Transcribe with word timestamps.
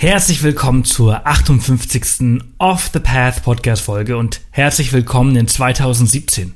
Herzlich 0.00 0.44
willkommen 0.44 0.84
zur 0.84 1.26
58. 1.26 2.40
Off 2.58 2.90
the 2.92 3.00
Path 3.00 3.42
Podcast 3.42 3.82
Folge 3.82 4.16
und 4.16 4.40
herzlich 4.52 4.92
willkommen 4.92 5.34
in 5.34 5.48
2017. 5.48 6.54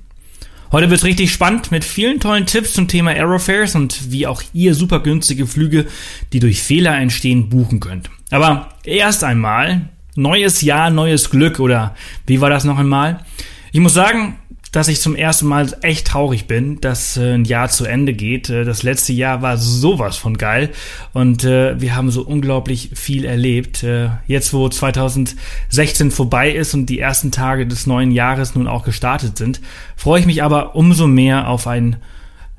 Heute 0.71 0.91
wird 0.91 1.03
richtig 1.03 1.33
spannend 1.33 1.73
mit 1.73 1.85
vielen 1.85 2.21
tollen 2.21 2.47
Tipps 2.47 2.73
zum 2.73 2.87
Thema 2.87 3.11
Aerofares 3.11 3.75
und 3.75 4.13
wie 4.13 4.29
auch 4.29 4.45
ihr 4.55 4.77
super 4.77 5.01
günstige 5.01 5.49
Flüge, 5.49 5.89
die 6.33 6.39
durch 6.39 6.63
Fehler 6.63 6.97
entstehen, 6.97 7.49
buchen 7.49 7.81
könnt. 7.81 8.11
Aber 8.31 8.69
erst 8.85 9.25
einmal, 9.25 9.89
neues 10.15 10.63
Jahr, 10.63 10.91
neues 10.91 11.29
Glück 11.29 11.59
oder 11.59 11.97
wie 12.29 12.41
war 12.41 12.49
das 12.49 12.63
noch 12.63 12.79
einmal? 12.79 13.25
Ich 13.73 13.81
muss 13.81 13.95
sagen, 13.95 14.39
dass 14.73 14.89
ich 14.89 15.03
zum 15.03 15.15
ersten 15.15 15.47
Mal 15.47 15.77
echt 15.83 16.07
traurig 16.07 16.47
bin, 16.47 16.81
dass 16.81 17.19
äh, 17.19 17.35
ein 17.35 17.45
Jahr 17.45 17.69
zu 17.69 17.85
Ende 17.85 18.15
geht. 18.15 18.49
Äh, 18.49 18.65
das 18.65 18.83
letzte 18.83 19.13
Jahr 19.13 19.43
war 19.43 19.59
sowas 19.59 20.17
von 20.17 20.39
geil 20.39 20.71
und 21.13 21.45
äh, 21.45 21.79
wir 21.79 21.95
haben 21.95 22.11
so 22.11 22.23
unglaublich 22.23 22.91
viel 22.95 23.27
erlebt. 23.27 23.85
Jetzt, 24.27 24.55
wo 24.55 24.69
2016 24.69 26.11
vorbei 26.11 26.51
ist 26.51 26.73
und 26.73 26.87
die 26.87 26.99
ersten 26.99 27.31
Tage 27.31 27.67
des 27.67 27.87
neuen 27.87 28.11
Jahres 28.11 28.55
nun 28.55 28.67
auch 28.67 28.85
gestartet 28.85 29.37
sind, 29.37 29.61
freue 29.95 30.21
ich 30.21 30.27
mich 30.27 30.43
aber 30.43 30.75
umso 30.75 31.07
mehr 31.07 31.49
auf 31.49 31.67
ein 31.67 31.97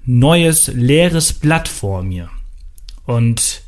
neues, 0.05 0.68
leeres 0.68 1.34
Blatt 1.34 1.68
vor 1.68 2.04
mir. 2.04 2.30
Und 3.05 3.63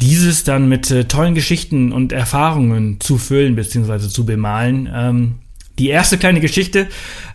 dieses 0.00 0.44
dann 0.44 0.68
mit 0.68 1.08
tollen 1.08 1.34
Geschichten 1.34 1.92
und 1.92 2.12
Erfahrungen 2.12 3.00
zu 3.00 3.18
füllen 3.18 3.54
bzw. 3.54 4.08
zu 4.08 4.24
bemalen. 4.24 4.88
Ähm, 4.92 5.34
die 5.78 5.88
erste 5.88 6.18
kleine 6.18 6.40
Geschichte 6.40 6.86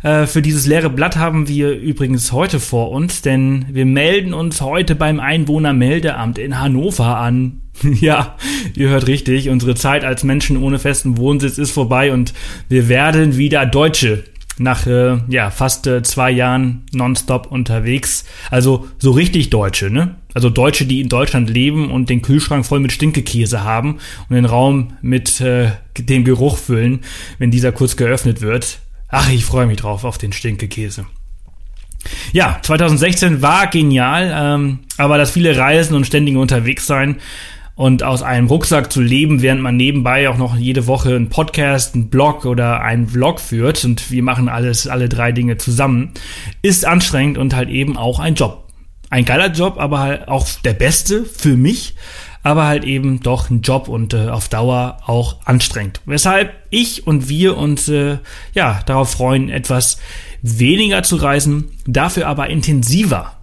äh, 0.01 0.25
für 0.25 0.41
dieses 0.41 0.65
leere 0.65 0.89
Blatt 0.89 1.17
haben 1.17 1.47
wir 1.47 1.71
übrigens 1.71 2.31
heute 2.31 2.59
vor 2.59 2.91
uns, 2.91 3.21
denn 3.21 3.65
wir 3.69 3.85
melden 3.85 4.33
uns 4.33 4.61
heute 4.61 4.95
beim 4.95 5.19
Einwohnermeldeamt 5.19 6.37
in 6.37 6.59
Hannover 6.59 7.17
an. 7.17 7.61
ja, 7.83 8.37
ihr 8.75 8.89
hört 8.89 9.07
richtig, 9.07 9.49
unsere 9.49 9.75
Zeit 9.75 10.03
als 10.03 10.23
Menschen 10.23 10.61
ohne 10.61 10.79
festen 10.79 11.17
Wohnsitz 11.17 11.57
ist 11.57 11.71
vorbei 11.71 12.13
und 12.13 12.33
wir 12.69 12.87
werden 12.87 13.37
wieder 13.37 13.65
Deutsche 13.65 14.23
nach 14.59 14.85
äh, 14.85 15.17
ja 15.27 15.49
fast 15.49 15.87
äh, 15.87 16.03
zwei 16.03 16.31
Jahren 16.31 16.83
nonstop 16.91 17.51
unterwegs. 17.51 18.25
Also 18.51 18.87
so 18.97 19.11
richtig 19.11 19.49
Deutsche, 19.49 19.89
ne? 19.89 20.15
Also 20.33 20.49
Deutsche, 20.49 20.85
die 20.85 21.01
in 21.01 21.09
Deutschland 21.09 21.49
leben 21.49 21.89
und 21.89 22.09
den 22.09 22.21
Kühlschrank 22.21 22.65
voll 22.65 22.79
mit 22.79 22.91
Stinkekäse 22.91 23.63
haben 23.63 23.99
und 24.29 24.35
den 24.35 24.45
Raum 24.45 24.93
mit 25.01 25.41
äh, 25.41 25.71
dem 25.97 26.23
Geruch 26.23 26.57
füllen, 26.57 26.99
wenn 27.39 27.51
dieser 27.51 27.71
kurz 27.71 27.95
geöffnet 27.95 28.41
wird. 28.41 28.79
Ach, 29.07 29.29
ich 29.31 29.45
freue 29.45 29.65
mich 29.65 29.77
drauf 29.77 30.03
auf 30.03 30.17
den 30.17 30.33
Stinkekäse. 30.33 31.05
Ja, 32.31 32.59
2016 32.61 33.41
war 33.41 33.67
genial, 33.67 34.31
ähm, 34.33 34.79
aber 34.97 35.17
das 35.17 35.31
viele 35.31 35.57
Reisen 35.57 35.95
und 35.95 36.05
ständige 36.05 36.39
Unterwegssein 36.39 37.17
und 37.79 38.03
aus 38.03 38.23
einem 38.23 38.47
Rucksack 38.47 38.91
zu 38.91 38.99
leben, 38.99 39.41
während 39.41 39.61
man 39.61 39.77
nebenbei 39.77 40.27
auch 40.27 40.35
noch 40.35 40.57
jede 40.57 40.85
Woche 40.85 41.15
einen 41.15 41.29
Podcast, 41.29 41.95
einen 41.95 42.09
Blog 42.09 42.43
oder 42.43 42.81
einen 42.81 43.07
Vlog 43.07 43.39
führt 43.39 43.85
und 43.85 44.11
wir 44.11 44.21
machen 44.21 44.49
alles, 44.49 44.85
alle 44.85 45.07
drei 45.07 45.31
Dinge 45.31 45.55
zusammen, 45.55 46.11
ist 46.61 46.83
anstrengend 46.85 47.37
und 47.37 47.55
halt 47.55 47.69
eben 47.69 47.95
auch 47.95 48.19
ein 48.19 48.35
Job. 48.35 48.65
Ein 49.09 49.23
geiler 49.23 49.49
Job, 49.53 49.77
aber 49.77 49.99
halt 49.99 50.27
auch 50.27 50.45
der 50.65 50.73
beste 50.73 51.23
für 51.23 51.55
mich, 51.55 51.95
aber 52.43 52.67
halt 52.67 52.83
eben 52.83 53.21
doch 53.21 53.49
ein 53.49 53.61
Job 53.61 53.87
und 53.87 54.13
äh, 54.13 54.27
auf 54.27 54.49
Dauer 54.49 54.97
auch 55.05 55.37
anstrengend. 55.45 56.01
Weshalb 56.05 56.51
ich 56.71 57.07
und 57.07 57.29
wir 57.29 57.55
uns 57.55 57.87
äh, 57.87 58.17
ja 58.53 58.81
darauf 58.87 59.11
freuen, 59.11 59.49
etwas 59.49 59.99
weniger 60.41 61.03
zu 61.03 61.15
reisen, 61.15 61.71
dafür 61.87 62.27
aber 62.27 62.49
intensiver 62.49 63.37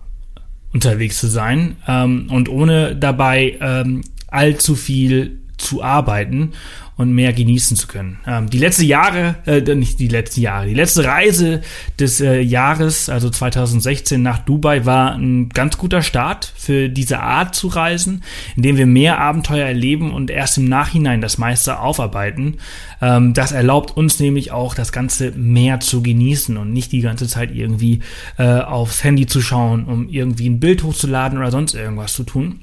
unterwegs 0.75 1.19
zu 1.19 1.27
sein 1.27 1.77
ähm, 1.89 2.29
und 2.31 2.51
ohne 2.51 2.95
dabei 2.95 3.57
ähm, 3.63 4.03
allzu 4.29 4.75
viel 4.75 5.39
zu 5.57 5.83
arbeiten 5.83 6.53
und 6.97 7.13
mehr 7.13 7.35
genießen 7.35 7.77
zu 7.77 7.87
können. 7.87 8.19
Ähm, 8.27 8.49
die 8.49 8.59
letzte 8.59 8.85
Jahre, 8.85 9.37
äh, 9.45 9.61
nicht 9.75 10.01
die 10.01 10.09
letzten 10.09 10.41
Jahre, 10.41 10.67
die 10.67 10.75
letzte 10.75 11.05
Reise 11.05 11.61
des 11.99 12.21
äh, 12.23 12.41
Jahres, 12.41 13.11
also 13.11 13.29
2016 13.29 14.23
nach 14.23 14.39
Dubai, 14.39 14.87
war 14.87 15.15
ein 15.15 15.51
ganz 15.51 15.77
guter 15.77 16.03
Start 16.03 16.53
für 16.57 16.89
diese 16.89 17.21
Art 17.21 17.55
zu 17.55 17.69
reisen, 17.69 18.23
indem 18.57 18.79
wir 18.79 18.87
mehr 18.87 19.19
Abenteuer 19.19 19.67
erleben 19.67 20.13
und 20.13 20.31
erst 20.31 20.57
im 20.57 20.69
Nachhinein 20.69 21.21
das 21.21 21.37
meiste 21.37 21.81
aufarbeiten. 21.81 22.57
Ähm, 23.03 23.35
das 23.35 23.53
erlaubt 23.53 23.95
uns 23.95 24.19
nämlich 24.19 24.53
auch, 24.53 24.75
das 24.75 24.91
Ganze 24.91 25.33
mehr 25.33 25.81
zu 25.81 26.03
genießen 26.03 26.57
und 26.57 26.73
nicht 26.73 26.93
die 26.93 27.03
ganze 27.03 27.29
Zeit 27.29 27.55
irgendwie 27.55 28.01
äh, 28.39 28.61
aufs 28.61 29.05
Handy 29.05 29.27
zu 29.27 29.43
schauen, 29.43 29.85
um 29.85 30.09
irgendwie 30.09 30.49
ein 30.49 30.61
Bild 30.61 30.83
hochzuladen 30.83 31.37
oder 31.37 31.51
sonst 31.51 31.75
irgendwas 31.75 32.15
zu 32.15 32.25
tun. 32.25 32.61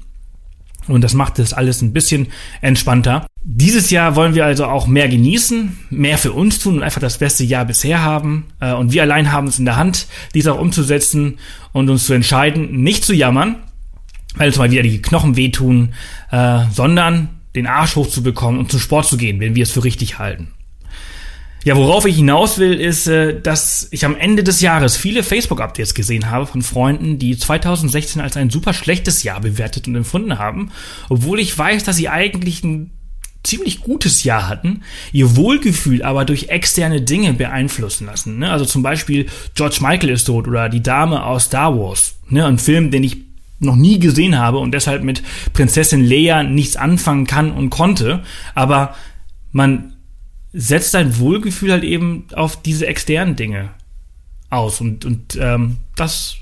Und 0.88 1.02
das 1.02 1.14
macht 1.14 1.38
das 1.38 1.52
alles 1.52 1.82
ein 1.82 1.92
bisschen 1.92 2.28
entspannter. 2.60 3.26
Dieses 3.42 3.90
Jahr 3.90 4.16
wollen 4.16 4.34
wir 4.34 4.44
also 4.44 4.66
auch 4.66 4.86
mehr 4.86 5.08
genießen, 5.08 5.78
mehr 5.90 6.18
für 6.18 6.32
uns 6.32 6.58
tun 6.58 6.76
und 6.76 6.82
einfach 6.82 7.00
das 7.00 7.18
beste 7.18 7.44
Jahr 7.44 7.64
bisher 7.64 8.02
haben. 8.02 8.46
Äh, 8.60 8.72
und 8.72 8.92
wir 8.92 9.02
allein 9.02 9.32
haben 9.32 9.46
es 9.46 9.58
in 9.58 9.64
der 9.64 9.76
Hand, 9.76 10.06
dies 10.34 10.46
auch 10.46 10.58
umzusetzen 10.58 11.38
und 11.72 11.90
uns 11.90 12.06
zu 12.06 12.14
entscheiden, 12.14 12.82
nicht 12.82 13.04
zu 13.04 13.14
jammern, 13.14 13.56
weil 14.36 14.48
uns 14.48 14.58
mal 14.58 14.70
wieder 14.70 14.82
die 14.82 15.02
Knochen 15.02 15.36
wehtun, 15.36 15.94
äh, 16.30 16.60
sondern 16.72 17.28
den 17.54 17.66
Arsch 17.66 17.96
hochzubekommen 17.96 18.58
und 18.58 18.70
zum 18.70 18.80
Sport 18.80 19.06
zu 19.06 19.16
gehen, 19.16 19.40
wenn 19.40 19.54
wir 19.54 19.62
es 19.62 19.72
für 19.72 19.84
richtig 19.84 20.18
halten. 20.18 20.53
Ja, 21.64 21.76
worauf 21.76 22.04
ich 22.04 22.16
hinaus 22.16 22.58
will, 22.58 22.74
ist, 22.74 23.06
äh, 23.06 23.40
dass 23.40 23.88
ich 23.90 24.04
am 24.04 24.16
Ende 24.16 24.44
des 24.44 24.60
Jahres 24.60 24.98
viele 24.98 25.22
Facebook-Updates 25.22 25.94
gesehen 25.94 26.30
habe 26.30 26.46
von 26.46 26.60
Freunden, 26.60 27.18
die 27.18 27.38
2016 27.38 28.20
als 28.20 28.36
ein 28.36 28.50
super 28.50 28.74
schlechtes 28.74 29.22
Jahr 29.22 29.40
bewertet 29.40 29.88
und 29.88 29.96
empfunden 29.96 30.38
haben, 30.38 30.70
obwohl 31.08 31.40
ich 31.40 31.56
weiß, 31.56 31.82
dass 31.84 31.96
sie 31.96 32.10
eigentlich 32.10 32.62
ein 32.64 32.90
ziemlich 33.42 33.80
gutes 33.80 34.24
Jahr 34.24 34.48
hatten, 34.48 34.82
ihr 35.12 35.36
Wohlgefühl 35.36 36.02
aber 36.02 36.24
durch 36.24 36.48
externe 36.48 37.00
Dinge 37.00 37.32
beeinflussen 37.32 38.06
lassen. 38.06 38.38
Ne? 38.38 38.50
Also 38.50 38.64
zum 38.64 38.82
Beispiel 38.82 39.26
George 39.54 39.78
Michael 39.80 40.10
ist 40.10 40.24
tot 40.24 40.46
oder 40.46 40.68
die 40.68 40.82
Dame 40.82 41.24
aus 41.24 41.44
Star 41.44 41.78
Wars, 41.78 42.16
ne? 42.28 42.44
ein 42.44 42.58
Film, 42.58 42.90
den 42.90 43.04
ich 43.04 43.18
noch 43.58 43.76
nie 43.76 43.98
gesehen 43.98 44.38
habe 44.38 44.58
und 44.58 44.72
deshalb 44.72 45.02
mit 45.02 45.22
Prinzessin 45.54 46.04
Leia 46.04 46.42
nichts 46.42 46.76
anfangen 46.76 47.26
kann 47.26 47.52
und 47.52 47.70
konnte, 47.70 48.22
aber 48.54 48.94
man 49.52 49.93
setzt 50.54 50.94
dein 50.94 51.18
Wohlgefühl 51.18 51.72
halt 51.72 51.84
eben 51.84 52.26
auf 52.34 52.62
diese 52.62 52.86
externen 52.86 53.36
Dinge 53.36 53.70
aus. 54.50 54.80
Und, 54.80 55.04
und 55.04 55.36
ähm, 55.40 55.78
das 55.96 56.36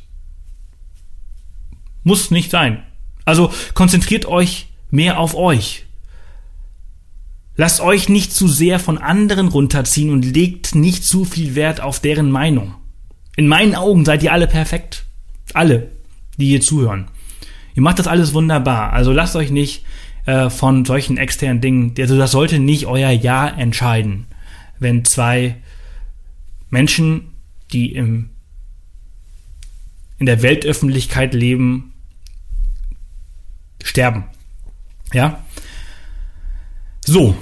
muss 2.04 2.30
nicht 2.30 2.50
sein. 2.50 2.82
Also 3.24 3.50
konzentriert 3.74 4.26
euch 4.26 4.68
mehr 4.90 5.18
auf 5.18 5.34
euch. 5.34 5.86
Lasst 7.56 7.80
euch 7.80 8.08
nicht 8.08 8.32
zu 8.32 8.48
sehr 8.48 8.78
von 8.78 8.98
anderen 8.98 9.48
runterziehen 9.48 10.10
und 10.10 10.24
legt 10.24 10.74
nicht 10.74 11.04
zu 11.04 11.24
viel 11.24 11.54
Wert 11.54 11.80
auf 11.80 12.00
deren 12.00 12.30
Meinung. 12.30 12.74
In 13.36 13.48
meinen 13.48 13.74
Augen 13.74 14.04
seid 14.04 14.22
ihr 14.22 14.32
alle 14.32 14.46
perfekt. 14.46 15.04
Alle, 15.54 15.90
die 16.36 16.48
hier 16.48 16.60
zuhören. 16.60 17.08
Ihr 17.74 17.82
macht 17.82 17.98
das 17.98 18.06
alles 18.06 18.34
wunderbar. 18.34 18.92
Also 18.92 19.12
lasst 19.12 19.36
euch 19.36 19.50
nicht 19.50 19.84
äh, 20.26 20.50
von 20.50 20.84
solchen 20.84 21.16
externen 21.16 21.60
Dingen. 21.60 21.94
Also 21.98 22.16
das 22.16 22.30
sollte 22.30 22.58
nicht 22.58 22.86
euer 22.86 23.10
Ja 23.10 23.48
entscheiden, 23.48 24.26
wenn 24.78 25.04
zwei 25.04 25.56
Menschen, 26.70 27.34
die 27.72 27.92
im, 27.92 28.30
in 30.18 30.26
der 30.26 30.42
Weltöffentlichkeit 30.42 31.34
leben, 31.34 31.92
sterben. 33.82 34.24
Ja? 35.12 35.44
So. 37.04 37.36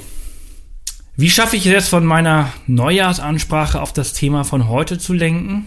Wie 1.17 1.29
schaffe 1.29 1.57
ich 1.57 1.67
es 1.67 1.73
jetzt 1.73 1.89
von 1.91 2.05
meiner 2.05 2.51
Neujahrsansprache 2.67 3.81
auf 3.81 3.93
das 3.93 4.15
Thema 4.15 4.45
von 4.45 4.69
heute 4.69 4.99
zu 4.99 5.13
lenken? 5.13 5.67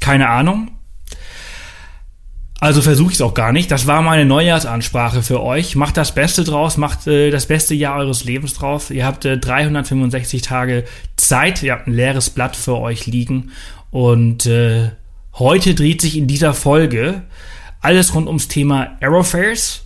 Keine 0.00 0.30
Ahnung. 0.30 0.70
Also 2.62 2.80
versuche 2.80 3.10
ich 3.10 3.16
es 3.16 3.22
auch 3.22 3.34
gar 3.34 3.50
nicht. 3.50 3.72
Das 3.72 3.88
war 3.88 4.02
meine 4.02 4.24
Neujahrsansprache 4.24 5.24
für 5.24 5.42
euch. 5.42 5.74
Macht 5.74 5.96
das 5.96 6.14
Beste 6.14 6.44
draus, 6.44 6.76
macht 6.76 7.08
äh, 7.08 7.30
das 7.30 7.46
beste 7.46 7.74
Jahr 7.74 7.96
eures 7.96 8.22
Lebens 8.22 8.54
drauf. 8.54 8.92
Ihr 8.92 9.04
habt 9.04 9.24
äh, 9.24 9.36
365 9.36 10.42
Tage 10.42 10.84
Zeit, 11.16 11.64
ihr 11.64 11.72
habt 11.72 11.88
ein 11.88 11.92
leeres 11.92 12.30
Blatt 12.30 12.54
für 12.54 12.78
euch 12.78 13.06
liegen. 13.06 13.50
Und 13.90 14.46
äh, 14.46 14.92
heute 15.40 15.74
dreht 15.74 16.02
sich 16.02 16.16
in 16.16 16.28
dieser 16.28 16.54
Folge 16.54 17.22
alles 17.80 18.14
rund 18.14 18.28
ums 18.28 18.46
Thema 18.46 18.96
Aerofares 19.00 19.81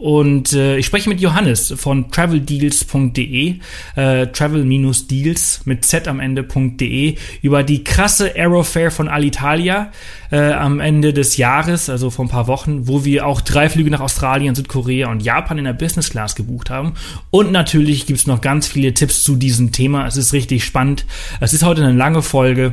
und 0.00 0.54
äh, 0.54 0.78
ich 0.78 0.86
spreche 0.86 1.10
mit 1.10 1.20
Johannes 1.20 1.74
von 1.76 2.10
traveldeals.de, 2.10 3.56
äh, 3.96 4.26
travel-deals 4.28 5.60
mit 5.66 5.84
z 5.84 6.08
am 6.08 6.20
Ende.de 6.20 7.16
über 7.42 7.62
die 7.62 7.84
krasse 7.84 8.34
Aerofair 8.34 8.90
von 8.90 9.08
Alitalia 9.08 9.92
äh, 10.30 10.52
am 10.52 10.80
Ende 10.80 11.12
des 11.12 11.36
Jahres, 11.36 11.90
also 11.90 12.08
vor 12.08 12.24
ein 12.24 12.28
paar 12.28 12.46
Wochen, 12.46 12.88
wo 12.88 13.04
wir 13.04 13.26
auch 13.26 13.42
drei 13.42 13.68
Flüge 13.68 13.90
nach 13.90 14.00
Australien, 14.00 14.54
Südkorea 14.54 15.10
und 15.10 15.20
Japan 15.20 15.58
in 15.58 15.64
der 15.64 15.74
Business 15.74 16.08
Class 16.08 16.34
gebucht 16.34 16.70
haben. 16.70 16.94
Und 17.28 17.52
natürlich 17.52 18.06
gibt's 18.06 18.26
noch 18.26 18.40
ganz 18.40 18.66
viele 18.66 18.94
Tipps 18.94 19.22
zu 19.22 19.36
diesem 19.36 19.70
Thema. 19.70 20.06
Es 20.06 20.16
ist 20.16 20.32
richtig 20.32 20.64
spannend. 20.64 21.04
Es 21.40 21.52
ist 21.52 21.62
heute 21.62 21.84
eine 21.84 21.92
lange 21.92 22.22
Folge. 22.22 22.72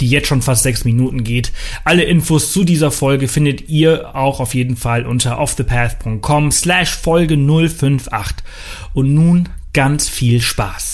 Die 0.00 0.08
jetzt 0.08 0.28
schon 0.28 0.42
fast 0.42 0.62
sechs 0.62 0.84
Minuten 0.84 1.24
geht. 1.24 1.52
Alle 1.84 2.04
Infos 2.04 2.52
zu 2.52 2.64
dieser 2.64 2.90
Folge 2.90 3.28
findet 3.28 3.68
ihr 3.68 4.14
auch 4.14 4.40
auf 4.40 4.54
jeden 4.54 4.76
Fall 4.76 5.06
unter 5.06 5.38
offthepath.com 5.38 6.50
slash 6.50 6.90
Folge 6.90 7.36
058. 7.36 8.36
Und 8.94 9.14
nun 9.14 9.48
ganz 9.72 10.08
viel 10.08 10.40
Spaß. 10.40 10.92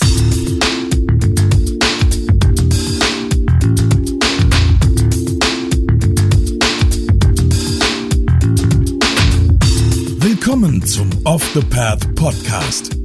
Willkommen 10.21 10.81
zum 10.85 11.09
Off 11.25 11.43
the 11.53 11.61
Path 11.61 12.15
Podcast. 12.15 12.98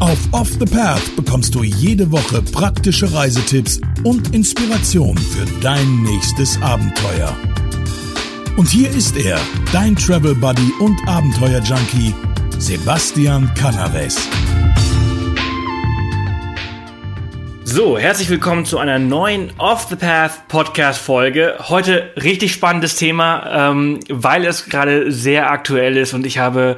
Auf 0.00 0.18
Off 0.32 0.50
the 0.58 0.64
Path 0.64 1.14
bekommst 1.14 1.54
du 1.54 1.62
jede 1.62 2.10
Woche 2.10 2.42
praktische 2.42 3.12
Reisetipps 3.14 3.80
und 4.02 4.34
Inspiration 4.34 5.16
für 5.16 5.46
dein 5.60 6.02
nächstes 6.02 6.60
Abenteuer. 6.60 7.34
Und 8.56 8.68
hier 8.68 8.90
ist 8.90 9.16
er, 9.16 9.38
dein 9.72 9.94
Travel 9.94 10.34
Buddy 10.34 10.72
und 10.80 10.96
Abenteuer 11.06 11.60
Junkie, 11.60 12.12
Sebastian 12.58 13.50
Canaves. 13.54 14.28
So, 17.62 17.98
herzlich 17.98 18.30
willkommen 18.30 18.64
zu 18.64 18.78
einer 18.78 18.98
neuen 18.98 19.50
Off 19.58 19.86
the 19.88 19.96
Path 19.96 20.48
Podcast 20.48 21.00
Folge. 21.00 21.56
Heute 21.68 22.12
richtig 22.22 22.52
spannendes 22.52 22.96
Thema, 22.96 23.70
ähm, 23.70 24.00
weil 24.08 24.44
es 24.44 24.66
gerade 24.66 25.10
sehr 25.10 25.50
aktuell 25.50 25.96
ist 25.96 26.14
und 26.14 26.26
ich 26.26 26.38
habe 26.38 26.76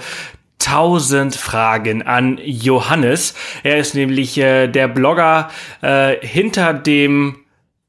tausend 0.58 1.36
Fragen 1.36 2.02
an 2.02 2.38
Johannes. 2.42 3.34
Er 3.62 3.78
ist 3.78 3.94
nämlich 3.94 4.38
äh, 4.38 4.68
der 4.68 4.88
Blogger 4.88 5.50
äh, 5.82 6.16
hinter 6.26 6.74
dem 6.74 7.36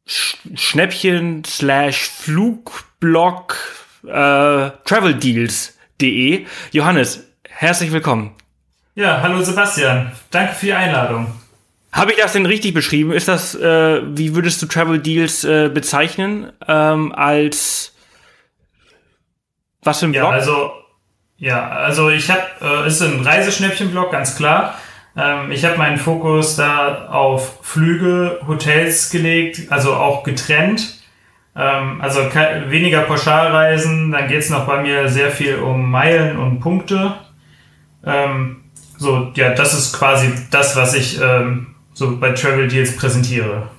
Sch 0.05 0.37
Schnäppchen 0.55 1.43
slash 1.45 2.09
Flugblog 2.09 3.57
äh, 4.05 4.09
traveldeals.de. 4.85 6.45
Johannes, 6.71 7.27
herzlich 7.49 7.91
willkommen. 7.91 8.31
Ja, 8.95 9.21
hallo 9.21 9.41
Sebastian. 9.41 10.11
Danke 10.31 10.53
für 10.53 10.67
die 10.67 10.73
Einladung. 10.73 11.33
Habe 11.91 12.11
ich 12.11 12.17
das 12.17 12.33
denn 12.33 12.45
richtig 12.45 12.73
beschrieben? 12.73 13.11
Ist 13.11 13.27
das, 13.27 13.55
äh, 13.55 14.01
wie 14.03 14.35
würdest 14.35 14.61
du 14.61 14.65
Travel 14.65 14.99
Deals 14.99 15.43
äh, 15.43 15.69
bezeichnen? 15.73 16.51
Ähm, 16.67 17.11
als 17.11 17.93
was 19.81 19.99
für 19.99 20.05
ein 20.05 20.11
Blog? 20.11 20.23
Ja, 20.23 20.29
also 20.29 20.71
ja, 21.37 21.69
also 21.69 22.09
ich 22.09 22.29
habe, 22.29 22.41
äh, 22.61 22.87
ist 22.87 23.01
ein 23.01 23.21
Reiseschnäppchen-Blog, 23.21 24.11
ganz 24.11 24.35
klar. 24.35 24.75
Ähm, 25.15 25.51
ich 25.51 25.65
habe 25.65 25.77
meinen 25.77 25.97
Fokus 25.97 26.55
da 26.55 27.07
auf 27.09 27.59
Flüge, 27.61 28.39
Hotels 28.47 29.09
gelegt, 29.09 29.71
also 29.71 29.95
auch 29.95 30.23
getrennt. 30.23 31.01
Ähm, 31.55 32.01
also 32.01 32.21
weniger 32.67 33.01
Pauschalreisen, 33.01 34.11
dann 34.11 34.27
geht's 34.27 34.49
noch 34.49 34.65
bei 34.65 34.81
mir 34.81 35.09
sehr 35.09 35.31
viel 35.31 35.55
um 35.55 35.89
Meilen 35.89 36.37
und 36.37 36.59
Punkte. 36.59 37.13
Ähm, 38.05 38.63
so, 38.97 39.31
ja, 39.35 39.53
das 39.53 39.73
ist 39.73 39.93
quasi 39.93 40.33
das, 40.51 40.75
was 40.75 40.93
ich 40.93 41.19
ähm, 41.21 41.75
so 41.93 42.17
bei 42.17 42.31
Travel 42.31 42.67
Deals 42.67 42.95
präsentiere. 42.95 43.69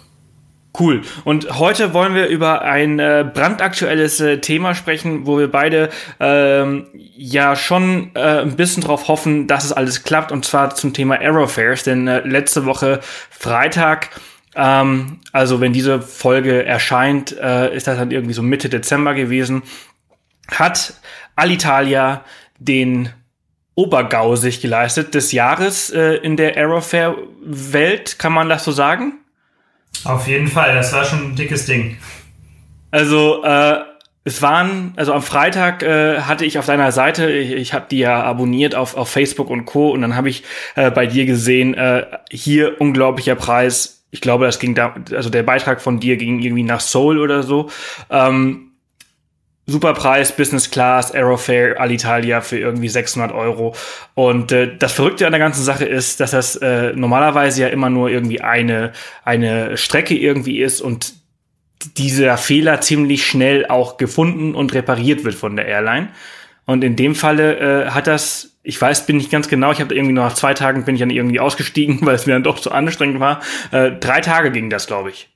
Cool. 0.78 1.02
Und 1.24 1.58
heute 1.58 1.92
wollen 1.92 2.14
wir 2.14 2.28
über 2.28 2.62
ein 2.62 3.00
äh, 3.00 3.28
brandaktuelles 3.32 4.20
äh, 4.20 4.38
Thema 4.38 4.74
sprechen, 4.74 5.26
wo 5.26 5.38
wir 5.38 5.50
beide 5.50 5.88
ähm, 6.20 6.86
ja 6.92 7.56
schon 7.56 8.12
äh, 8.14 8.42
ein 8.42 8.54
bisschen 8.54 8.84
drauf 8.84 9.08
hoffen, 9.08 9.48
dass 9.48 9.64
es 9.64 9.72
alles 9.72 10.04
klappt. 10.04 10.30
Und 10.30 10.44
zwar 10.44 10.74
zum 10.74 10.92
Thema 10.92 11.16
Aerofares. 11.16 11.82
Denn 11.82 12.06
äh, 12.06 12.20
letzte 12.20 12.64
Woche 12.64 13.00
Freitag, 13.30 14.10
ähm, 14.54 15.18
also 15.32 15.60
wenn 15.60 15.72
diese 15.72 16.00
Folge 16.00 16.64
erscheint, 16.64 17.36
äh, 17.36 17.74
ist 17.74 17.88
das 17.88 17.98
dann 17.98 18.12
irgendwie 18.12 18.34
so 18.34 18.42
Mitte 18.42 18.68
Dezember 18.68 19.14
gewesen, 19.14 19.62
hat 20.48 20.94
Alitalia 21.34 22.24
den 22.58 23.10
Obergau 23.74 24.36
sich 24.36 24.60
geleistet 24.60 25.14
des 25.14 25.32
Jahres 25.32 25.90
äh, 25.90 26.14
in 26.14 26.36
der 26.36 26.56
Aerofare-Welt. 26.56 28.18
Kann 28.18 28.32
man 28.32 28.48
das 28.48 28.64
so 28.64 28.70
sagen? 28.70 29.14
Auf 30.04 30.26
jeden 30.28 30.48
Fall, 30.48 30.74
das 30.74 30.92
war 30.92 31.04
schon 31.04 31.32
ein 31.32 31.36
dickes 31.36 31.66
Ding. 31.66 31.98
Also, 32.90 33.42
äh, 33.44 33.80
es 34.24 34.42
waren, 34.42 34.92
also 34.96 35.14
am 35.14 35.22
Freitag 35.22 35.82
äh, 35.82 36.20
hatte 36.20 36.44
ich 36.44 36.58
auf 36.58 36.66
deiner 36.66 36.92
Seite, 36.92 37.30
ich, 37.30 37.52
ich 37.52 37.72
habe 37.72 37.86
die 37.90 37.98
ja 37.98 38.22
abonniert 38.22 38.74
auf, 38.74 38.96
auf 38.96 39.08
Facebook 39.08 39.48
und 39.48 39.64
Co. 39.64 39.90
Und 39.90 40.02
dann 40.02 40.16
habe 40.16 40.28
ich 40.28 40.44
äh, 40.74 40.90
bei 40.90 41.06
dir 41.06 41.24
gesehen, 41.24 41.74
äh, 41.74 42.04
hier 42.30 42.78
unglaublicher 42.80 43.36
Preis. 43.36 44.04
Ich 44.10 44.20
glaube, 44.20 44.44
das 44.44 44.58
ging 44.58 44.74
da, 44.74 44.94
also 45.12 45.30
der 45.30 45.42
Beitrag 45.42 45.80
von 45.80 45.98
dir 45.98 46.16
ging 46.16 46.40
irgendwie 46.40 46.62
nach 46.62 46.80
Seoul 46.80 47.18
oder 47.18 47.42
so. 47.42 47.70
Ähm, 48.10 48.67
Super 49.70 49.92
Preis, 49.92 50.34
Business 50.34 50.70
Class, 50.70 51.12
Aerofare, 51.12 51.78
Alitalia 51.78 52.40
für 52.40 52.58
irgendwie 52.58 52.88
600 52.88 53.32
Euro. 53.32 53.74
Und 54.14 54.50
äh, 54.50 54.74
das 54.78 54.92
Verrückte 54.92 55.26
an 55.26 55.32
der 55.32 55.38
ganzen 55.38 55.62
Sache 55.62 55.84
ist, 55.84 56.20
dass 56.20 56.30
das 56.30 56.56
äh, 56.56 56.94
normalerweise 56.94 57.60
ja 57.62 57.68
immer 57.68 57.90
nur 57.90 58.08
irgendwie 58.08 58.40
eine, 58.40 58.92
eine 59.24 59.76
Strecke 59.76 60.16
irgendwie 60.16 60.60
ist 60.62 60.80
und 60.80 61.12
dieser 61.98 62.38
Fehler 62.38 62.80
ziemlich 62.80 63.26
schnell 63.26 63.66
auch 63.66 63.98
gefunden 63.98 64.54
und 64.54 64.72
repariert 64.72 65.24
wird 65.24 65.34
von 65.34 65.54
der 65.54 65.66
Airline. 65.66 66.08
Und 66.64 66.82
in 66.82 66.96
dem 66.96 67.14
Falle 67.14 67.58
äh, 67.58 67.90
hat 67.90 68.06
das, 68.06 68.58
ich 68.62 68.80
weiß, 68.80 69.04
bin 69.04 69.18
nicht 69.18 69.30
ganz 69.30 69.48
genau, 69.48 69.70
ich 69.70 69.82
habe 69.82 69.94
irgendwie 69.94 70.14
noch 70.14 70.24
nach 70.24 70.34
zwei 70.34 70.54
Tagen 70.54 70.86
bin 70.86 70.94
ich 70.94 71.00
dann 71.00 71.10
irgendwie 71.10 71.40
ausgestiegen, 71.40 71.98
weil 72.06 72.14
es 72.14 72.24
mir 72.24 72.32
dann 72.32 72.42
doch 72.42 72.58
zu 72.58 72.72
anstrengend 72.72 73.20
war. 73.20 73.42
Äh, 73.70 73.92
drei 73.92 74.22
Tage 74.22 74.50
ging 74.50 74.70
das, 74.70 74.86
glaube 74.86 75.10
ich. 75.10 75.28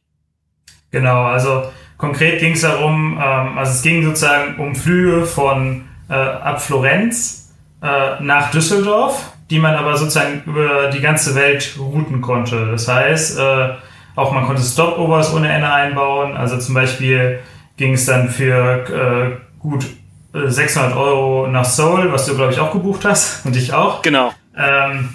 Genau, 0.91 1.25
also 1.25 1.65
Konkret 2.03 2.41
ging 2.41 2.55
es 2.55 2.63
darum, 2.63 3.17
ähm, 3.23 3.57
also 3.57 3.71
es 3.71 3.81
ging 3.81 4.03
sozusagen 4.03 4.57
um 4.57 4.75
Flüge 4.75 5.25
von 5.25 5.85
äh, 6.11 6.15
ab 6.15 6.61
Florenz 6.61 7.55
äh, 7.81 8.21
nach 8.21 8.51
Düsseldorf, 8.51 9.33
die 9.51 9.61
man 9.61 9.77
aber 9.77 9.97
sozusagen 9.97 10.43
über 10.45 10.89
die 10.89 10.99
ganze 10.99 11.37
Welt 11.37 11.77
routen 11.79 12.21
konnte. 12.21 12.73
Das 12.73 12.89
heißt, 12.89 13.39
äh, 13.39 13.69
auch 14.17 14.33
man 14.33 14.47
konnte 14.47 14.63
Stopovers 14.63 15.33
ohne 15.33 15.53
Ende 15.53 15.73
einbauen. 15.73 16.37
Also 16.37 16.59
zum 16.59 16.75
Beispiel 16.75 17.39
ging 17.77 17.93
es 17.93 18.05
dann 18.05 18.31
für 18.31 19.39
äh, 19.39 19.61
gut 19.61 19.87
600 20.33 20.91
äh, 20.91 20.99
Euro 20.99 21.47
nach 21.47 21.65
Seoul, 21.65 22.11
was 22.11 22.27
du 22.27 22.35
glaube 22.35 22.53
ich 22.53 22.59
auch 22.59 22.73
gebucht 22.73 23.05
hast 23.05 23.47
und 23.47 23.55
ich 23.55 23.75
auch. 23.75 24.03
Genau. 24.03 24.33
Ähm, 24.59 25.11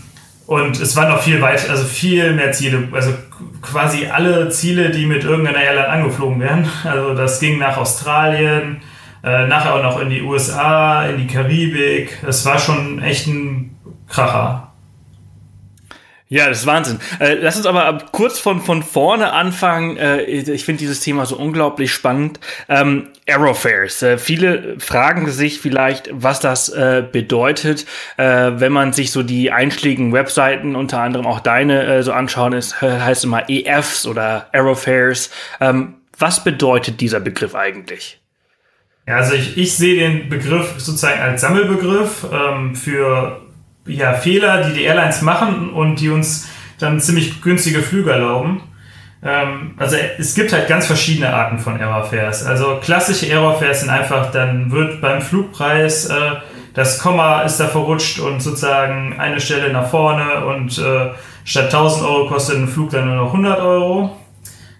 und 0.47 0.79
es 0.79 0.95
waren 0.95 1.09
noch 1.09 1.21
viel 1.21 1.41
weit, 1.41 1.69
also 1.69 1.83
viel 1.83 2.33
mehr 2.33 2.53
Ziele, 2.53 2.87
also 2.93 3.13
quasi 3.61 4.07
alle 4.07 4.47
Ziele, 4.49 4.91
die 4.91 5.05
mit 5.05 5.25
irgendeiner 5.25 5.61
Airline 5.61 5.89
angeflogen 5.89 6.39
werden. 6.39 6.67
Also 6.85 7.13
das 7.13 7.41
ging 7.41 7.59
nach 7.59 7.77
Australien, 7.77 8.81
äh, 9.23 9.45
nachher 9.45 9.75
auch 9.75 9.83
noch 9.83 9.99
in 9.99 10.09
die 10.09 10.21
USA, 10.21 11.05
in 11.05 11.17
die 11.17 11.27
Karibik. 11.27 12.23
Es 12.25 12.45
war 12.45 12.57
schon 12.57 13.01
echt 13.03 13.27
ein 13.27 13.77
Kracher. 14.07 14.66
Ja, 16.29 16.49
das 16.49 16.59
ist 16.59 16.65
Wahnsinn. 16.65 16.99
Äh, 17.19 17.35
lass 17.35 17.55
uns 17.55 17.65
aber 17.65 17.99
kurz 18.11 18.37
von, 18.37 18.61
von 18.61 18.83
vorne 18.83 19.31
anfangen. 19.31 19.95
Äh, 19.95 20.23
ich 20.23 20.65
finde 20.65 20.79
dieses 20.79 20.99
Thema 20.99 21.25
so 21.25 21.37
unglaublich 21.37 21.93
spannend. 21.93 22.41
Ähm, 22.67 23.07
Aerofares. 23.25 24.01
Äh, 24.03 24.17
viele 24.17 24.77
fragen 24.77 25.29
sich 25.29 25.61
vielleicht, 25.61 26.09
was 26.11 26.39
das 26.39 26.71
bedeutet, 27.11 27.85
wenn 28.17 28.71
man 28.71 28.93
sich 28.93 29.11
so 29.11 29.23
die 29.23 29.51
einschlägigen 29.51 30.13
Webseiten, 30.13 30.75
unter 30.75 30.99
anderem 31.01 31.25
auch 31.25 31.39
deine, 31.39 32.03
so 32.03 32.11
anschauen, 32.11 32.53
ist, 32.53 32.81
heißt 32.81 33.23
immer 33.23 33.49
EFs 33.49 34.05
oder 34.05 34.47
Aerofares. 34.51 35.31
Ähm, 35.59 35.95
was 36.17 36.43
bedeutet 36.43 37.01
dieser 37.01 37.19
Begriff 37.19 37.55
eigentlich? 37.55 38.19
Ja, 39.07 39.17
also 39.17 39.33
ich, 39.33 39.57
ich 39.57 39.75
sehe 39.75 39.95
den 39.99 40.29
Begriff 40.29 40.75
sozusagen 40.77 41.21
als 41.21 41.41
Sammelbegriff 41.41 42.25
ähm, 42.31 42.75
für 42.75 43.41
ja, 43.87 44.13
Fehler, 44.13 44.63
die 44.63 44.73
die 44.73 44.83
Airlines 44.83 45.21
machen 45.21 45.69
und 45.71 45.99
die 45.99 46.09
uns 46.09 46.47
dann 46.79 46.99
ziemlich 46.99 47.41
günstige 47.41 47.81
Flüge 47.81 48.11
erlauben. 48.11 48.61
Ähm, 49.23 49.73
also 49.77 49.95
es 50.17 50.35
gibt 50.35 50.53
halt 50.53 50.67
ganz 50.67 50.85
verschiedene 50.85 51.33
Arten 51.33 51.59
von 51.59 51.79
Errorfares. 51.79 52.45
Also 52.45 52.77
klassische 52.81 53.29
Errorfares 53.29 53.81
sind 53.81 53.89
einfach, 53.89 54.31
dann 54.31 54.71
wird 54.71 55.01
beim 55.01 55.21
Flugpreis 55.21 56.05
äh, 56.05 56.35
das 56.77 56.99
Komma 56.99 57.41
ist 57.41 57.59
da 57.59 57.65
verrutscht 57.65 58.19
und 58.19 58.39
sozusagen 58.39 59.17
eine 59.17 59.41
Stelle 59.41 59.73
nach 59.73 59.89
vorne 59.89 60.45
und 60.45 60.77
äh, 60.77 61.09
statt 61.43 61.73
1000 61.73 62.05
Euro 62.05 62.27
kostet 62.27 62.57
ein 62.57 62.67
Flug 62.67 62.91
dann 62.91 63.07
nur 63.07 63.15
noch 63.15 63.33
100 63.33 63.59
Euro. 63.59 64.15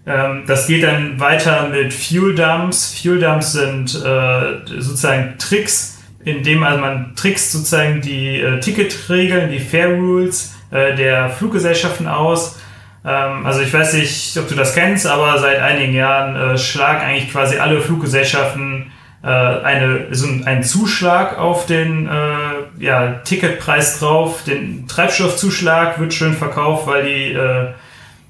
Ähm, 0.05 0.43
das 0.45 0.67
geht 0.67 0.83
dann 0.83 1.19
weiter 1.19 1.69
mit 1.69 1.91
Fuel 1.91 2.35
Dumps. 2.35 2.93
Fuel 3.01 3.19
Dumps 3.19 3.53
sind 3.53 3.95
äh, 3.95 4.79
sozusagen 4.79 5.39
Tricks, 5.39 5.96
indem 6.23 6.63
also 6.63 6.79
man 6.79 7.15
trickst 7.15 7.51
sozusagen 7.51 8.01
die 8.01 8.39
äh, 8.39 8.59
Ticketregeln, 8.59 9.51
die 9.51 9.59
Fair 9.59 9.89
Rules 9.89 10.55
äh, 10.71 10.95
der 10.95 11.29
Fluggesellschaften 11.29 12.07
aus. 12.07 12.59
Ähm, 13.05 13.45
also 13.45 13.61
ich 13.61 13.73
weiß 13.73 13.93
nicht, 13.93 14.37
ob 14.37 14.47
du 14.47 14.55
das 14.55 14.73
kennst, 14.73 15.07
aber 15.07 15.39
seit 15.39 15.59
einigen 15.59 15.93
Jahren 15.93 16.35
äh, 16.35 16.57
schlagen 16.57 17.01
eigentlich 17.01 17.31
quasi 17.31 17.57
alle 17.57 17.79
Fluggesellschaften 17.81 18.91
äh, 19.23 19.27
eine, 19.27 20.07
so 20.11 20.27
einen 20.45 20.63
Zuschlag 20.63 21.37
auf 21.37 21.65
den 21.65 22.07
äh, 22.07 22.83
ja, 22.83 23.13
Ticketpreis 23.23 23.99
drauf. 23.99 24.43
Den 24.43 24.87
Treibstoffzuschlag 24.87 25.99
wird 25.99 26.13
schön 26.13 26.33
verkauft, 26.33 26.87
weil 26.87 27.03
die 27.03 27.33
äh, 27.33 27.73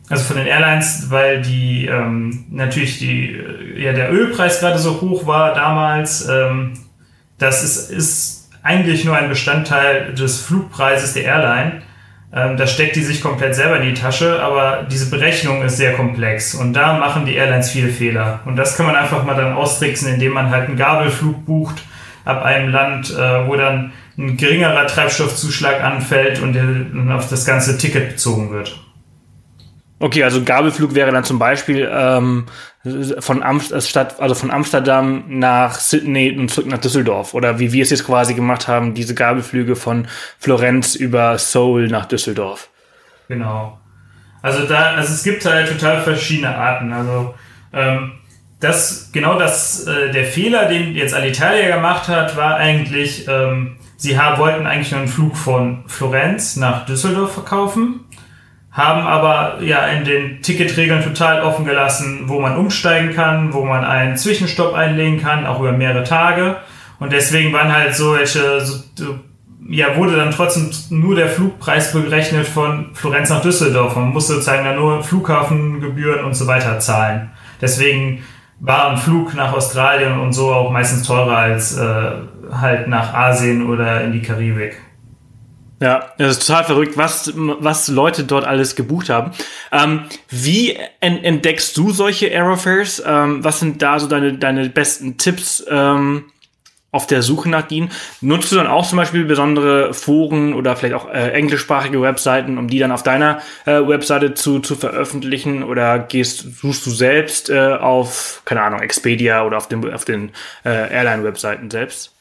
also 0.10 0.24
von 0.24 0.38
den 0.38 0.48
Airlines, 0.48 1.08
weil 1.10 1.41
die 1.41 1.86
ähm, 1.86 2.46
natürlich 2.50 3.00
die, 3.00 3.32
äh, 3.32 3.84
ja, 3.84 3.94
der 3.94 4.12
Ölpreis 4.12 4.60
gerade 4.60 4.79
so 4.79 5.01
hoch 5.01 5.27
war 5.27 5.53
damals. 5.53 6.27
Ähm, 6.29 6.74
das 7.38 7.63
ist, 7.63 7.91
ist 7.91 8.50
eigentlich 8.63 9.06
nur 9.06 9.15
ein 9.15 9.29
Bestandteil 9.29 10.13
des 10.13 10.41
Flugpreises 10.41 11.13
der 11.13 11.24
Airline. 11.24 11.82
Ähm, 12.34 12.58
da 12.58 12.67
steckt 12.67 12.96
die 12.98 13.03
sich 13.03 13.22
komplett 13.22 13.56
selber 13.56 13.79
in 13.79 13.88
die 13.88 14.00
Tasche, 14.00 14.41
aber 14.41 14.86
diese 14.91 15.10
Berechnung 15.10 15.62
ist 15.62 15.77
sehr 15.77 15.94
komplex 15.94 16.53
und 16.53 16.74
da 16.74 16.98
machen 16.98 17.25
die 17.25 17.36
Airlines 17.36 17.72
viele 17.72 17.89
Fehler. 17.89 18.41
Und 18.46 18.58
das 18.58 18.75
kann 18.75 18.86
man 18.86 18.96
einfach 18.96 19.24
mal 19.24 19.36
dann 19.36 19.53
austricksen, 19.53 20.13
indem 20.13 20.34
man 20.34 20.50
halt 20.50 20.67
einen 20.67 20.77
Gabelflug 20.77 21.46
bucht 21.46 21.84
ab 22.25 22.44
einem 22.44 22.70
Land, 22.70 23.12
äh, 23.12 23.48
wo 23.48 23.56
dann 23.56 23.94
ein 24.17 24.36
geringerer 24.36 24.88
Treibstoffzuschlag 24.88 25.82
anfällt 25.82 26.41
und 26.41 27.12
auf 27.12 27.29
das 27.29 27.46
ganze 27.46 27.77
Ticket 27.77 28.10
bezogen 28.10 28.51
wird. 28.51 28.77
Okay, 30.00 30.24
also 30.24 30.44
Gabelflug 30.44 30.94
wäre 30.94 31.12
dann 31.12 31.24
zum 31.24 31.39
Beispiel 31.39 31.89
ähm, 31.91 32.46
von, 33.20 33.44
Amst 33.44 33.74
also 33.74 34.36
von 34.36 34.51
Amsterdam 34.51 35.24
nach 35.27 35.79
Sydney 35.79 36.36
und 36.38 36.50
zurück 36.50 36.67
nach 36.67 36.79
Düsseldorf. 36.79 37.34
Oder 37.34 37.60
wie 37.60 37.72
wir 37.72 37.84
es 37.84 37.89
jetzt 37.89 38.06
quasi 38.06 38.34
gemacht 38.34 38.67
haben, 38.67 38.94
diese 38.94 39.15
Gabelflüge 39.15 39.75
von 39.75 40.08
Florenz 40.39 40.96
über 40.96 41.38
Seoul 41.38 41.88
nach 41.88 42.06
Düsseldorf. 42.06 42.70
Genau. 43.27 43.79
Also 44.41 44.65
da, 44.65 44.96
also 44.96 45.13
es 45.13 45.24
gibt 45.24 45.46
halt 45.46 45.70
total 45.70 46.01
verschiedene 46.01 46.56
Arten. 46.56 46.94
Also 46.94 47.34
ähm, 47.74 48.13
das, 48.60 49.12
genau 49.12 49.38
das, 49.38 49.86
äh, 49.86 50.12
der 50.12 50.25
Fehler, 50.25 50.67
den 50.67 50.96
jetzt 50.96 51.13
Alitalia 51.13 51.75
gemacht 51.75 52.08
hat, 52.08 52.36
war 52.38 52.56
eigentlich, 52.56 53.27
ähm, 53.27 53.77
sie 53.98 54.17
wollten 54.17 54.65
eigentlich 54.65 54.91
nur 54.91 55.01
einen 55.01 55.10
Flug 55.10 55.36
von 55.36 55.84
Florenz 55.88 56.56
nach 56.56 56.86
Düsseldorf 56.86 57.34
verkaufen 57.34 58.06
haben 58.77 59.07
aber 59.07 59.57
ja 59.63 59.88
in 59.88 60.05
den 60.05 60.41
Ticketregeln 60.43 61.03
total 61.03 61.41
offen 61.41 61.65
gelassen, 61.65 62.25
wo 62.27 62.39
man 62.39 62.55
umsteigen 62.57 63.15
kann, 63.15 63.51
wo 63.51 63.65
man 63.65 63.84
einen 63.84 64.15
Zwischenstopp 64.15 64.75
einlegen 64.75 65.19
kann, 65.19 65.48
auch 65.48 65.60
über 65.60 65.72
mehrere 65.72 66.03
Tage. 66.03 66.57
Und 67.00 67.12
deswegen 67.12 67.51
waren 67.53 67.74
halt 67.74 67.96
solche, 67.96 68.62
so, 68.62 69.19
ja, 69.67 69.96
wurde 69.96 70.15
dann 70.15 70.29
trotzdem 70.29 70.69
nur 70.91 71.15
der 71.15 71.27
Flugpreis 71.27 71.91
berechnet 71.91 72.48
von 72.48 72.91
Florenz 72.93 73.31
nach 73.31 73.41
Düsseldorf. 73.41 73.96
Man 73.96 74.10
musste 74.10 74.34
sozusagen 74.34 74.63
dann 74.63 74.75
nur 74.75 75.03
Flughafengebühren 75.03 76.24
und 76.24 76.36
so 76.36 76.46
weiter 76.46 76.77
zahlen. 76.77 77.31
Deswegen 77.60 78.24
war 78.60 78.91
ein 78.91 78.98
Flug 78.98 79.34
nach 79.34 79.53
Australien 79.53 80.19
und 80.19 80.34
so 80.34 80.53
auch 80.53 80.72
meistens 80.72 81.01
teurer 81.01 81.38
als 81.38 81.75
äh, 81.77 82.12
halt 82.51 82.88
nach 82.88 83.15
Asien 83.15 83.67
oder 83.67 84.01
in 84.03 84.12
die 84.12 84.22
Karibik. 84.22 84.79
Ja, 85.79 86.12
das 86.17 86.38
ist 86.38 86.48
total 86.48 86.63
verrückt, 86.63 86.98
was, 86.98 87.31
was 87.36 87.88
Leute 87.88 88.24
dort 88.24 88.46
alles 88.46 88.75
gebucht 88.75 89.10
haben. 89.10 89.31
Ähm, 89.72 90.05
wie 90.27 90.77
entdeckst 91.01 91.77
du 91.77 91.91
solche 91.91 92.31
Aerofares? 92.31 93.03
Ähm, 93.05 93.43
was 93.43 93.60
sind 93.60 93.81
da 93.81 94.00
so 94.00 94.07
deine, 94.07 94.34
deine 94.34 94.69
besten 94.69 95.17
Tipps 95.17 95.63
ähm, 95.69 96.31
auf 96.91 97.05
der 97.05 97.22
Suche 97.22 97.50
nach 97.50 97.69
ihnen? 97.69 97.91
Nutzt 98.22 98.51
du 98.51 98.55
dann 98.55 98.65
auch 98.65 98.88
zum 98.88 98.98
Beispiel 98.98 99.24
besondere 99.25 99.93
Foren 99.93 100.55
oder 100.55 100.75
vielleicht 100.75 100.96
auch 100.96 101.10
äh, 101.12 101.29
englischsprachige 101.34 102.01
Webseiten, 102.01 102.57
um 102.57 102.69
die 102.69 102.79
dann 102.79 102.91
auf 102.91 103.03
deiner 103.03 103.41
äh, 103.67 103.74
Webseite 103.88 104.34
zu, 104.34 104.60
zu 104.60 104.75
veröffentlichen? 104.75 105.62
Oder 105.62 106.00
gehst, 106.00 106.60
suchst 106.60 106.88
du 106.88 106.89
selbst 106.89 107.51
äh, 107.51 107.75
auf, 107.75 108.41
keine 108.46 108.63
Ahnung, 108.63 108.79
Expedia 108.79 109.46
oder 109.46 109.57
auf 109.57 109.67
den, 109.67 109.93
auf 109.93 110.05
den 110.05 110.31
äh, 110.65 110.91
Airline-Webseiten 110.91 111.69
selbst? 111.69 112.16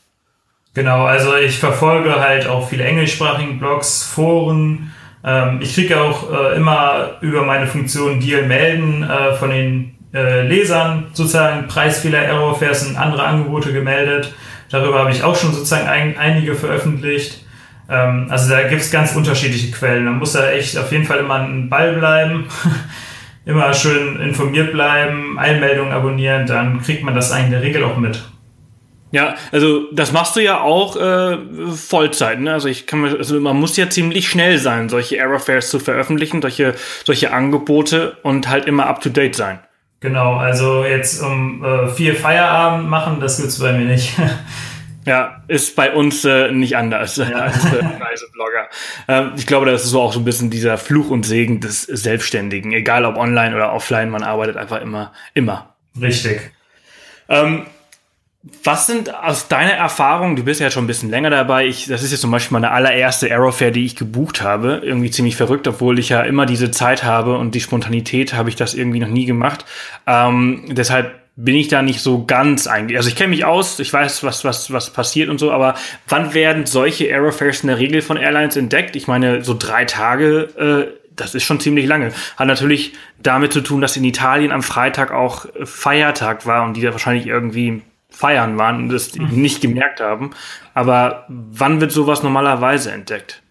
Genau, 0.76 1.06
also 1.06 1.35
ich 1.35 1.59
verfolge 1.59 2.21
halt 2.21 2.47
auch 2.47 2.68
viele 2.68 2.85
englischsprachigen 2.85 3.59
Blogs, 3.59 4.02
Foren. 4.02 4.92
Ähm, 5.25 5.61
ich 5.62 5.73
kriege 5.73 5.99
auch 5.99 6.30
äh, 6.30 6.54
immer 6.54 7.12
über 7.23 7.47
meine 7.47 7.66
Funktion 7.66 8.21
Deal 8.21 8.42
melden 8.42 9.02
äh, 9.02 9.33
von 9.37 9.49
den 9.49 9.95
äh, 10.12 10.42
Lesern 10.47 11.06
sozusagen 11.14 11.66
Preisfehler, 11.66 12.18
Errorfares 12.18 12.87
und 12.87 12.99
andere 12.99 13.25
Angebote 13.25 13.73
gemeldet. 13.73 14.35
Darüber 14.68 14.99
habe 14.99 15.11
ich 15.12 15.25
auch 15.25 15.35
schon 15.35 15.54
sozusagen 15.54 15.88
ein, 15.88 16.18
einige 16.18 16.54
veröffentlicht. 16.54 17.42
Ähm, 17.88 18.26
also 18.28 18.50
da 18.50 18.64
gibt 18.64 18.83
es 18.83 18.90
ganz 18.90 19.16
unterschiedliche 19.16 19.71
Quellen. 19.71 20.04
Man 20.04 20.18
muss 20.18 20.35
da 20.35 20.50
echt 20.50 20.76
auf 20.76 20.92
jeden 20.92 21.06
Fall 21.06 21.21
immer 21.21 21.37
ein 21.37 21.71
Ball 21.71 21.95
bleiben. 21.95 22.49
immer 23.47 23.73
schön 23.73 24.21
informiert 24.21 24.73
bleiben, 24.73 25.38
Einmeldungen 25.38 25.95
abonnieren, 25.95 26.47
dann 26.47 26.83
kriegt 26.83 27.02
man 27.02 27.14
das 27.14 27.33
eigentlich 27.33 27.47
in 27.47 27.52
der 27.52 27.62
Regel 27.62 27.85
auch 27.85 27.97
mit. 27.97 28.23
Ja, 29.12 29.36
also 29.52 29.90
das 29.92 30.12
machst 30.12 30.36
du 30.36 30.40
ja 30.40 30.60
auch 30.60 30.96
äh, 30.96 31.38
Vollzeit, 31.75 32.40
ne? 32.40 32.52
Also 32.52 32.68
ich 32.68 32.86
kann 32.86 33.00
mir, 33.00 33.16
also 33.16 33.40
man 33.40 33.56
muss 33.56 33.76
ja 33.76 33.88
ziemlich 33.88 34.28
schnell 34.28 34.58
sein, 34.58 34.88
solche 34.88 35.20
Aerofares 35.20 35.70
zu 35.70 35.78
veröffentlichen, 35.78 36.42
solche, 36.42 36.75
solche 37.04 37.32
Angebote 37.32 38.16
und 38.22 38.48
halt 38.48 38.66
immer 38.66 38.86
up 38.86 39.00
to 39.00 39.08
date 39.08 39.36
sein. 39.36 39.60
Genau, 40.00 40.36
also 40.36 40.84
jetzt 40.84 41.22
um 41.22 41.64
äh, 41.64 41.88
vier 41.88 42.14
Feierabend 42.14 42.88
machen, 42.88 43.18
das 43.20 43.38
gibt's 43.38 43.58
bei 43.58 43.72
mir 43.72 43.86
nicht. 43.86 44.14
Ja, 45.06 45.44
ist 45.46 45.76
bei 45.76 45.92
uns 45.92 46.25
äh, 46.25 46.50
nicht 46.50 46.76
anders 46.76 47.14
ja. 47.14 47.26
als 47.32 47.64
äh, 47.64 47.76
Reiseblogger. 47.78 48.68
Ähm, 49.06 49.32
ich 49.36 49.46
glaube, 49.46 49.66
das 49.66 49.84
ist 49.84 49.90
so 49.90 50.00
auch 50.02 50.12
so 50.12 50.18
ein 50.18 50.25
bisschen 50.25 50.50
dieser 50.50 50.78
Fluch 50.78 51.10
und 51.10 51.25
Segen 51.25 51.60
des 51.60 51.82
Selbstständigen. 51.82 52.72
Egal 52.72 53.04
ob 53.04 53.16
online 53.16 53.54
oder 53.54 53.72
offline, 53.72 54.10
man 54.10 54.25
arbeitet 54.25 54.56
einfach 54.56 54.80
immer, 54.80 55.12
immer. 55.32 55.76
Richtig. 56.00 56.50
Ähm, 57.28 57.66
was 58.62 58.86
sind 58.86 59.14
aus 59.14 59.48
deiner 59.48 59.72
Erfahrung, 59.72 60.36
du 60.36 60.44
bist 60.44 60.60
ja 60.60 60.70
schon 60.70 60.84
ein 60.84 60.86
bisschen 60.86 61.10
länger 61.10 61.30
dabei, 61.30 61.66
ich, 61.66 61.86
das 61.86 62.02
ist 62.02 62.12
jetzt 62.12 62.20
zum 62.20 62.30
Beispiel 62.30 62.54
meine 62.54 62.70
allererste 62.70 63.28
Aerofair, 63.28 63.70
die 63.70 63.84
ich 63.84 63.96
gebucht 63.96 64.42
habe. 64.42 64.82
Irgendwie 64.84 65.10
ziemlich 65.10 65.36
verrückt, 65.36 65.66
obwohl 65.66 65.98
ich 65.98 66.10
ja 66.10 66.22
immer 66.22 66.46
diese 66.46 66.70
Zeit 66.70 67.02
habe 67.02 67.38
und 67.38 67.54
die 67.54 67.60
Spontanität 67.60 68.34
habe 68.34 68.48
ich 68.48 68.56
das 68.56 68.74
irgendwie 68.74 69.00
noch 69.00 69.08
nie 69.08 69.24
gemacht. 69.24 69.64
Ähm, 70.06 70.64
deshalb 70.68 71.14
bin 71.36 71.54
ich 71.56 71.68
da 71.68 71.82
nicht 71.82 72.00
so 72.00 72.24
ganz 72.24 72.66
eigentlich. 72.66 72.96
Also 72.96 73.08
ich 73.08 73.16
kenne 73.16 73.30
mich 73.30 73.44
aus, 73.44 73.78
ich 73.78 73.92
weiß, 73.92 74.22
was, 74.22 74.44
was, 74.44 74.72
was 74.72 74.90
passiert 74.90 75.28
und 75.28 75.38
so, 75.38 75.52
aber 75.52 75.74
wann 76.08 76.32
werden 76.32 76.66
solche 76.66 77.06
Aerofares 77.06 77.62
in 77.62 77.68
der 77.68 77.78
Regel 77.78 78.00
von 78.00 78.16
Airlines 78.16 78.56
entdeckt? 78.56 78.96
Ich 78.96 79.06
meine, 79.06 79.44
so 79.44 79.54
drei 79.58 79.84
Tage, 79.84 80.88
äh, 80.88 80.96
das 81.14 81.34
ist 81.34 81.44
schon 81.44 81.60
ziemlich 81.60 81.86
lange. 81.86 82.12
Hat 82.36 82.46
natürlich 82.46 82.92
damit 83.22 83.52
zu 83.52 83.60
tun, 83.60 83.80
dass 83.80 83.96
in 83.96 84.04
Italien 84.04 84.52
am 84.52 84.62
Freitag 84.62 85.10
auch 85.10 85.46
Feiertag 85.64 86.46
war 86.46 86.64
und 86.64 86.76
die 86.76 86.82
da 86.82 86.92
wahrscheinlich 86.92 87.26
irgendwie 87.26 87.82
feiern 88.16 88.58
waren 88.58 88.76
und 88.76 88.88
das 88.88 89.14
mhm. 89.14 89.28
nicht 89.40 89.61
gemerkt 89.61 90.00
haben. 90.00 90.30
Aber 90.75 91.26
wann 91.28 91.80
wird 91.80 91.92
sowas 91.92 92.23
normalerweise 92.23 92.92
entdeckt? 92.92 93.42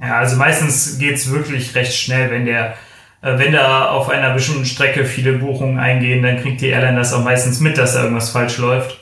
Ja, 0.00 0.18
also 0.18 0.36
meistens 0.36 0.98
geht's 0.98 1.30
wirklich 1.30 1.74
recht 1.74 1.94
schnell, 1.94 2.30
wenn 2.30 2.44
der 2.44 2.74
äh, 3.22 3.38
wenn 3.38 3.52
da 3.52 3.88
auf 3.88 4.10
einer 4.10 4.34
bestimmten 4.34 4.66
Strecke 4.66 5.04
viele 5.04 5.34
Buchungen 5.34 5.78
eingehen, 5.78 6.22
dann 6.22 6.40
kriegt 6.42 6.60
die 6.60 6.68
Airline 6.68 6.98
das 6.98 7.12
auch 7.12 7.24
meistens 7.24 7.60
mit, 7.60 7.78
dass 7.78 7.94
da 7.94 8.02
irgendwas 8.02 8.30
falsch 8.30 8.58
läuft. 8.58 8.98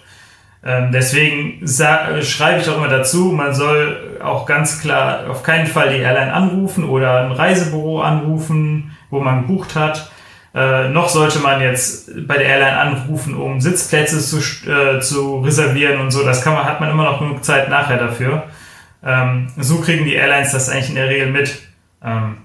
Ähm, 0.62 0.92
deswegen 0.92 1.66
schreibe 1.66 2.60
ich 2.60 2.68
auch 2.68 2.76
immer 2.76 2.88
dazu, 2.88 3.32
man 3.32 3.54
soll 3.54 4.18
auch 4.22 4.44
ganz 4.44 4.80
klar 4.80 5.30
auf 5.30 5.42
keinen 5.42 5.66
Fall 5.66 5.88
die 5.88 6.02
Airline 6.02 6.32
anrufen 6.32 6.84
oder 6.84 7.24
ein 7.24 7.32
Reisebüro 7.32 8.02
anrufen, 8.02 8.96
wo 9.08 9.20
man 9.20 9.46
gebucht 9.46 9.74
hat. 9.74 10.10
Äh, 10.52 10.88
noch 10.88 11.08
sollte 11.08 11.38
man 11.38 11.60
jetzt 11.60 12.26
bei 12.26 12.36
der 12.36 12.46
Airline 12.46 12.76
anrufen, 12.76 13.34
um 13.36 13.60
Sitzplätze 13.60 14.18
zu, 14.18 14.38
äh, 14.68 15.00
zu 15.00 15.40
reservieren 15.40 16.00
und 16.00 16.10
so. 16.10 16.24
Das 16.24 16.42
kann 16.42 16.54
man, 16.54 16.64
hat 16.64 16.80
man 16.80 16.90
immer 16.90 17.04
noch 17.04 17.20
genug 17.20 17.44
Zeit 17.44 17.68
nachher 17.68 17.98
dafür. 17.98 18.44
Ähm, 19.04 19.46
so 19.56 19.76
kriegen 19.80 20.04
die 20.04 20.14
Airlines 20.14 20.52
das 20.52 20.68
eigentlich 20.68 20.90
in 20.90 20.96
der 20.96 21.08
Regel 21.08 21.30
mit. 21.30 21.60
Ähm, 22.04 22.38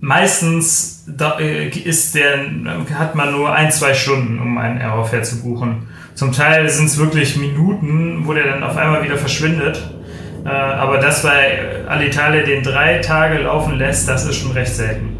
meistens 0.00 1.04
da, 1.08 1.40
äh, 1.40 1.68
ist 1.68 2.14
der, 2.14 2.38
hat 2.94 3.16
man 3.16 3.32
nur 3.32 3.52
ein, 3.52 3.72
zwei 3.72 3.94
Stunden, 3.94 4.38
um 4.38 4.56
einen 4.58 4.80
Aerofare 4.80 5.22
zu 5.22 5.42
buchen. 5.42 5.88
Zum 6.14 6.32
Teil 6.32 6.68
sind 6.68 6.86
es 6.86 6.98
wirklich 6.98 7.36
Minuten, 7.36 8.26
wo 8.26 8.32
der 8.32 8.46
dann 8.46 8.62
auf 8.62 8.76
einmal 8.76 9.02
wieder 9.02 9.16
verschwindet. 9.16 9.82
Äh, 10.44 10.48
aber 10.48 10.98
das 10.98 11.24
bei 11.24 11.84
Alitalia 11.88 12.44
den 12.44 12.62
drei 12.62 12.98
Tage 12.98 13.38
laufen 13.38 13.76
lässt, 13.76 14.08
das 14.08 14.24
ist 14.24 14.36
schon 14.36 14.52
recht 14.52 14.74
selten. 14.74 15.16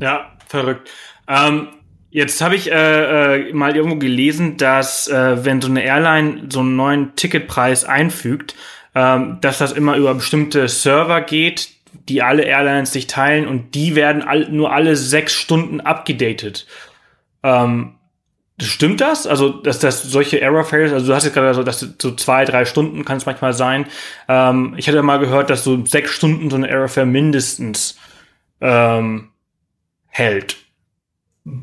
Ja, 0.00 0.35
Verrückt. 0.46 0.88
Ähm, 1.28 1.68
jetzt 2.10 2.40
habe 2.40 2.56
ich 2.56 2.70
äh, 2.70 3.48
äh, 3.48 3.52
mal 3.52 3.76
irgendwo 3.76 3.96
gelesen, 3.96 4.56
dass 4.56 5.08
äh, 5.08 5.44
wenn 5.44 5.60
so 5.60 5.68
eine 5.68 5.84
Airline 5.84 6.46
so 6.50 6.60
einen 6.60 6.76
neuen 6.76 7.14
Ticketpreis 7.16 7.84
einfügt, 7.84 8.54
ähm, 8.94 9.38
dass 9.40 9.58
das 9.58 9.72
immer 9.72 9.96
über 9.96 10.14
bestimmte 10.14 10.68
Server 10.68 11.20
geht, 11.20 11.70
die 12.08 12.22
alle 12.22 12.44
Airlines 12.44 12.92
sich 12.92 13.06
teilen 13.06 13.46
und 13.46 13.74
die 13.74 13.94
werden 13.94 14.22
all, 14.22 14.48
nur 14.50 14.72
alle 14.72 14.96
sechs 14.96 15.34
Stunden 15.34 15.80
abgedatet. 15.80 16.66
Ähm, 17.42 17.96
Stimmt 18.58 19.02
das? 19.02 19.26
Also, 19.26 19.50
dass 19.50 19.80
das 19.80 20.02
solche 20.02 20.40
Error-Fails, 20.40 20.90
also 20.90 21.08
du 21.08 21.14
hast 21.14 21.24
jetzt 21.24 21.34
gerade 21.34 21.52
so, 21.52 21.62
dass 21.62 21.80
so 21.80 22.14
zwei, 22.14 22.46
drei 22.46 22.64
Stunden 22.64 23.04
kann 23.04 23.18
es 23.18 23.26
manchmal 23.26 23.52
sein. 23.52 23.84
Ähm, 24.28 24.72
ich 24.78 24.88
hatte 24.88 25.02
mal 25.02 25.18
gehört, 25.18 25.50
dass 25.50 25.62
so 25.62 25.84
sechs 25.84 26.12
Stunden 26.12 26.48
so 26.48 26.56
eine 26.56 26.68
Error-Fail 26.68 27.04
mindestens 27.04 27.98
ähm, 28.62 29.28
hält. 30.16 30.56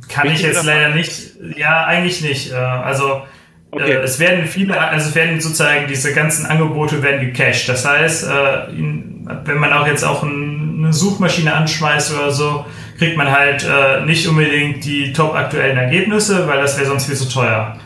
Kann 0.07 0.27
Richtig 0.27 0.47
ich 0.47 0.53
jetzt 0.53 0.65
leider 0.65 0.89
nicht. 0.89 1.31
Ja, 1.57 1.85
eigentlich 1.85 2.21
nicht. 2.21 2.51
Äh, 2.51 2.55
also 2.55 3.23
äh, 3.71 3.75
okay. 3.75 3.91
es 4.03 4.19
werden 4.19 4.45
viele, 4.45 4.79
also 4.79 5.09
es 5.09 5.15
werden 5.15 5.41
sozusagen 5.41 5.87
diese 5.87 6.13
ganzen 6.13 6.45
Angebote 6.45 7.03
werden 7.03 7.19
gecached. 7.19 7.67
Das 7.67 7.85
heißt, 7.85 8.25
äh, 8.25 8.67
wenn 9.45 9.57
man 9.57 9.73
auch 9.73 9.87
jetzt 9.87 10.03
auch 10.03 10.23
ein, 10.23 10.75
eine 10.79 10.93
Suchmaschine 10.93 11.53
anschmeißt 11.53 12.13
oder 12.13 12.31
so, 12.31 12.65
kriegt 12.97 13.17
man 13.17 13.31
halt 13.31 13.65
nicht 14.05 14.27
unbedingt 14.27 14.85
die 14.85 15.11
top 15.13 15.33
aktuellen 15.33 15.77
Ergebnisse, 15.77 16.47
weil 16.47 16.61
das 16.61 16.77
wäre 16.77 16.87
sonst 16.87 17.07
viel 17.07 17.15
zu 17.15 17.27
teuer. 17.27 17.77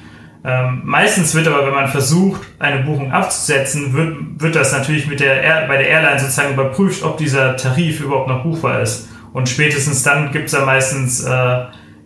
Ähm, 0.44 0.82
meistens 0.86 1.34
wird 1.34 1.48
aber, 1.48 1.66
wenn 1.66 1.74
man 1.74 1.88
versucht, 1.88 2.42
eine 2.60 2.84
Buchung 2.84 3.12
abzusetzen, 3.12 3.94
wird, 3.94 4.42
wird 4.42 4.56
das 4.56 4.72
natürlich 4.72 5.08
mit 5.08 5.20
der 5.20 5.42
Air, 5.42 5.66
bei 5.68 5.78
der 5.78 5.88
Airline 5.88 6.20
sozusagen 6.20 6.54
überprüft, 6.54 7.04
ob 7.04 7.18
dieser 7.18 7.58
Tarif 7.58 8.02
überhaupt 8.02 8.28
noch 8.28 8.44
buchbar 8.44 8.82
ist. 8.82 9.10
Und 9.34 9.50
spätestens 9.50 10.04
dann 10.04 10.32
gibt 10.32 10.48
es 10.48 10.54
ja 10.54 10.66
meistens, 10.66 11.24
äh, 11.24 11.30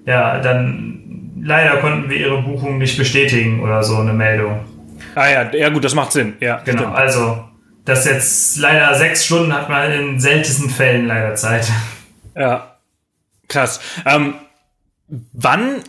ja, 0.06 0.40
dann 0.40 1.02
leider 1.44 1.78
konnten 1.78 2.10
wir 2.10 2.18
ihre 2.18 2.42
Buchung 2.42 2.78
nicht 2.78 2.98
bestätigen 2.98 3.62
oder 3.62 3.84
so 3.84 3.98
eine 3.98 4.14
Meldung. 4.14 4.62
Ah 5.16 5.28
ja, 5.30 5.54
ja 5.54 5.70
gut, 5.70 5.84
das 5.84 5.96
macht 5.96 6.12
Sinn. 6.12 6.36
Ja, 6.40 6.62
genau. 6.64 6.82
Stimmt. 6.82 6.96
Also 6.96 7.44
das 7.86 8.06
jetzt 8.06 8.58
leider 8.58 8.94
sechs 8.96 9.26
Stunden 9.26 9.54
hat 9.54 9.70
man 9.70 9.92
in 9.92 10.20
seltensten 10.20 10.70
Fällen 10.70 11.08
leider 11.08 11.36
Zeit. 11.36 11.70
Ja, 12.34 12.78
krass. 13.50 13.82
Ähm, 14.06 14.36
wann 15.34 15.82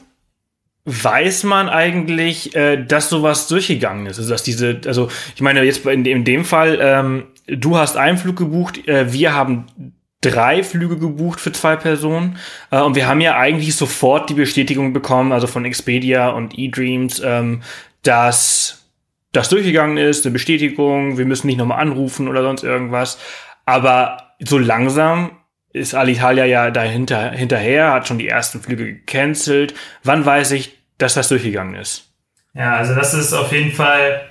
weiß 0.85 1.45
man 1.45 1.69
eigentlich, 1.69 2.57
äh, 2.57 2.85
dass 2.85 3.11
sowas 3.11 3.47
durchgegangen 3.47 4.07
ist? 4.07 4.19
Also 4.19 4.31
dass 4.31 4.43
diese, 4.43 4.81
also 4.85 5.09
ich 5.37 5.41
meine 5.41 5.62
jetzt 5.62 5.87
in, 5.87 6.05
in 6.05 6.25
dem 6.25 6.45
Fall, 6.45 6.79
ähm, 6.81 7.27
du 7.47 7.77
hast 7.79 7.97
einen 7.97 8.19
Flug 8.19 8.35
gebucht, 8.35 8.89
äh, 8.89 9.12
wir 9.12 9.37
haben 9.37 9.67
drei 10.23 10.62
Flüge 10.62 10.99
gebucht 10.99 11.41
für 11.41 11.52
zwei 11.52 11.76
Personen 11.76 12.38
äh, 12.71 12.81
und 12.81 12.97
wir 12.97 13.07
haben 13.07 13.21
ja 13.21 13.37
eigentlich 13.37 13.76
sofort 13.76 14.31
die 14.31 14.35
Bestätigung 14.35 14.95
bekommen, 14.95 15.33
also 15.33 15.47
von 15.47 15.67
Expedia 15.67 16.31
und 16.31 16.59
eDreams, 16.59 17.21
ähm, 17.23 17.62
dass 18.02 18.88
das 19.33 19.49
durchgegangen 19.49 19.97
ist, 19.99 20.25
eine 20.25 20.33
Bestätigung, 20.33 21.19
wir 21.19 21.26
müssen 21.26 21.47
nicht 21.47 21.57
nochmal 21.59 21.81
anrufen 21.81 22.29
oder 22.29 22.43
sonst 22.43 22.62
irgendwas. 22.62 23.19
Aber 23.64 24.35
so 24.41 24.59
langsam 24.59 25.38
ist 25.73 25.95
Alitalia 25.95 26.45
ja 26.45 26.71
dahinter, 26.71 27.31
hinterher, 27.31 27.93
hat 27.93 28.07
schon 28.07 28.19
die 28.19 28.29
ersten 28.29 28.61
Flüge 28.61 28.85
gecancelt. 28.87 29.75
Wann 30.05 30.25
weiß 30.25 30.52
ich, 30.52 30.79
dass 30.99 31.14
das 31.14 31.29
durchgegangen 31.29 31.75
ist? 31.75 32.11
Ja, 32.55 32.76
also 32.76 32.95
das 32.95 33.14
ist 33.14 33.33
auf 33.33 33.52
jeden 33.52 33.73
Fall 33.73 34.29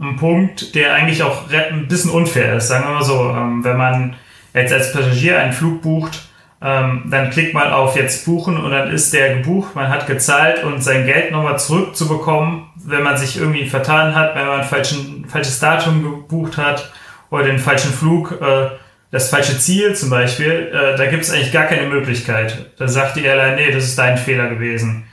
ein 0.00 0.16
Punkt, 0.16 0.74
der 0.74 0.94
eigentlich 0.94 1.22
auch 1.22 1.48
ein 1.52 1.86
bisschen 1.86 2.10
unfair 2.10 2.56
ist. 2.56 2.68
Sagen 2.68 2.86
wir 2.86 2.94
mal 2.94 3.04
so, 3.04 3.30
ähm, 3.30 3.62
wenn 3.62 3.76
man 3.76 4.16
jetzt 4.54 4.72
als 4.72 4.92
Passagier 4.92 5.38
einen 5.38 5.52
Flug 5.52 5.82
bucht, 5.82 6.30
ähm, 6.62 7.04
dann 7.10 7.30
klickt 7.30 7.54
man 7.54 7.72
auf 7.72 7.96
jetzt 7.96 8.26
buchen 8.26 8.58
und 8.58 8.70
dann 8.70 8.90
ist 8.90 9.14
der 9.14 9.36
gebucht, 9.36 9.74
man 9.74 9.88
hat 9.88 10.06
gezahlt 10.06 10.62
und 10.62 10.82
sein 10.82 11.06
Geld 11.06 11.32
nochmal 11.32 11.58
zurückzubekommen, 11.58 12.66
wenn 12.76 13.02
man 13.02 13.16
sich 13.16 13.38
irgendwie 13.38 13.66
vertan 13.66 14.14
hat, 14.14 14.34
wenn 14.34 14.46
man 14.46 14.60
ein 14.60 14.66
falschen, 14.66 15.24
falsches 15.26 15.58
Datum 15.58 16.02
gebucht 16.02 16.58
hat 16.58 16.92
oder 17.30 17.44
den 17.44 17.58
falschen 17.58 17.92
Flug, 17.92 18.38
äh, 18.42 18.70
das 19.10 19.30
falsche 19.30 19.58
Ziel 19.58 19.96
zum 19.96 20.10
Beispiel, 20.10 20.70
äh, 20.72 20.96
da 20.96 21.06
gibt 21.06 21.24
es 21.24 21.30
eigentlich 21.30 21.52
gar 21.52 21.64
keine 21.64 21.88
Möglichkeit. 21.88 22.70
Da 22.78 22.86
sagt 22.86 23.16
die 23.16 23.24
Airline, 23.24 23.56
nee, 23.56 23.72
das 23.72 23.84
ist 23.84 23.98
dein 23.98 24.18
Fehler 24.18 24.48
gewesen. 24.48 25.04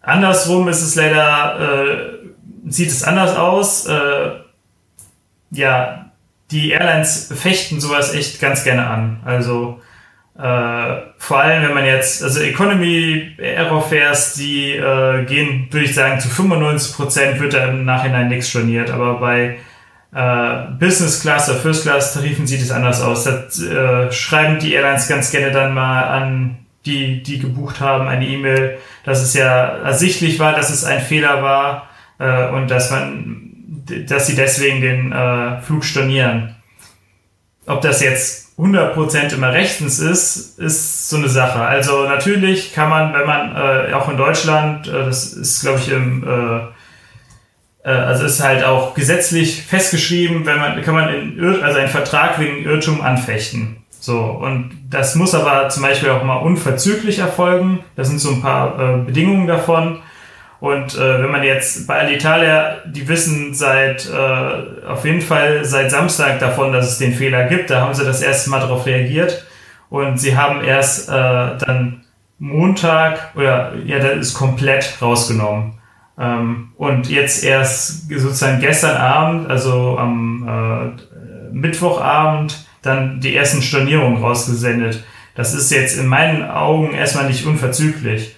Andersrum 0.00 0.68
ist 0.68 0.82
es 0.82 0.96
leider, 0.96 1.60
äh, 1.60 2.68
sieht 2.68 2.90
es 2.90 3.04
anders 3.04 3.36
aus. 3.36 3.86
Äh, 3.86 4.30
ja, 5.52 6.01
die 6.52 6.70
Airlines 6.70 7.32
fechten 7.34 7.80
sowas 7.80 8.14
echt 8.14 8.40
ganz 8.40 8.62
gerne 8.62 8.86
an. 8.86 9.20
Also 9.24 9.80
äh, 10.38 10.96
vor 11.18 11.40
allem, 11.40 11.62
wenn 11.62 11.74
man 11.74 11.84
jetzt, 11.84 12.22
also 12.22 12.40
Economy 12.40 13.36
Aerofares, 13.38 14.34
die 14.34 14.72
äh, 14.72 15.24
gehen, 15.24 15.68
würde 15.70 15.86
ich 15.86 15.94
sagen, 15.94 16.20
zu 16.20 16.28
95 16.28 16.94
Prozent 16.94 17.40
wird 17.40 17.54
da 17.54 17.66
im 17.66 17.84
Nachhinein 17.84 18.28
nichts 18.28 18.50
storniert, 18.50 18.90
aber 18.90 19.18
bei 19.18 19.58
äh, 20.14 20.70
Business 20.78 21.20
Class 21.20 21.48
oder 21.48 21.58
First 21.58 21.82
Class 21.84 22.14
Tarifen 22.14 22.46
sieht 22.46 22.62
es 22.62 22.70
anders 22.70 23.02
aus. 23.02 23.24
Da 23.24 24.06
äh, 24.06 24.12
schreiben 24.12 24.58
die 24.58 24.74
Airlines 24.74 25.08
ganz 25.08 25.30
gerne 25.30 25.50
dann 25.50 25.74
mal 25.74 26.02
an 26.02 26.58
die, 26.86 27.22
die 27.22 27.38
gebucht 27.38 27.80
haben, 27.80 28.08
eine 28.08 28.26
E-Mail, 28.26 28.78
dass 29.04 29.22
es 29.22 29.34
ja 29.34 29.66
ersichtlich 29.84 30.38
war, 30.38 30.52
dass 30.52 30.70
es 30.70 30.84
ein 30.84 31.00
Fehler 31.00 31.42
war 31.42 31.88
äh, 32.18 32.48
und 32.48 32.70
dass 32.70 32.90
man, 32.90 33.51
dass 34.06 34.26
sie 34.26 34.36
deswegen 34.36 34.80
den 34.80 35.12
äh, 35.12 35.60
Flug 35.62 35.84
stornieren. 35.84 36.56
Ob 37.66 37.80
das 37.80 38.02
jetzt 38.02 38.52
100% 38.58 39.34
immer 39.34 39.52
rechtens 39.52 39.98
ist, 39.98 40.58
ist 40.58 41.08
so 41.08 41.16
eine 41.16 41.28
Sache. 41.28 41.60
Also 41.60 42.06
natürlich 42.06 42.72
kann 42.74 42.90
man, 42.90 43.14
wenn 43.14 43.26
man 43.26 43.56
äh, 43.56 43.92
auch 43.94 44.08
in 44.08 44.16
Deutschland, 44.16 44.88
äh, 44.88 45.04
das 45.04 45.32
ist 45.32 45.62
glaube 45.62 45.78
ich 45.78 45.90
im, 45.90 46.24
äh, 46.24 47.88
äh, 47.88 47.90
also 47.90 48.24
ist 48.24 48.42
halt 48.42 48.64
auch 48.64 48.94
gesetzlich 48.94 49.62
festgeschrieben, 49.62 50.46
wenn 50.46 50.58
man, 50.58 50.82
kann 50.82 50.94
man 50.94 51.12
in 51.12 51.38
Ir 51.38 51.62
also 51.62 51.78
einen 51.78 51.88
Vertrag 51.88 52.38
wegen 52.38 52.64
Irrtum 52.64 53.00
anfechten. 53.00 53.78
So, 53.98 54.20
und 54.20 54.72
das 54.90 55.14
muss 55.14 55.34
aber 55.34 55.68
zum 55.68 55.84
Beispiel 55.84 56.10
auch 56.10 56.24
mal 56.24 56.38
unverzüglich 56.38 57.20
erfolgen. 57.20 57.84
Das 57.94 58.08
sind 58.08 58.18
so 58.18 58.30
ein 58.30 58.42
paar 58.42 58.78
äh, 58.78 58.96
Bedingungen 59.04 59.46
davon. 59.46 60.00
Und 60.62 60.94
äh, 60.94 61.20
wenn 61.20 61.32
man 61.32 61.42
jetzt 61.42 61.88
bei 61.88 61.98
Alitalia, 61.98 62.76
die 62.86 63.08
wissen 63.08 63.52
seit 63.52 64.08
äh, 64.08 64.86
auf 64.86 65.04
jeden 65.04 65.20
Fall 65.20 65.64
seit 65.64 65.90
Samstag 65.90 66.38
davon, 66.38 66.72
dass 66.72 66.88
es 66.88 66.98
den 66.98 67.14
Fehler 67.14 67.46
gibt, 67.46 67.70
da 67.70 67.80
haben 67.80 67.94
sie 67.94 68.04
das 68.04 68.22
erste 68.22 68.48
Mal 68.48 68.60
darauf 68.60 68.86
reagiert 68.86 69.44
und 69.90 70.20
sie 70.20 70.36
haben 70.36 70.62
erst 70.62 71.08
äh, 71.08 71.12
dann 71.12 72.04
Montag 72.38 73.34
oder 73.34 73.72
ja, 73.84 73.98
das 73.98 74.18
ist 74.18 74.34
komplett 74.34 74.98
rausgenommen. 75.02 75.80
Ähm, 76.16 76.68
und 76.76 77.10
jetzt 77.10 77.42
erst 77.42 78.08
sozusagen 78.08 78.60
gestern 78.60 78.96
Abend, 78.96 79.50
also 79.50 79.98
am 79.98 80.46
äh, 80.48 81.52
Mittwochabend, 81.52 82.68
dann 82.82 83.20
die 83.20 83.34
ersten 83.34 83.62
Stornierungen 83.62 84.22
rausgesendet. 84.22 85.02
Das 85.34 85.54
ist 85.54 85.72
jetzt 85.72 85.98
in 85.98 86.06
meinen 86.06 86.48
Augen 86.48 86.94
erstmal 86.94 87.26
nicht 87.26 87.44
unverzüglich. 87.46 88.36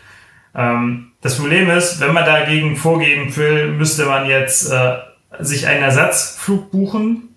Ähm, 0.54 1.10
das 1.24 1.38
Problem 1.38 1.70
ist, 1.70 2.00
wenn 2.00 2.12
man 2.12 2.26
dagegen 2.26 2.76
vorgehen 2.76 3.34
will, 3.34 3.68
müsste 3.68 4.04
man 4.04 4.26
jetzt 4.26 4.70
äh, 4.70 4.96
sich 5.38 5.66
einen 5.66 5.82
Ersatzflug 5.82 6.70
buchen 6.70 7.30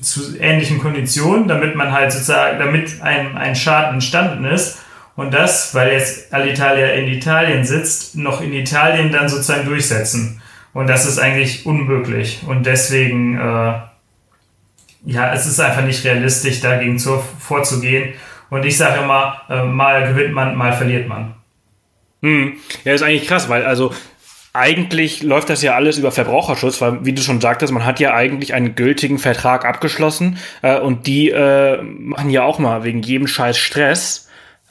zu 0.00 0.36
ähnlichen 0.36 0.80
Konditionen, 0.80 1.46
damit 1.46 1.76
man 1.76 1.92
halt 1.92 2.10
sozusagen, 2.10 2.58
damit 2.58 3.00
ein, 3.02 3.36
ein 3.36 3.54
Schaden 3.54 3.94
entstanden 3.94 4.44
ist. 4.44 4.80
Und 5.14 5.32
das, 5.32 5.76
weil 5.76 5.92
jetzt 5.92 6.34
Alitalia 6.34 6.88
in 6.88 7.06
Italien 7.06 7.64
sitzt, 7.64 8.16
noch 8.16 8.40
in 8.40 8.52
Italien 8.52 9.12
dann 9.12 9.28
sozusagen 9.28 9.64
durchsetzen. 9.64 10.42
Und 10.72 10.88
das 10.88 11.06
ist 11.06 11.20
eigentlich 11.20 11.66
unmöglich. 11.66 12.42
Und 12.48 12.66
deswegen, 12.66 13.38
äh, 13.38 13.74
ja, 15.04 15.32
es 15.32 15.46
ist 15.46 15.60
einfach 15.60 15.84
nicht 15.84 16.04
realistisch, 16.04 16.60
dagegen 16.60 16.98
zu, 16.98 17.22
vorzugehen. 17.38 18.14
Und 18.50 18.64
ich 18.64 18.76
sage 18.76 19.02
immer, 19.02 19.40
äh, 19.48 19.62
mal 19.62 20.08
gewinnt 20.08 20.34
man, 20.34 20.56
mal 20.56 20.72
verliert 20.72 21.06
man. 21.06 21.36
Hm. 22.24 22.54
Ja, 22.84 22.94
ist 22.94 23.02
eigentlich 23.02 23.26
krass, 23.28 23.50
weil 23.50 23.66
also 23.66 23.92
eigentlich 24.54 25.22
läuft 25.22 25.50
das 25.50 25.60
ja 25.60 25.74
alles 25.74 25.98
über 25.98 26.10
Verbraucherschutz, 26.10 26.80
weil, 26.80 27.04
wie 27.04 27.12
du 27.12 27.20
schon 27.20 27.38
sagtest, 27.38 27.70
man 27.70 27.84
hat 27.84 28.00
ja 28.00 28.14
eigentlich 28.14 28.54
einen 28.54 28.74
gültigen 28.74 29.18
Vertrag 29.18 29.66
abgeschlossen 29.66 30.38
äh, 30.62 30.78
und 30.78 31.06
die 31.06 31.28
äh, 31.28 31.82
machen 31.82 32.30
ja 32.30 32.44
auch 32.44 32.58
mal 32.58 32.82
wegen 32.82 33.02
jedem 33.02 33.26
Scheiß 33.26 33.58
Stress, 33.58 34.30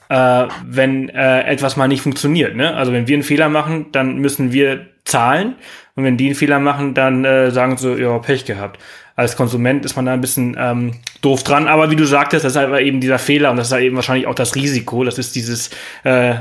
äh, 0.09 0.47
wenn 0.65 1.09
äh, 1.09 1.43
etwas 1.43 1.77
mal 1.77 1.87
nicht 1.87 2.01
funktioniert. 2.01 2.55
Ne? 2.55 2.73
Also 2.73 2.91
wenn 2.91 3.07
wir 3.07 3.13
einen 3.13 3.23
Fehler 3.23 3.49
machen, 3.49 3.85
dann 3.91 4.17
müssen 4.17 4.51
wir 4.51 4.87
zahlen 5.05 5.53
und 5.95 6.05
wenn 6.05 6.17
die 6.17 6.25
einen 6.25 6.35
Fehler 6.35 6.59
machen, 6.59 6.95
dann 6.95 7.23
äh, 7.23 7.51
sagen 7.51 7.77
sie, 7.77 8.01
ja, 8.01 8.17
Pech 8.17 8.45
gehabt. 8.45 8.79
Als 9.15 9.35
Konsument 9.37 9.85
ist 9.85 9.95
man 9.95 10.07
da 10.07 10.13
ein 10.13 10.21
bisschen 10.21 10.57
ähm, 10.57 10.93
doof 11.21 11.43
dran, 11.43 11.67
aber 11.67 11.91
wie 11.91 11.95
du 11.95 12.05
sagtest, 12.05 12.45
das 12.45 12.53
ist 12.53 12.57
halt 12.57 12.81
eben 12.81 12.99
dieser 12.99 13.19
Fehler 13.19 13.51
und 13.51 13.57
das 13.57 13.67
ist 13.67 13.73
halt 13.73 13.83
eben 13.83 13.95
wahrscheinlich 13.95 14.25
auch 14.25 14.33
das 14.33 14.55
Risiko. 14.55 15.03
Das 15.03 15.19
ist 15.19 15.35
dieses 15.35 15.69
äh, 16.03 16.37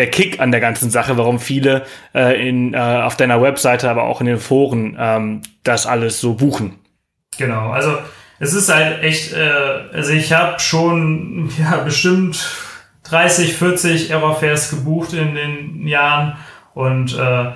der 0.00 0.10
Kick 0.10 0.40
an 0.40 0.50
der 0.50 0.60
ganzen 0.60 0.90
Sache, 0.90 1.18
warum 1.18 1.38
viele 1.38 1.84
äh, 2.14 2.48
in, 2.48 2.72
äh, 2.72 2.78
auf 2.78 3.18
deiner 3.18 3.42
Webseite, 3.42 3.90
aber 3.90 4.04
auch 4.04 4.22
in 4.22 4.26
den 4.26 4.38
Foren 4.38 4.96
ähm, 4.98 5.42
das 5.62 5.86
alles 5.86 6.20
so 6.20 6.34
buchen. 6.34 6.78
Genau, 7.36 7.70
also 7.70 7.98
es 8.38 8.54
ist 8.54 8.72
halt 8.72 9.02
echt, 9.02 9.34
äh, 9.34 9.50
also 9.92 10.12
ich 10.12 10.32
habe 10.32 10.58
schon 10.58 11.50
ja 11.58 11.76
bestimmt 11.76 12.48
30, 13.04 13.54
40 13.54 14.14
Aerofares 14.14 14.70
gebucht 14.70 15.12
in 15.12 15.34
den 15.34 15.86
Jahren 15.86 16.38
und 16.72 17.18
äh, 17.18 17.50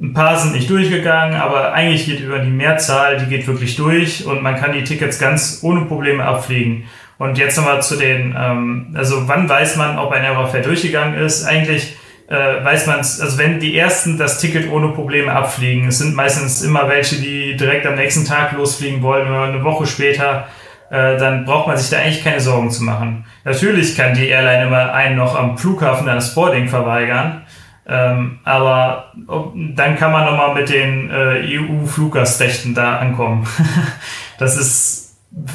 ein 0.00 0.12
paar 0.12 0.38
sind 0.38 0.52
nicht 0.52 0.68
durchgegangen, 0.68 1.40
aber 1.40 1.72
eigentlich 1.72 2.04
geht 2.04 2.20
über 2.20 2.38
die 2.38 2.50
Mehrzahl, 2.50 3.16
die 3.16 3.26
geht 3.26 3.46
wirklich 3.46 3.76
durch 3.76 4.26
und 4.26 4.42
man 4.42 4.56
kann 4.56 4.74
die 4.74 4.84
Tickets 4.84 5.18
ganz 5.18 5.60
ohne 5.62 5.86
Probleme 5.86 6.22
abfliegen. 6.22 6.84
Und 7.18 7.36
jetzt 7.36 7.56
nochmal 7.56 7.82
zu 7.82 7.96
den, 7.96 8.34
ähm, 8.38 8.94
also 8.94 9.26
wann 9.28 9.48
weiß 9.48 9.76
man, 9.76 9.98
ob 9.98 10.12
ein 10.12 10.24
Errorfeld 10.24 10.66
durchgegangen 10.66 11.18
ist? 11.18 11.44
Eigentlich 11.44 11.96
äh, 12.28 12.64
weiß 12.64 12.86
man 12.86 13.00
es, 13.00 13.20
also 13.20 13.38
wenn 13.38 13.58
die 13.58 13.76
ersten 13.76 14.18
das 14.18 14.38
Ticket 14.38 14.70
ohne 14.70 14.88
Probleme 14.88 15.32
abfliegen, 15.32 15.88
es 15.88 15.98
sind 15.98 16.14
meistens 16.14 16.62
immer 16.62 16.88
welche, 16.88 17.16
die 17.16 17.56
direkt 17.56 17.86
am 17.86 17.96
nächsten 17.96 18.24
Tag 18.24 18.52
losfliegen 18.52 19.02
wollen, 19.02 19.28
oder 19.28 19.44
eine 19.44 19.64
Woche 19.64 19.86
später, 19.86 20.46
äh, 20.90 21.16
dann 21.16 21.44
braucht 21.44 21.66
man 21.66 21.76
sich 21.76 21.90
da 21.90 21.98
eigentlich 21.98 22.22
keine 22.22 22.40
Sorgen 22.40 22.70
zu 22.70 22.84
machen. 22.84 23.24
Natürlich 23.44 23.96
kann 23.96 24.14
die 24.14 24.28
Airline 24.28 24.66
immer 24.66 24.92
einen 24.92 25.16
noch 25.16 25.38
am 25.38 25.58
Flughafen 25.58 26.06
das 26.06 26.34
Boarding 26.34 26.68
verweigern, 26.68 27.42
ähm, 27.86 28.40
aber 28.44 29.12
ob, 29.26 29.54
dann 29.54 29.96
kann 29.96 30.12
man 30.12 30.26
nochmal 30.26 30.54
mit 30.54 30.68
den 30.68 31.10
äh, 31.10 31.58
EU-Fluggastrechten 31.58 32.74
da 32.74 32.98
ankommen. 32.98 33.46
das 34.38 34.58
ist 34.58 34.97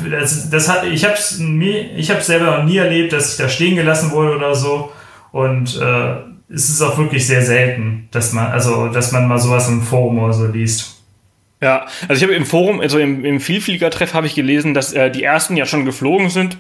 das, 0.10 0.50
das 0.50 0.69
hat, 0.69 0.86
ich 0.86 1.04
habe 1.04 1.15
es 1.15 1.39
ich 1.39 2.12
hab's 2.12 2.28
selber 2.28 2.58
noch 2.58 2.63
nie 2.63 2.78
erlebt, 2.78 3.13
dass 3.13 3.32
ich 3.32 3.38
da 3.38 3.50
stehen 3.50 3.76
gelassen 3.76 4.12
wurde 4.12 4.36
oder 4.36 4.56
so. 4.56 4.91
Und 5.32 5.80
äh, 5.82 6.15
es 6.54 6.69
ist 6.69 6.82
auch 6.82 6.98
wirklich 6.98 7.26
sehr 7.26 7.41
selten, 7.41 8.08
dass 8.12 8.34
man, 8.34 8.52
also, 8.52 8.88
dass 8.89 9.12
man 9.12 9.28
mal 9.28 9.39
sowas 9.39 9.67
im 9.67 9.82
Forum 9.82 10.19
oder 10.19 10.34
so 10.34 10.48
liest. 10.48 11.02
Ja, 11.62 11.86
also 12.08 12.19
ich 12.19 12.24
habe 12.24 12.36
im 12.36 12.46
Forum, 12.46 12.82
also 12.82 13.00
im, 13.00 13.24
im 13.24 13.39
Vielfliegertreff 13.39 14.13
habe 14.13 14.28
ich 14.28 14.36
gelesen, 14.36 14.74
dass 14.74 14.93
äh, 14.93 15.10
die 15.10 15.24
ersten 15.24 15.56
ja 15.56 15.65
schon 15.65 15.86
geflogen 15.86 16.30
sind 16.30 16.58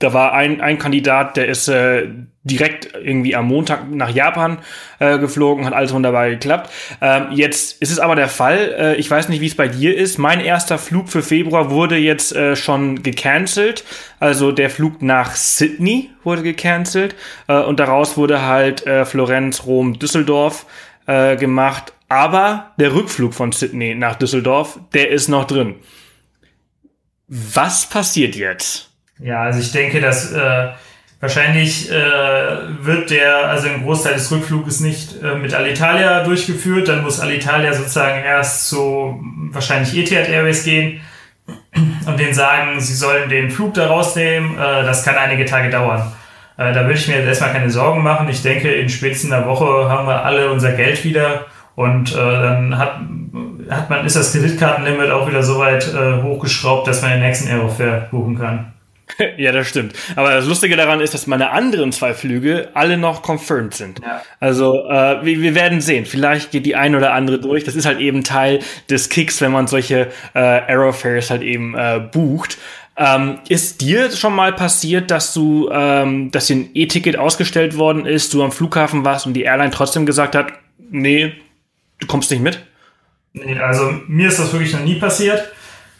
da 0.00 0.14
war 0.14 0.32
ein, 0.32 0.60
ein 0.62 0.78
Kandidat, 0.78 1.36
der 1.36 1.46
ist 1.46 1.68
äh, 1.68 2.08
direkt 2.42 2.94
irgendwie 2.94 3.36
am 3.36 3.46
Montag 3.46 3.90
nach 3.90 4.08
Japan 4.08 4.58
äh, 4.98 5.18
geflogen, 5.18 5.66
hat 5.66 5.74
alles 5.74 5.92
wunderbar 5.92 6.30
geklappt. 6.30 6.70
Ähm, 7.02 7.26
jetzt 7.32 7.80
ist 7.82 7.90
es 7.90 7.98
aber 7.98 8.16
der 8.16 8.28
Fall, 8.28 8.74
äh, 8.78 8.96
ich 8.96 9.10
weiß 9.10 9.28
nicht, 9.28 9.42
wie 9.42 9.46
es 9.46 9.54
bei 9.54 9.68
dir 9.68 9.94
ist, 9.94 10.16
mein 10.16 10.40
erster 10.40 10.78
Flug 10.78 11.10
für 11.10 11.22
Februar 11.22 11.70
wurde 11.70 11.96
jetzt 11.96 12.34
äh, 12.34 12.56
schon 12.56 13.02
gecancelt. 13.02 13.84
Also 14.20 14.52
der 14.52 14.70
Flug 14.70 15.02
nach 15.02 15.36
Sydney 15.36 16.08
wurde 16.24 16.42
gecancelt 16.42 17.14
äh, 17.46 17.60
und 17.60 17.78
daraus 17.78 18.16
wurde 18.16 18.46
halt 18.46 18.86
äh, 18.86 19.04
Florenz, 19.04 19.66
Rom, 19.66 19.98
Düsseldorf 19.98 20.64
äh, 21.06 21.36
gemacht. 21.36 21.92
Aber 22.08 22.72
der 22.78 22.94
Rückflug 22.94 23.34
von 23.34 23.52
Sydney 23.52 23.94
nach 23.94 24.16
Düsseldorf, 24.16 24.80
der 24.94 25.10
ist 25.10 25.28
noch 25.28 25.44
drin. 25.44 25.74
Was 27.28 27.86
passiert 27.86 28.34
jetzt? 28.34 28.89
Ja, 29.22 29.42
also 29.42 29.60
ich 29.60 29.72
denke, 29.72 30.00
dass 30.00 30.32
äh, 30.32 30.68
wahrscheinlich 31.20 31.90
äh, 31.90 31.94
wird 31.94 33.10
der, 33.10 33.48
also 33.48 33.68
ein 33.68 33.84
Großteil 33.84 34.14
des 34.14 34.30
Rückfluges 34.32 34.80
nicht 34.80 35.22
äh, 35.22 35.34
mit 35.34 35.54
Alitalia 35.54 36.24
durchgeführt. 36.24 36.88
Dann 36.88 37.02
muss 37.02 37.20
Alitalia 37.20 37.72
sozusagen 37.72 38.24
erst 38.24 38.68
zu 38.68 39.20
wahrscheinlich 39.52 39.96
Etihad 39.96 40.28
Airways 40.28 40.64
gehen 40.64 41.00
und 42.06 42.18
denen 42.18 42.34
sagen, 42.34 42.80
sie 42.80 42.94
sollen 42.94 43.28
den 43.28 43.50
Flug 43.50 43.74
da 43.74 43.88
rausnehmen. 43.88 44.54
Äh, 44.54 44.84
das 44.84 45.04
kann 45.04 45.16
einige 45.16 45.44
Tage 45.44 45.68
dauern. 45.68 46.12
Äh, 46.56 46.72
da 46.72 46.82
würde 46.82 46.94
ich 46.94 47.08
mir 47.08 47.18
jetzt 47.18 47.26
erstmal 47.26 47.52
keine 47.52 47.70
Sorgen 47.70 48.02
machen. 48.02 48.28
Ich 48.30 48.42
denke, 48.42 48.72
in 48.72 48.88
spätestens 48.88 49.32
einer 49.32 49.46
Woche 49.46 49.88
haben 49.90 50.06
wir 50.06 50.24
alle 50.24 50.50
unser 50.50 50.72
Geld 50.72 51.04
wieder 51.04 51.46
und 51.74 52.12
äh, 52.12 52.16
dann 52.16 52.78
hat, 52.78 53.00
hat 53.68 53.90
man, 53.90 54.06
ist 54.06 54.16
das 54.16 54.32
Kreditkartenlimit 54.32 55.10
auch 55.10 55.28
wieder 55.28 55.42
so 55.42 55.58
weit 55.58 55.92
äh, 55.92 56.22
hochgeschraubt, 56.22 56.88
dass 56.88 57.02
man 57.02 57.12
den 57.12 57.20
nächsten 57.20 57.48
Aerofair 57.48 58.08
buchen 58.10 58.38
kann. 58.38 58.72
ja, 59.36 59.52
das 59.52 59.68
stimmt. 59.68 59.94
Aber 60.16 60.30
das 60.30 60.46
Lustige 60.46 60.76
daran 60.76 61.00
ist, 61.00 61.14
dass 61.14 61.26
meine 61.26 61.50
anderen 61.50 61.92
zwei 61.92 62.14
Flüge 62.14 62.70
alle 62.74 62.96
noch 62.96 63.22
confirmed 63.22 63.74
sind. 63.74 64.00
Ja. 64.00 64.22
Also 64.38 64.84
äh, 64.88 65.24
wir, 65.24 65.40
wir 65.40 65.54
werden 65.54 65.80
sehen. 65.80 66.06
Vielleicht 66.06 66.50
geht 66.50 66.66
die 66.66 66.76
eine 66.76 66.96
oder 66.96 67.12
andere 67.12 67.38
durch. 67.38 67.64
Das 67.64 67.74
ist 67.74 67.86
halt 67.86 68.00
eben 68.00 68.24
Teil 68.24 68.60
des 68.88 69.08
Kicks, 69.08 69.40
wenn 69.40 69.52
man 69.52 69.66
solche 69.66 70.08
äh, 70.34 70.38
Aerofares 70.38 71.30
halt 71.30 71.42
eben 71.42 71.74
äh, 71.74 72.00
bucht. 72.12 72.58
Ähm, 72.96 73.38
ist 73.48 73.80
dir 73.80 74.10
schon 74.10 74.34
mal 74.34 74.52
passiert, 74.52 75.10
dass 75.10 75.32
du, 75.32 75.70
ähm, 75.72 76.30
dass 76.30 76.48
dir 76.48 76.56
ein 76.56 76.70
E-Ticket 76.74 77.16
ausgestellt 77.16 77.78
worden 77.78 78.04
ist, 78.04 78.34
du 78.34 78.42
am 78.42 78.52
Flughafen 78.52 79.04
warst 79.04 79.26
und 79.26 79.32
die 79.34 79.42
Airline 79.42 79.70
trotzdem 79.70 80.04
gesagt 80.04 80.34
hat, 80.34 80.52
nee, 80.90 81.32
du 81.98 82.06
kommst 82.06 82.30
nicht 82.30 82.42
mit? 82.42 82.60
Nee, 83.32 83.58
also 83.58 83.94
mir 84.06 84.28
ist 84.28 84.38
das 84.38 84.52
wirklich 84.52 84.72
noch 84.72 84.84
nie 84.84 84.96
passiert. 84.96 85.52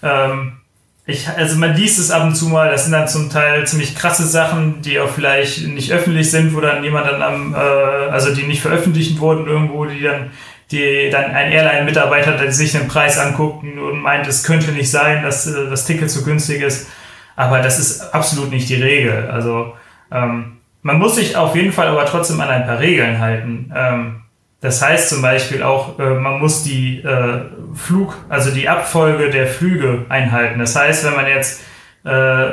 Ähm, 0.03 0.60
ich, 1.06 1.28
also 1.28 1.56
man 1.56 1.74
liest 1.74 1.98
es 1.98 2.10
ab 2.10 2.24
und 2.24 2.34
zu 2.34 2.46
mal, 2.46 2.70
das 2.70 2.84
sind 2.84 2.92
dann 2.92 3.08
zum 3.08 3.30
Teil 3.30 3.66
ziemlich 3.66 3.96
krasse 3.96 4.26
Sachen, 4.26 4.82
die 4.82 5.00
auch 5.00 5.08
vielleicht 5.08 5.66
nicht 5.66 5.92
öffentlich 5.92 6.30
sind, 6.30 6.54
wo 6.54 6.60
dann 6.60 6.84
jemand 6.84 7.06
dann 7.06 7.22
am, 7.22 7.54
äh, 7.54 7.56
also 7.56 8.34
die 8.34 8.44
nicht 8.44 8.62
veröffentlicht 8.62 9.18
wurden 9.18 9.46
irgendwo, 9.46 9.86
die 9.86 10.02
dann, 10.02 10.30
die 10.70 11.10
dann 11.10 11.32
ein 11.32 11.50
Airline-Mitarbeiter, 11.50 12.36
der 12.36 12.52
sich 12.52 12.72
den 12.72 12.86
Preis 12.86 13.18
anguckt 13.18 13.64
und 13.64 14.00
meint, 14.00 14.26
es 14.26 14.44
könnte 14.44 14.72
nicht 14.72 14.90
sein, 14.90 15.22
dass 15.22 15.46
äh, 15.46 15.68
das 15.68 15.84
Ticket 15.86 16.10
zu 16.10 16.24
günstig 16.24 16.62
ist. 16.62 16.88
Aber 17.34 17.60
das 17.60 17.78
ist 17.78 18.14
absolut 18.14 18.50
nicht 18.50 18.68
die 18.68 18.82
Regel. 18.82 19.30
Also 19.30 19.72
ähm, 20.12 20.58
man 20.82 20.98
muss 20.98 21.16
sich 21.16 21.36
auf 21.36 21.56
jeden 21.56 21.72
Fall 21.72 21.88
aber 21.88 22.04
trotzdem 22.04 22.40
an 22.40 22.48
ein 22.48 22.66
paar 22.66 22.78
Regeln 22.78 23.18
halten. 23.18 23.72
Ähm, 23.74 24.22
das 24.60 24.82
heißt 24.82 25.08
zum 25.08 25.22
Beispiel 25.22 25.62
auch, 25.62 25.98
äh, 25.98 26.14
man 26.14 26.38
muss 26.38 26.62
die 26.62 26.98
äh, 26.98 27.40
Flug, 27.74 28.16
also 28.28 28.50
die 28.50 28.68
Abfolge 28.68 29.30
der 29.30 29.46
Flüge 29.46 30.06
einhalten. 30.09 30.59
Das 30.59 30.76
heißt, 30.76 31.04
wenn 31.04 31.14
man 31.14 31.26
jetzt, 31.26 31.62
äh, 32.04 32.50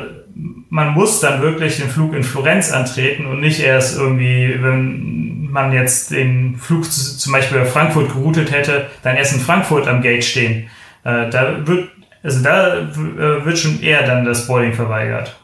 man 0.69 0.93
muss 0.93 1.19
dann 1.19 1.41
wirklich 1.41 1.77
den 1.77 1.89
Flug 1.89 2.13
in 2.13 2.23
Florenz 2.23 2.71
antreten 2.71 3.25
und 3.25 3.39
nicht 3.39 3.59
erst 3.59 3.97
irgendwie, 3.97 4.57
wenn 4.61 5.47
man 5.49 5.73
jetzt 5.73 6.11
den 6.11 6.57
Flug 6.57 6.85
zu, 6.91 7.17
zum 7.17 7.33
Beispiel 7.33 7.65
Frankfurt 7.65 8.13
geroutet 8.13 8.51
hätte, 8.51 8.89
dann 9.03 9.15
erst 9.15 9.33
in 9.33 9.39
Frankfurt 9.39 9.87
am 9.87 10.01
Gate 10.01 10.23
stehen. 10.23 10.69
Äh, 11.03 11.29
da 11.29 11.65
wird, 11.65 11.89
also 12.23 12.43
da 12.43 12.77
äh, 12.77 13.45
wird 13.45 13.57
schon 13.57 13.81
eher 13.81 14.05
dann 14.05 14.25
das 14.25 14.47
Boarding 14.47 14.73
verweigert. 14.73 15.35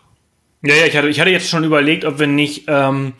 Ja, 0.61 0.75
ja, 0.75 0.85
ich 0.85 0.95
hatte, 0.95 1.09
ich 1.09 1.19
hatte 1.19 1.29
jetzt 1.29 1.49
schon 1.49 1.63
überlegt, 1.63 2.05
ob 2.05 2.19
wir 2.19 2.27
nicht 2.27 2.65
ähm, 2.67 3.13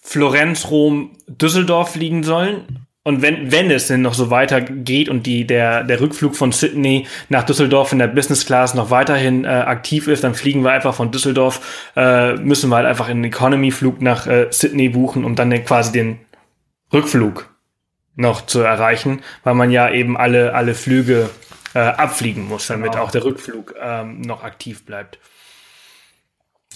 Florenz, 0.00 0.68
Rom, 0.68 1.12
Düsseldorf 1.28 1.92
fliegen 1.92 2.24
sollen. 2.24 2.81
Und 3.04 3.20
wenn, 3.20 3.50
wenn 3.50 3.70
es 3.70 3.88
denn 3.88 4.00
noch 4.02 4.14
so 4.14 4.30
weitergeht 4.30 5.08
und 5.08 5.26
die, 5.26 5.44
der, 5.44 5.82
der 5.82 6.00
Rückflug 6.00 6.36
von 6.36 6.52
Sydney 6.52 7.08
nach 7.28 7.42
Düsseldorf 7.42 7.90
in 7.90 7.98
der 7.98 8.06
Business 8.06 8.46
Class 8.46 8.74
noch 8.74 8.90
weiterhin 8.90 9.44
äh, 9.44 9.48
aktiv 9.48 10.06
ist, 10.06 10.22
dann 10.22 10.34
fliegen 10.34 10.62
wir 10.62 10.70
einfach 10.70 10.94
von 10.94 11.10
Düsseldorf, 11.10 11.92
äh, 11.96 12.34
müssen 12.34 12.70
wir 12.70 12.76
halt 12.76 12.86
einfach 12.86 13.08
einen 13.08 13.24
Economy-Flug 13.24 14.00
nach 14.00 14.28
äh, 14.28 14.46
Sydney 14.50 14.88
buchen, 14.90 15.24
um 15.24 15.34
dann 15.34 15.64
quasi 15.64 15.90
den 15.90 16.20
Rückflug 16.92 17.52
noch 18.14 18.46
zu 18.46 18.60
erreichen, 18.60 19.22
weil 19.42 19.54
man 19.54 19.72
ja 19.72 19.90
eben 19.90 20.16
alle, 20.16 20.54
alle 20.54 20.74
Flüge 20.74 21.28
äh, 21.74 21.80
abfliegen 21.80 22.46
muss, 22.46 22.68
damit 22.68 22.92
genau. 22.92 23.04
auch 23.04 23.10
der 23.10 23.24
Rückflug 23.24 23.74
ähm, 23.80 24.20
noch 24.20 24.44
aktiv 24.44 24.86
bleibt. 24.86 25.18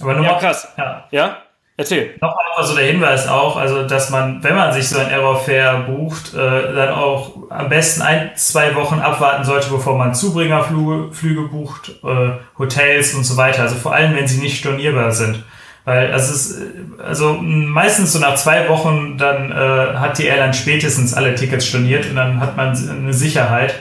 Aber 0.01 0.15
nur 0.15 0.25
ja, 0.25 0.39
krass. 0.39 0.69
Ja. 0.77 1.09
ja? 1.13 1.43
Erzähl. 1.79 2.15
Nochmal 2.23 2.47
also 2.57 2.75
der 2.75 2.87
Hinweis 2.87 3.29
auch, 3.29 3.57
also 3.57 3.87
dass 3.87 4.09
man, 4.09 4.43
wenn 4.43 4.55
man 4.55 4.73
sich 4.73 4.89
so 4.89 4.99
ein 4.99 5.09
Aerofair 5.09 5.81
bucht, 5.81 6.33
äh, 6.33 6.75
dann 6.75 6.89
auch 6.89 7.51
am 7.51 7.69
besten 7.69 8.01
ein, 8.01 8.31
zwei 8.35 8.75
Wochen 8.75 8.99
abwarten 8.99 9.45
sollte, 9.45 9.69
bevor 9.69 9.99
man 9.99 10.15
Zubringerflüge 10.15 11.13
Flüge 11.13 11.43
bucht, 11.43 11.91
äh, 12.03 12.31
Hotels 12.59 13.13
und 13.15 13.25
so 13.25 13.37
weiter. 13.37 13.63
Also 13.63 13.75
vor 13.75 13.95
allem, 13.95 14.17
wenn 14.17 14.27
sie 14.27 14.41
nicht 14.41 14.59
stornierbar 14.59 15.13
sind. 15.13 15.45
Weil 15.85 16.13
also 16.13 16.33
es 16.33 16.51
ist, 16.51 16.63
also 16.99 17.35
meistens 17.35 18.15
so 18.15 18.19
nach 18.21 18.37
zwei 18.37 18.69
Wochen, 18.71 19.19
dann 19.19 19.53
äh, 19.53 19.99
hat 19.99 20.19
die 20.19 20.25
Airline 20.25 20.55
spätestens 20.55 21.13
alle 21.13 21.35
Tickets 21.35 21.67
storniert 21.67 22.09
und 22.09 22.17
dann 22.17 22.41
hat 22.41 22.57
man 22.57 22.69
eine 22.69 23.13
Sicherheit. 23.13 23.75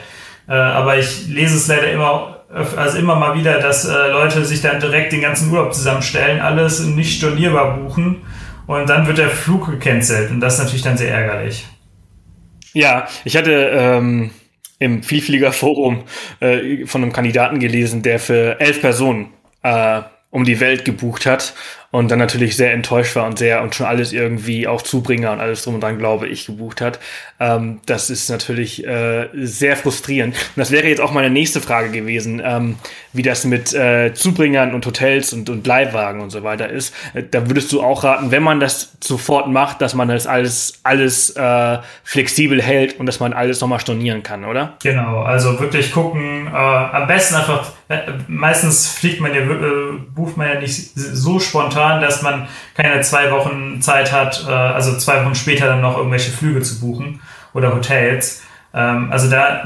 Äh, 0.48 0.52
aber 0.52 0.98
ich 0.98 1.28
lese 1.28 1.56
es 1.56 1.66
leider 1.66 1.90
immer 1.90 2.35
also 2.56 2.98
immer 2.98 3.16
mal 3.16 3.38
wieder, 3.38 3.60
dass 3.60 3.84
äh, 3.84 4.08
Leute 4.10 4.44
sich 4.44 4.62
dann 4.62 4.80
direkt 4.80 5.12
den 5.12 5.20
ganzen 5.20 5.50
Urlaub 5.50 5.74
zusammenstellen, 5.74 6.40
alles 6.40 6.80
nicht 6.80 7.18
stornierbar 7.18 7.76
buchen 7.76 8.22
und 8.66 8.88
dann 8.88 9.06
wird 9.06 9.18
der 9.18 9.28
Flug 9.28 9.66
gecancelt 9.70 10.30
und 10.30 10.40
das 10.40 10.54
ist 10.54 10.60
natürlich 10.60 10.82
dann 10.82 10.96
sehr 10.96 11.12
ärgerlich. 11.12 11.66
Ja, 12.72 13.08
ich 13.24 13.36
hatte 13.36 13.70
ähm, 13.72 14.30
im 14.78 15.02
Vielfliegerforum 15.02 16.04
äh, 16.40 16.86
von 16.86 17.02
einem 17.02 17.12
Kandidaten 17.12 17.58
gelesen, 17.58 18.02
der 18.02 18.18
für 18.18 18.60
elf 18.60 18.80
Personen 18.80 19.32
äh, 19.62 20.02
um 20.30 20.44
die 20.44 20.60
Welt 20.60 20.84
gebucht 20.84 21.26
hat 21.26 21.54
und 21.90 22.10
dann 22.10 22.18
natürlich 22.18 22.56
sehr 22.56 22.72
enttäuscht 22.72 23.14
war 23.16 23.26
und 23.26 23.38
sehr 23.38 23.62
und 23.62 23.74
schon 23.74 23.86
alles 23.86 24.12
irgendwie 24.12 24.66
auch 24.66 24.82
Zubringer 24.82 25.32
und 25.32 25.40
alles 25.40 25.62
drum 25.62 25.76
und 25.76 25.80
dran, 25.82 25.98
glaube 25.98 26.26
ich, 26.26 26.46
gebucht 26.46 26.80
hat. 26.80 26.98
Ähm, 27.38 27.80
das 27.86 28.10
ist 28.10 28.28
natürlich 28.28 28.86
äh, 28.86 29.28
sehr 29.34 29.76
frustrierend. 29.76 30.34
Und 30.34 30.56
das 30.56 30.70
wäre 30.70 30.88
jetzt 30.88 31.00
auch 31.00 31.12
meine 31.12 31.30
nächste 31.30 31.60
Frage 31.60 31.90
gewesen, 31.90 32.42
ähm, 32.44 32.76
wie 33.12 33.22
das 33.22 33.44
mit 33.44 33.72
äh, 33.72 34.12
Zubringern 34.14 34.74
und 34.74 34.84
Hotels 34.84 35.32
und, 35.32 35.48
und 35.48 35.66
Leihwagen 35.66 36.20
und 36.20 36.30
so 36.30 36.42
weiter 36.42 36.68
ist. 36.68 36.94
Äh, 37.14 37.22
da 37.30 37.48
würdest 37.48 37.72
du 37.72 37.82
auch 37.82 38.04
raten, 38.04 38.30
wenn 38.30 38.42
man 38.42 38.58
das 38.58 38.96
sofort 39.02 39.48
macht, 39.48 39.80
dass 39.80 39.94
man 39.94 40.08
das 40.08 40.26
alles, 40.26 40.80
alles 40.82 41.30
äh, 41.30 41.78
flexibel 42.04 42.60
hält 42.60 42.98
und 42.98 43.06
dass 43.06 43.20
man 43.20 43.32
alles 43.32 43.60
nochmal 43.60 43.80
stornieren 43.80 44.22
kann, 44.22 44.44
oder? 44.44 44.74
Genau, 44.82 45.22
also 45.22 45.58
wirklich 45.60 45.92
gucken, 45.92 46.48
äh, 46.48 46.56
am 46.56 47.06
besten 47.06 47.36
einfach, 47.36 47.72
äh, 47.88 47.98
meistens 48.26 48.88
fliegt 48.88 49.20
man 49.20 49.34
ja, 49.34 49.42
bucht 50.14 50.36
man 50.36 50.48
ja 50.48 50.60
nicht 50.60 50.92
so 50.94 51.38
spontan 51.38 51.75
fahren, 51.76 52.00
dass 52.00 52.22
man 52.22 52.48
keine 52.74 53.00
zwei 53.02 53.30
Wochen 53.30 53.80
Zeit 53.82 54.12
hat, 54.12 54.44
äh, 54.48 54.50
also 54.50 54.96
zwei 54.96 55.24
Wochen 55.24 55.34
später 55.34 55.66
dann 55.66 55.82
noch 55.82 55.96
irgendwelche 55.96 56.32
Flüge 56.32 56.62
zu 56.62 56.80
buchen 56.80 57.20
oder 57.52 57.74
Hotels. 57.74 58.42
Ähm, 58.74 59.12
also 59.12 59.30
da, 59.30 59.64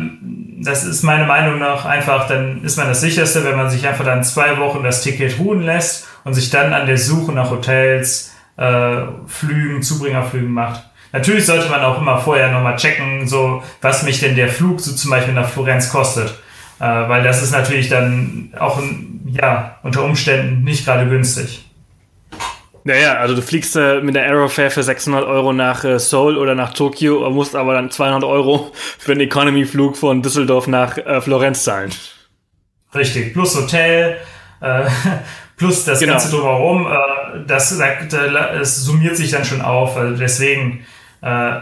das 0.61 0.85
ist 0.85 1.03
meine 1.03 1.25
Meinung 1.25 1.59
nach 1.59 1.85
einfach, 1.85 2.27
dann 2.27 2.65
ist 2.65 2.77
man 2.77 2.89
das 2.89 3.01
sicherste, 3.01 3.45
wenn 3.45 3.57
man 3.57 3.71
sich 3.71 3.87
einfach 3.87 4.05
dann 4.05 4.25
zwei 4.25 4.59
Wochen 4.59 4.83
das 4.83 5.03
Ticket 5.03 5.39
ruhen 5.39 5.63
lässt 5.63 6.09
und 6.25 6.35
sich 6.35 6.51
dann 6.51 6.73
an 6.73 6.87
der 6.87 6.99
Suche 6.99 7.33
nach 7.33 7.51
Hotels, 7.51 8.35
äh, 8.57 9.03
Flügen, 9.27 9.83
Zubringerflügen 9.83 10.53
macht. 10.53 10.83
Natürlich 11.13 11.47
sollte 11.47 11.69
man 11.71 11.83
auch 11.83 11.99
immer 12.01 12.19
vorher 12.19 12.51
nochmal 12.53 12.77
checken, 12.77 13.27
so 13.27 13.63
was 13.81 14.03
mich 14.03 14.21
denn 14.21 14.37
der 14.37 14.49
Flug 14.49 14.81
so 14.81 14.93
zum 14.93 15.11
Beispiel 15.11 15.35
nach 15.35 15.49
Florenz 15.49 15.91
kostet. 15.91 16.35
Äh, 16.81 16.85
weil 16.85 17.23
das 17.23 17.43
ist 17.43 17.53
natürlich 17.53 17.89
dann 17.89 18.55
auch 18.59 18.81
ja, 19.27 19.77
unter 19.83 20.03
Umständen 20.03 20.65
nicht 20.65 20.85
gerade 20.85 21.09
günstig. 21.09 21.70
Naja, 22.91 23.19
also 23.19 23.37
du 23.37 23.43
fliegst 23.43 23.77
äh, 23.77 24.01
mit 24.01 24.17
der 24.17 24.25
Aerofair 24.25 24.69
für 24.69 24.83
600 24.83 25.25
Euro 25.25 25.53
nach 25.53 25.85
äh, 25.85 26.01
Seoul 26.01 26.37
oder 26.37 26.57
nach 26.57 26.75
Tokio, 26.75 27.31
musst 27.31 27.55
aber 27.55 27.75
dann 27.75 27.89
200 27.89 28.25
Euro 28.25 28.73
für 28.99 29.13
einen 29.13 29.21
Economy-Flug 29.21 29.97
von 29.97 30.23
Düsseldorf 30.23 30.67
nach 30.67 30.99
äh, 30.99 31.21
Florenz 31.21 31.63
zahlen. 31.63 31.93
Richtig, 32.93 33.33
plus 33.33 33.55
Hotel. 33.55 34.17
Äh, 34.61 34.87
plus 35.57 35.85
das 35.85 36.01
genau. 36.01 36.15
Ganze 36.15 36.31
drumherum, 36.31 36.89
äh, 36.89 37.47
das, 37.47 37.79
das 37.79 38.77
summiert 38.77 39.17
sich 39.17 39.31
dann 39.31 39.45
schon 39.45 39.63
auf. 39.63 39.97
Also 39.97 40.17
deswegen 40.17 40.85
äh, 41.23 41.61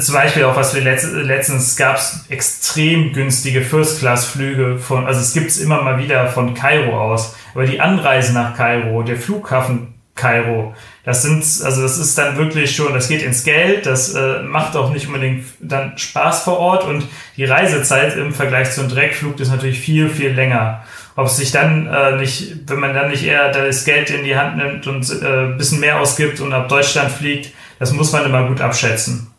zum 0.00 0.14
Beispiel 0.16 0.42
auch, 0.42 0.56
was 0.56 0.74
wir 0.74 0.82
letzt, 0.82 1.12
letztens 1.12 1.76
gab 1.76 1.94
es 1.94 2.24
extrem 2.28 3.12
günstige 3.12 3.62
First-Class-Flüge 3.62 4.78
von, 4.78 5.06
also 5.06 5.20
es 5.20 5.32
gibt 5.32 5.46
es 5.46 5.60
immer 5.60 5.80
mal 5.82 6.00
wieder 6.00 6.26
von 6.26 6.54
Kairo 6.54 7.00
aus, 7.00 7.36
aber 7.54 7.66
die 7.66 7.80
Anreise 7.80 8.34
nach 8.34 8.56
Kairo, 8.56 9.04
der 9.04 9.16
Flughafen 9.16 9.99
Kairo, 10.14 10.74
das 11.04 11.22
sind, 11.22 11.38
also 11.38 11.82
das 11.82 11.98
ist 11.98 12.18
dann 12.18 12.36
wirklich 12.36 12.74
schon, 12.74 12.92
das 12.92 13.08
geht 13.08 13.22
ins 13.22 13.42
Geld, 13.42 13.86
das 13.86 14.14
äh, 14.14 14.42
macht 14.42 14.76
auch 14.76 14.90
nicht 14.90 15.06
unbedingt 15.06 15.44
dann 15.60 15.96
Spaß 15.96 16.42
vor 16.42 16.58
Ort 16.58 16.84
und 16.84 17.04
die 17.36 17.44
Reisezeit 17.44 18.16
im 18.16 18.34
Vergleich 18.34 18.70
zu 18.72 18.80
einem 18.80 18.90
Direktflug 18.90 19.40
ist 19.40 19.50
natürlich 19.50 19.80
viel, 19.80 20.10
viel 20.10 20.30
länger. 20.30 20.84
Ob 21.16 21.26
es 21.26 21.36
sich 21.36 21.52
dann 21.52 21.86
äh, 21.86 22.16
nicht, 22.16 22.68
wenn 22.68 22.80
man 22.80 22.94
dann 22.94 23.10
nicht 23.10 23.24
eher 23.24 23.50
das 23.50 23.84
Geld 23.84 24.10
in 24.10 24.24
die 24.24 24.36
Hand 24.36 24.56
nimmt 24.56 24.86
und 24.86 25.10
äh, 25.22 25.46
ein 25.46 25.56
bisschen 25.56 25.80
mehr 25.80 26.00
ausgibt 26.00 26.40
und 26.40 26.52
ab 26.52 26.68
Deutschland 26.68 27.10
fliegt, 27.10 27.52
das 27.78 27.92
muss 27.92 28.12
man 28.12 28.26
immer 28.26 28.46
gut 28.46 28.60
abschätzen. 28.60 29.30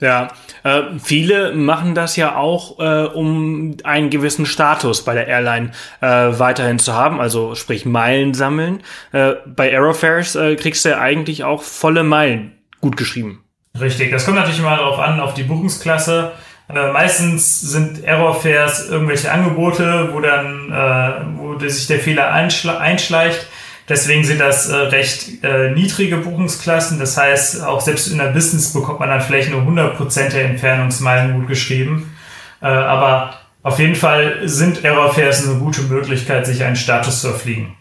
Ja, 0.00 0.28
äh, 0.68 0.98
viele 1.02 1.52
machen 1.54 1.94
das 1.94 2.16
ja 2.16 2.36
auch, 2.36 2.78
äh, 2.78 3.04
um 3.06 3.76
einen 3.84 4.10
gewissen 4.10 4.46
Status 4.46 5.04
bei 5.04 5.14
der 5.14 5.26
Airline 5.26 5.70
äh, 6.00 6.06
weiterhin 6.06 6.78
zu 6.78 6.94
haben, 6.94 7.20
also 7.20 7.54
sprich 7.54 7.86
Meilen 7.86 8.34
sammeln. 8.34 8.82
Äh, 9.12 9.34
bei 9.46 9.72
Aerofares 9.72 10.36
äh, 10.36 10.56
kriegst 10.56 10.84
du 10.84 10.90
ja 10.90 10.98
eigentlich 10.98 11.44
auch 11.44 11.62
volle 11.62 12.04
Meilen 12.04 12.52
gut 12.80 12.96
geschrieben. 12.96 13.44
Richtig, 13.80 14.10
das 14.10 14.24
kommt 14.24 14.36
natürlich 14.36 14.60
immer 14.60 14.76
darauf 14.76 14.98
an, 14.98 15.20
auf 15.20 15.34
die 15.34 15.44
Buchungsklasse. 15.44 16.32
Äh, 16.68 16.92
meistens 16.92 17.60
sind 17.60 18.06
Aerofares 18.06 18.90
irgendwelche 18.90 19.32
Angebote, 19.32 20.10
wo 20.12 20.20
dann, 20.20 21.38
wo 21.38 21.58
sich 21.58 21.86
der 21.86 21.98
Fehler 21.98 22.32
einschleicht 22.32 23.46
Deswegen 23.88 24.24
sind 24.24 24.40
das 24.40 24.68
äh, 24.68 24.76
recht 24.76 25.42
äh, 25.42 25.70
niedrige 25.70 26.18
Buchungsklassen. 26.18 26.98
Das 26.98 27.16
heißt, 27.16 27.64
auch 27.64 27.80
selbst 27.80 28.08
in 28.08 28.18
der 28.18 28.32
Business 28.32 28.72
bekommt 28.72 29.00
man 29.00 29.08
dann 29.08 29.20
vielleicht 29.20 29.50
nur 29.50 29.62
100% 29.62 30.30
der 30.30 30.44
Entfernungsmeilen 30.44 31.38
gut 31.38 31.48
geschrieben. 31.48 32.14
Äh, 32.60 32.66
aber 32.66 33.34
auf 33.62 33.78
jeden 33.78 33.94
Fall 33.94 34.40
sind 34.44 34.84
Aerofares 34.84 35.48
eine 35.48 35.58
gute 35.58 35.82
Möglichkeit, 35.82 36.46
sich 36.46 36.62
einen 36.62 36.76
Status 36.76 37.22
zu 37.22 37.28
erfliegen. 37.28 37.76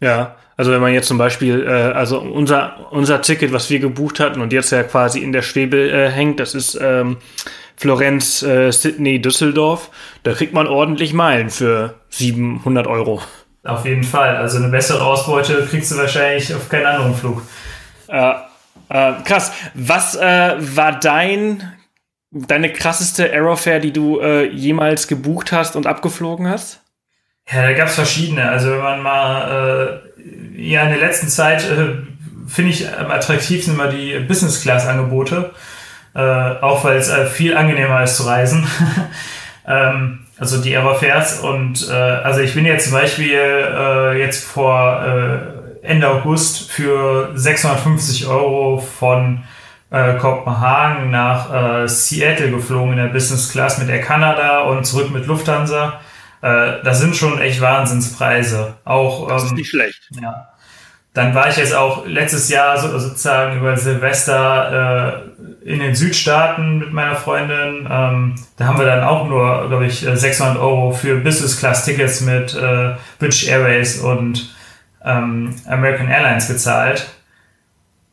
Ja, 0.00 0.36
also 0.56 0.72
wenn 0.72 0.80
man 0.80 0.92
jetzt 0.92 1.08
zum 1.08 1.18
Beispiel, 1.18 1.66
äh, 1.66 1.70
also 1.70 2.20
unser, 2.20 2.88
unser 2.90 3.22
Ticket, 3.22 3.52
was 3.52 3.70
wir 3.70 3.78
gebucht 3.78 4.20
hatten 4.20 4.40
und 4.40 4.52
jetzt 4.52 4.72
ja 4.72 4.82
quasi 4.82 5.20
in 5.20 5.32
der 5.32 5.42
Schwebe 5.42 5.90
äh, 5.90 6.10
hängt, 6.10 6.40
das 6.40 6.54
ist 6.54 6.78
ähm, 6.80 7.18
Florenz, 7.76 8.42
äh, 8.42 8.70
Sydney, 8.70 9.22
Düsseldorf, 9.22 9.90
da 10.22 10.32
kriegt 10.32 10.52
man 10.52 10.66
ordentlich 10.66 11.14
Meilen 11.14 11.48
für 11.48 11.94
700 12.10 12.86
Euro. 12.86 13.22
Auf 13.64 13.84
jeden 13.84 14.04
Fall. 14.04 14.36
Also 14.36 14.58
eine 14.58 14.68
bessere 14.68 15.04
Ausbeute 15.04 15.66
kriegst 15.66 15.92
du 15.92 15.96
wahrscheinlich 15.96 16.54
auf 16.54 16.68
keinen 16.68 16.86
anderen 16.86 17.14
Flug. 17.14 17.42
Äh, 18.08 18.32
äh, 18.88 19.12
krass. 19.24 19.52
Was 19.74 20.16
äh, 20.16 20.56
war 20.58 20.98
dein 20.98 21.72
deine 22.32 22.72
krasseste 22.72 23.24
Aerofare, 23.24 23.80
die 23.80 23.92
du 23.92 24.20
äh, 24.20 24.46
jemals 24.46 25.08
gebucht 25.08 25.52
hast 25.52 25.76
und 25.76 25.86
abgeflogen 25.86 26.48
hast? 26.48 26.80
Ja, 27.50 27.62
da 27.62 27.72
gab 27.72 27.88
es 27.88 27.94
verschiedene. 27.94 28.48
Also 28.48 28.70
wenn 28.70 28.80
man 28.80 29.02
mal 29.02 30.00
äh, 30.16 30.62
ja 30.62 30.82
in 30.84 30.90
der 30.90 30.98
letzten 30.98 31.28
Zeit 31.28 31.68
äh, 31.68 31.96
finde 32.46 32.70
ich 32.70 32.88
am 32.88 33.10
attraktivsten 33.10 33.74
immer 33.74 33.88
die 33.88 34.18
Business 34.20 34.62
Class 34.62 34.86
Angebote, 34.86 35.52
äh, 36.14 36.20
auch 36.20 36.84
weil 36.84 36.96
es 36.98 37.08
äh, 37.08 37.26
viel 37.26 37.56
angenehmer 37.56 38.02
ist 38.02 38.16
zu 38.16 38.24
reisen. 38.24 38.66
ähm, 39.70 40.20
also 40.38 40.60
die 40.60 40.76
Aerofairs 40.76 41.40
und 41.40 41.88
äh, 41.88 41.92
also 41.92 42.40
ich 42.40 42.54
bin 42.54 42.64
jetzt 42.64 42.84
zum 42.84 42.94
Beispiel 42.94 43.38
äh, 43.38 44.18
jetzt 44.18 44.44
vor 44.44 45.02
äh, 45.04 45.86
Ende 45.86 46.08
August 46.08 46.70
für 46.70 47.30
650 47.34 48.26
Euro 48.26 48.78
von 48.78 49.44
äh, 49.90 50.14
Kopenhagen 50.14 51.10
nach 51.10 51.52
äh, 51.82 51.88
Seattle 51.88 52.50
geflogen 52.50 52.92
in 52.92 52.98
der 52.98 53.12
Business 53.12 53.50
Class 53.50 53.78
mit 53.78 53.88
Air 53.88 54.00
Canada 54.00 54.60
und 54.62 54.84
zurück 54.84 55.10
mit 55.10 55.26
Lufthansa. 55.26 56.00
Äh, 56.42 56.82
das 56.84 57.00
sind 57.00 57.16
schon 57.16 57.40
echt 57.40 57.60
Wahnsinnspreise. 57.60 58.74
Auch, 58.84 59.28
das 59.28 59.44
ist 59.44 59.50
ähm, 59.50 59.56
nicht 59.56 59.70
schlecht. 59.70 60.08
Ja. 60.20 60.48
Dann 61.12 61.34
war 61.34 61.48
ich 61.48 61.56
jetzt 61.56 61.74
auch 61.74 62.06
letztes 62.06 62.48
Jahr 62.48 62.78
so, 62.78 62.98
sozusagen 62.98 63.58
über 63.58 63.76
Silvester 63.76 65.26
äh, 65.38 65.49
in 65.64 65.80
den 65.80 65.94
Südstaaten 65.94 66.78
mit 66.78 66.92
meiner 66.92 67.16
Freundin. 67.16 67.86
Ähm, 67.90 68.34
da 68.56 68.64
haben 68.66 68.78
wir 68.78 68.86
dann 68.86 69.04
auch 69.04 69.28
nur, 69.28 69.68
glaube 69.68 69.86
ich, 69.86 70.00
600 70.00 70.56
äh, 70.56 70.58
Euro 70.58 70.92
für 70.92 71.16
Business-Class-Tickets 71.16 72.22
mit 72.22 72.54
äh, 72.54 72.94
British 73.18 73.48
Airways 73.48 74.00
und 74.00 74.54
ähm, 75.04 75.54
American 75.66 76.08
Airlines 76.08 76.48
gezahlt. 76.48 77.08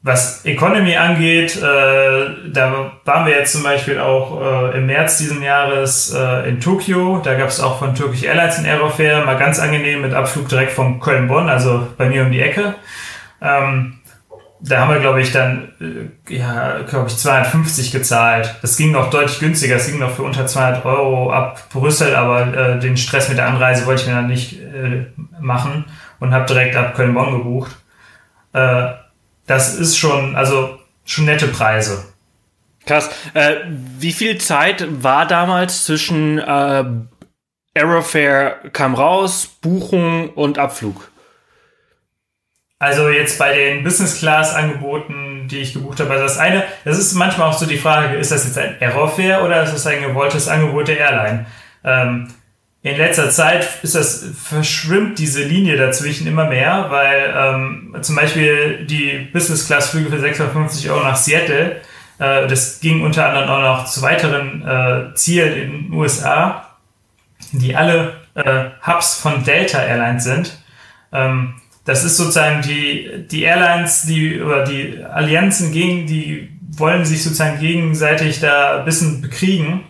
Was 0.04 0.46
Economy 0.46 0.96
angeht, 0.96 1.58
äh, 1.58 1.60
da 1.62 2.92
waren 3.04 3.26
wir 3.26 3.34
jetzt 3.34 3.52
zum 3.52 3.64
Beispiel 3.64 4.00
auch 4.00 4.42
äh, 4.72 4.78
im 4.78 4.86
März 4.86 5.18
diesen 5.18 5.42
Jahres 5.42 6.14
äh, 6.14 6.48
in 6.48 6.62
Tokio. 6.62 7.20
Da 7.24 7.34
gab 7.34 7.50
es 7.50 7.60
auch 7.60 7.80
von 7.80 7.96
Turkish 7.96 8.24
Airlines 8.24 8.60
ein 8.60 8.66
Aerofair, 8.66 9.26
mal 9.26 9.38
ganz 9.38 9.60
angenehm 9.60 10.02
mit 10.02 10.14
Abflug 10.14 10.48
direkt 10.48 10.72
von 10.72 11.00
Köln-Bonn, 11.00 11.50
also 11.50 11.88
bei 11.98 12.08
mir 12.08 12.22
um 12.22 12.32
die 12.32 12.42
Ecke. 12.42 12.76
Ähm, 13.42 13.97
da 14.60 14.80
haben 14.80 14.94
wir, 14.94 15.00
glaube 15.00 15.22
ich, 15.22 15.32
dann, 15.32 15.74
äh, 15.80 16.36
ja, 16.36 16.82
glaube 16.82 17.08
ich, 17.08 17.18
250 17.18 17.92
gezahlt. 17.92 18.56
Das 18.62 18.78
ging 18.78 18.92
noch 18.92 19.10
deutlich 19.10 19.40
günstiger. 19.40 19.76
Es 19.76 19.88
ging 19.88 20.00
noch 20.00 20.16
für 20.16 20.24
unter 20.24 20.48
200 20.48 20.86
Euro 20.86 21.32
ab 21.32 21.70
Brüssel, 21.70 22.16
aber 22.16 22.56
äh, 22.56 22.80
den 22.80 22.98
Stress 22.98 23.30
mit 23.30 23.38
der 23.38 23.48
Anreise 23.48 23.86
wollte 23.86 24.02
ich 24.02 24.08
mir 24.08 24.16
dann 24.16 24.28
nicht 24.28 24.60
äh, 24.60 25.06
machen 25.40 25.86
und 26.20 26.34
habe 26.34 26.46
direkt 26.46 26.76
ab 26.76 26.96
Köln-Bonn 26.96 27.38
gebucht. 27.38 27.76
Äh, 28.54 28.94
das 29.46 29.76
ist 29.76 29.98
schon, 29.98 30.36
also 30.36 30.80
schon 31.06 31.26
nette 31.26 31.48
Preise. 31.48 32.06
Krass. 32.86 33.10
Äh, 33.34 33.56
wie 34.00 34.14
viel 34.14 34.38
Zeit 34.40 34.86
war 35.04 35.28
damals 35.28 35.86
zwischen 35.86 36.40
äh, 36.40 36.84
Aerofare 37.76 38.56
kam 38.74 38.96
raus, 38.96 39.48
Buchung 39.62 40.30
und 40.30 40.58
Abflug? 40.58 41.12
Also 42.80 43.10
jetzt 43.10 43.40
bei 43.40 43.54
den 43.54 43.84
Business 43.84 44.20
Class 44.20 44.54
Angeboten, 44.54 45.48
die 45.48 45.58
ich 45.58 45.74
gebucht 45.74 46.00
habe, 46.00 46.12
also 46.12 46.24
das 46.24 46.38
eine, 46.38 46.64
das 46.86 47.00
ist 47.00 47.14
manchmal 47.16 47.50
auch 47.50 47.58
so 47.58 47.66
die 47.66 47.78
Frage, 47.78 48.18
ist 48.18 48.32
das 48.32 48.46
jetzt 48.46 48.58
ein 48.58 48.76
Aerofare 48.80 49.44
oder 49.44 49.64
ist 49.64 49.74
das 49.74 49.88
ein 49.88 50.04
gewolltes 50.04 50.48
Angebot 50.48 50.88
der 50.88 51.00
Airline? 51.00 51.46
Ähm, 51.84 52.28
in 52.84 52.96
letzter 52.98 53.32
Zeit 53.32 53.68
ist 53.82 53.96
das, 53.96 54.26
verschwimmt 54.42 55.18
diese 55.18 55.44
Linie 55.44 55.76
dazwischen 55.78 56.28
immer 56.28 56.46
mehr, 56.46 56.86
weil 56.90 57.34
ähm, 57.36 57.98
zum 58.02 58.16
Beispiel 58.16 58.86
die 58.86 59.28
Business-Class-Flüge 59.34 60.12
für 60.12 60.20
650 60.20 60.90
Euro 60.92 61.04
nach 61.04 61.16
Seattle, 61.16 61.82
äh, 62.20 62.48
das 62.48 62.80
ging 62.80 63.02
unter 63.02 63.28
anderem 63.28 63.50
auch 63.50 63.62
noch 63.62 63.86
zu 63.86 64.04
weiteren 64.04 64.66
äh, 64.66 65.16
Zielen 65.16 65.54
in 65.54 65.72
den 65.72 65.94
USA, 65.94 66.78
die 67.52 67.76
alle 67.76 68.14
äh, 68.36 68.66
Hubs 68.86 69.20
von 69.20 69.44
Delta 69.44 69.84
Airlines 69.84 70.24
sind. 70.24 70.58
Ähm, 71.12 71.56
das 71.88 72.04
ist 72.04 72.18
sozusagen 72.18 72.62
die, 72.62 73.26
die 73.32 73.44
Airlines, 73.44 74.02
die, 74.02 74.42
oder 74.42 74.66
die 74.66 75.02
Allianzen 75.06 75.72
gegen, 75.72 76.06
die 76.06 76.50
wollen 76.78 77.06
sich 77.06 77.24
sozusagen 77.24 77.60
gegenseitig 77.60 78.42
da 78.42 78.80
ein 78.80 78.86
bisschen 78.86 79.22
bekriegen 79.22 79.86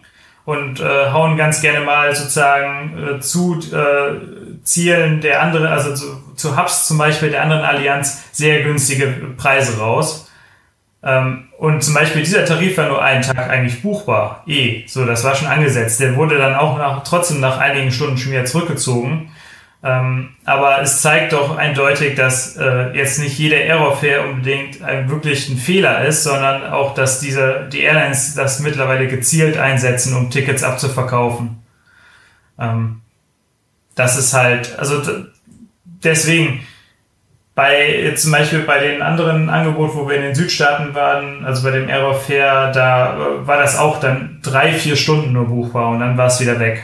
und 0.46 0.80
äh, 0.80 1.10
hauen 1.12 1.38
ganz 1.38 1.60
gerne 1.60 1.84
mal 1.84 2.16
sozusagen 2.16 3.16
äh, 3.16 3.20
zu 3.20 3.60
äh, 3.74 4.62
Zielen 4.62 5.22
der 5.22 5.42
anderen, 5.42 5.66
also 5.66 5.96
zu, 5.96 6.36
zu 6.36 6.56
Hubs 6.56 6.88
zum 6.88 7.00
Beispiel 7.00 7.32
der 7.32 7.42
anderen 7.42 7.64
Allianz 7.64 8.26
sehr 8.32 8.62
günstige 8.62 9.08
Preise 9.36 9.80
raus. 9.80 10.30
Ähm, 11.02 11.48
und 11.58 11.84
zum 11.84 11.96
Beispiel 11.96 12.22
dieser 12.22 12.46
Tarif 12.46 12.78
war 12.78 12.90
nur 12.90 13.04
einen 13.04 13.24
Tag 13.24 13.50
eigentlich 13.50 13.82
buchbar. 13.82 14.44
Eh, 14.46 14.84
so, 14.86 15.04
das 15.04 15.24
war 15.24 15.34
schon 15.34 15.48
angesetzt. 15.48 16.00
Der 16.00 16.16
wurde 16.16 16.38
dann 16.38 16.54
auch 16.54 16.78
nach, 16.78 17.04
trotzdem 17.04 17.40
nach 17.40 17.58
einigen 17.58 17.92
Stunden 17.92 18.20
schon 18.20 18.34
wieder 18.34 18.46
zurückgezogen. 18.46 19.32
Ähm, 19.84 20.30
aber 20.44 20.82
es 20.82 21.02
zeigt 21.02 21.34
doch 21.34 21.56
eindeutig, 21.56 22.16
dass 22.16 22.58
äh, 22.58 22.92
jetzt 22.96 23.20
nicht 23.20 23.38
jeder 23.38 23.58
Aerofare 23.58 24.28
unbedingt 24.28 24.82
ein, 24.82 25.10
wirklich 25.10 25.50
ein 25.50 25.58
Fehler 25.58 26.04
ist, 26.06 26.24
sondern 26.24 26.66
auch, 26.74 26.96
dass 26.96 27.20
diese, 27.20 27.70
die 27.72 27.82
Airlines 27.82 28.34
das 28.34 28.60
mittlerweile 28.60 29.08
gezielt 29.08 29.58
einsetzen, 29.58 30.16
um 30.16 30.32
Tickets 30.32 30.64
abzuverkaufen. 30.64 31.62
Ähm, 32.60 33.02
das 33.94 34.18
ist 34.18 34.34
halt, 34.34 34.78
also 34.80 35.02
deswegen, 35.86 36.66
bei 37.54 38.14
zum 38.16 38.32
Beispiel 38.32 38.60
bei 38.60 38.80
den 38.80 39.02
anderen 39.02 39.50
Angeboten, 39.50 39.98
wo 39.98 40.10
wir 40.10 40.16
in 40.18 40.24
den 40.24 40.36
Südstaaten 40.36 40.96
waren, 40.96 41.46
also 41.46 41.64
bei 41.64 41.72
dem 41.72 41.88
Aerofair, 41.88 42.72
da 42.72 43.16
äh, 43.16 43.48
war 43.48 43.58
das 43.58 43.78
auch 43.78 44.00
dann 44.00 44.40
drei, 44.42 44.74
vier 44.74 44.96
Stunden 44.96 45.34
nur 45.34 45.46
buchbar 45.46 45.90
und 45.90 46.00
dann 46.00 46.18
war 46.18 46.28
es 46.28 46.40
wieder 46.40 46.60
weg. 46.60 46.84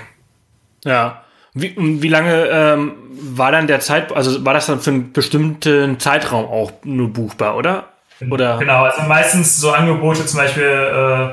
Ja, 0.84 1.23
wie, 1.54 1.76
wie 1.78 2.08
lange 2.08 2.48
ähm, 2.48 2.94
war 3.22 3.52
dann 3.52 3.68
der 3.68 3.80
Zeit, 3.80 4.12
also 4.12 4.44
war 4.46 4.54
das 4.54 4.66
dann 4.66 4.80
für 4.80 4.90
einen 4.90 5.14
bestimmten 5.14 6.00
Zeitraum 6.00 6.46
auch 6.46 6.72
nur 6.84 7.12
buchbar, 7.14 7.56
oder? 7.56 7.86
Oder? 8.30 8.58
Genau, 8.58 8.84
also 8.84 9.02
meistens 9.04 9.58
so 9.58 9.72
Angebote 9.72 10.26
zum 10.26 10.40
Beispiel 10.40 10.64
äh, 10.64 11.30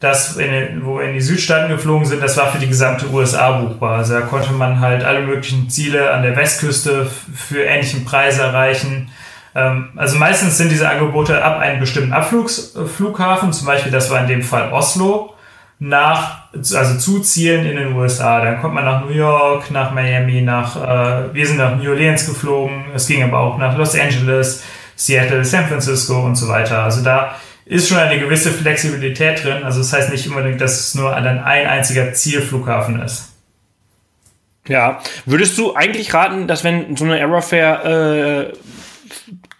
das, 0.00 0.36
in, 0.36 0.84
wo 0.84 0.98
wir 0.98 1.06
in 1.06 1.14
die 1.14 1.20
Südstaaten 1.20 1.68
geflogen 1.68 2.06
sind, 2.06 2.22
das 2.22 2.36
war 2.36 2.52
für 2.52 2.58
die 2.58 2.68
gesamte 2.68 3.08
USA 3.10 3.52
buchbar. 3.52 3.98
Also 3.98 4.14
da 4.14 4.20
konnte 4.20 4.52
man 4.52 4.80
halt 4.80 5.02
alle 5.02 5.22
möglichen 5.22 5.70
Ziele 5.70 6.10
an 6.10 6.22
der 6.22 6.36
Westküste 6.36 7.06
für 7.06 7.62
ähnlichen 7.62 8.04
Preise 8.04 8.42
erreichen. 8.42 9.10
Ähm, 9.54 9.88
also 9.96 10.18
meistens 10.18 10.58
sind 10.58 10.70
diese 10.70 10.88
Angebote 10.88 11.42
ab 11.42 11.58
einem 11.58 11.80
bestimmten 11.80 12.12
Abflugsflughafen, 12.12 13.52
zum 13.52 13.66
Beispiel 13.66 13.90
das 13.90 14.10
war 14.10 14.20
in 14.20 14.28
dem 14.28 14.42
Fall 14.42 14.72
Oslo, 14.72 15.34
nach, 15.78 16.52
also 16.54 16.98
zu 16.98 17.20
Zielen 17.20 17.66
in 17.66 17.76
den 17.76 17.94
USA. 17.94 18.42
Dann 18.44 18.60
kommt 18.60 18.74
man 18.74 18.84
nach 18.84 19.04
New 19.04 19.12
York, 19.12 19.70
nach 19.70 19.92
Miami, 19.92 20.40
nach, 20.40 20.76
äh, 20.76 21.34
wir 21.34 21.46
sind 21.46 21.58
nach 21.58 21.76
New 21.76 21.90
Orleans 21.90 22.26
geflogen, 22.26 22.86
es 22.94 23.06
ging 23.06 23.22
aber 23.22 23.38
auch 23.38 23.58
nach 23.58 23.76
Los 23.76 23.94
Angeles, 23.94 24.64
Seattle, 24.96 25.44
San 25.44 25.66
Francisco 25.66 26.24
und 26.24 26.36
so 26.36 26.48
weiter. 26.48 26.82
Also 26.82 27.02
da 27.02 27.36
ist 27.66 27.88
schon 27.88 27.98
eine 27.98 28.18
gewisse 28.18 28.50
Flexibilität 28.50 29.44
drin. 29.44 29.64
Also 29.64 29.80
das 29.80 29.92
heißt 29.92 30.10
nicht 30.10 30.28
unbedingt, 30.28 30.60
dass 30.60 30.80
es 30.80 30.94
nur 30.94 31.10
dann 31.10 31.40
ein 31.40 31.66
einziger 31.66 32.12
Zielflughafen 32.14 33.02
ist. 33.02 33.32
Ja, 34.68 35.00
würdest 35.26 35.58
du 35.58 35.76
eigentlich 35.76 36.14
raten, 36.14 36.48
dass 36.48 36.64
wenn 36.64 36.96
so 36.96 37.04
eine 37.04 37.14
Aerofare 37.14 38.52
äh, 38.52 38.56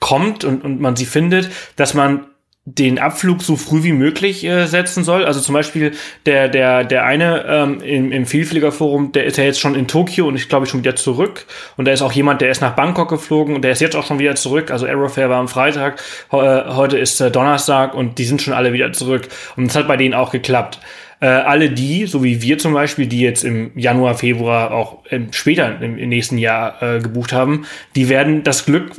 kommt 0.01 0.45
und, 0.45 0.65
und 0.65 0.81
man 0.81 0.97
sie 0.97 1.07
findet, 1.07 1.51
dass 1.77 1.95
man 1.95 2.27
den 2.69 2.99
Abflug 2.99 3.43
so 3.43 3.55
früh 3.55 3.85
wie 3.85 3.93
möglich 3.93 4.45
äh, 4.45 4.67
setzen 4.67 5.05
soll. 5.05 5.25
Also 5.25 5.41
zum 5.41 5.53
Beispiel 5.55 5.93
der, 6.27 6.49
der, 6.49 6.83
der 6.83 7.05
eine 7.05 7.45
ähm, 7.47 7.81
im, 7.81 8.11
im 8.11 8.27
Vielfliegerforum, 8.27 9.13
der 9.13 9.25
ist 9.25 9.39
ja 9.39 9.45
jetzt 9.45 9.61
schon 9.61 9.77
in 9.77 9.87
Tokio 9.87 10.27
und 10.27 10.35
ich 10.35 10.49
glaube 10.49 10.67
schon 10.67 10.81
wieder 10.81 10.97
zurück. 10.97 11.47
Und 11.77 11.85
da 11.85 11.93
ist 11.93 12.03
auch 12.03 12.11
jemand, 12.11 12.41
der 12.41 12.51
ist 12.51 12.61
nach 12.61 12.75
Bangkok 12.75 13.09
geflogen 13.09 13.55
und 13.55 13.63
der 13.63 13.71
ist 13.71 13.81
jetzt 13.81 13.95
auch 13.95 14.05
schon 14.05 14.19
wieder 14.19 14.35
zurück. 14.35 14.73
Also 14.73 14.85
Aerofair 14.85 15.31
war 15.31 15.39
am 15.39 15.47
Freitag, 15.47 16.03
äh, 16.33 16.37
heute 16.37 16.99
ist 16.99 17.21
äh, 17.21 17.31
Donnerstag 17.31 17.95
und 17.95 18.19
die 18.19 18.25
sind 18.25 18.43
schon 18.43 18.53
alle 18.53 18.73
wieder 18.73 18.93
zurück. 18.93 19.29
Und 19.55 19.67
es 19.67 19.77
hat 19.77 19.87
bei 19.87 19.97
denen 19.97 20.15
auch 20.15 20.33
geklappt. 20.33 20.81
Äh, 21.21 21.27
alle 21.27 21.71
die, 21.71 22.07
so 22.07 22.25
wie 22.25 22.43
wir 22.43 22.59
zum 22.59 22.75
Beispiel, 22.75 23.07
die 23.07 23.21
jetzt 23.21 23.45
im 23.45 23.71
Januar, 23.79 24.17
Februar, 24.17 24.73
auch 24.73 24.99
ähm, 25.11 25.29
später 25.31 25.81
im, 25.81 25.97
im 25.99 26.09
nächsten 26.09 26.37
Jahr 26.37 26.83
äh, 26.83 26.99
gebucht 26.99 27.33
haben, 27.33 27.65
die 27.95 28.09
werden 28.09 28.43
das 28.43 28.67
Glück 28.67 28.91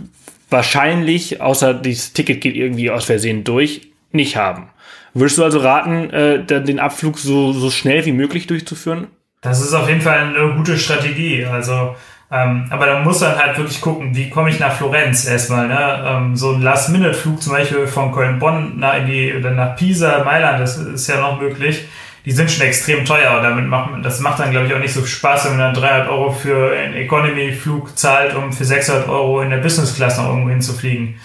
wahrscheinlich, 0.49 1.41
außer 1.41 1.73
das 1.73 2.13
Ticket 2.13 2.41
geht 2.41 2.55
irgendwie 2.55 2.91
aus 2.91 3.05
Versehen 3.05 3.43
durch, 3.43 3.89
nicht 4.11 4.37
haben. 4.37 4.69
Würdest 5.13 5.37
du 5.37 5.43
also 5.43 5.59
raten, 5.59 6.09
äh, 6.11 6.43
den 6.43 6.79
Abflug 6.79 7.17
so, 7.17 7.51
so 7.51 7.71
schnell 7.71 8.05
wie 8.05 8.11
möglich 8.11 8.47
durchzuführen? 8.47 9.07
Das 9.41 9.61
ist 9.61 9.73
auf 9.73 9.87
jeden 9.87 10.01
Fall 10.01 10.19
eine 10.19 10.55
gute 10.55 10.77
Strategie. 10.77 11.45
Also, 11.45 11.95
ähm, 12.31 12.67
aber 12.69 12.85
dann 12.85 13.03
muss 13.03 13.21
man 13.21 13.35
halt 13.35 13.57
wirklich 13.57 13.81
gucken, 13.81 14.15
wie 14.15 14.29
komme 14.29 14.49
ich 14.49 14.59
nach 14.59 14.73
Florenz 14.73 15.27
erstmal. 15.27 15.67
Ne? 15.67 16.03
Ähm, 16.05 16.35
so 16.35 16.51
ein 16.51 16.61
Last-Minute-Flug 16.61 17.41
zum 17.41 17.53
Beispiel 17.53 17.87
von 17.87 18.11
Köln-Bonn 18.11 18.79
nach, 18.79 18.95
in 18.95 19.37
oder 19.37 19.51
nach 19.51 19.75
Pisa, 19.75 20.23
Mailand, 20.23 20.59
das 20.59 20.77
ist 20.77 21.07
ja 21.07 21.19
noch 21.19 21.39
möglich 21.39 21.85
die 22.27 22.33
sind 22.33 22.51
schon 22.51 22.67
extrem 22.67 23.05
teuer. 23.05 23.41
Damit 23.41 23.67
macht 23.67 24.03
das 24.03 24.19
macht 24.19 24.39
dann, 24.39 24.51
glaube 24.51 24.67
ich, 24.67 24.73
auch 24.73 24.79
nicht 24.79 24.91
so 24.91 25.05
Spaß, 25.05 25.45
wenn 25.45 25.51
man 25.55 25.73
dann 25.73 25.81
300 25.81 26.09
Euro 26.09 26.33
für 26.33 26.77
einen 26.77 26.93
Economy-Flug 26.93 27.97
zahlt, 27.97 28.35
um 28.35 28.51
für 28.51 28.65
600 28.65 29.07
Euro 29.07 29.41
in 29.41 29.49
der 29.49 29.59
Business 29.59 29.95
Class 29.95 30.17
noch 30.17 30.27
irgendwo 30.27 30.49
hinzufliegen. 30.49 31.15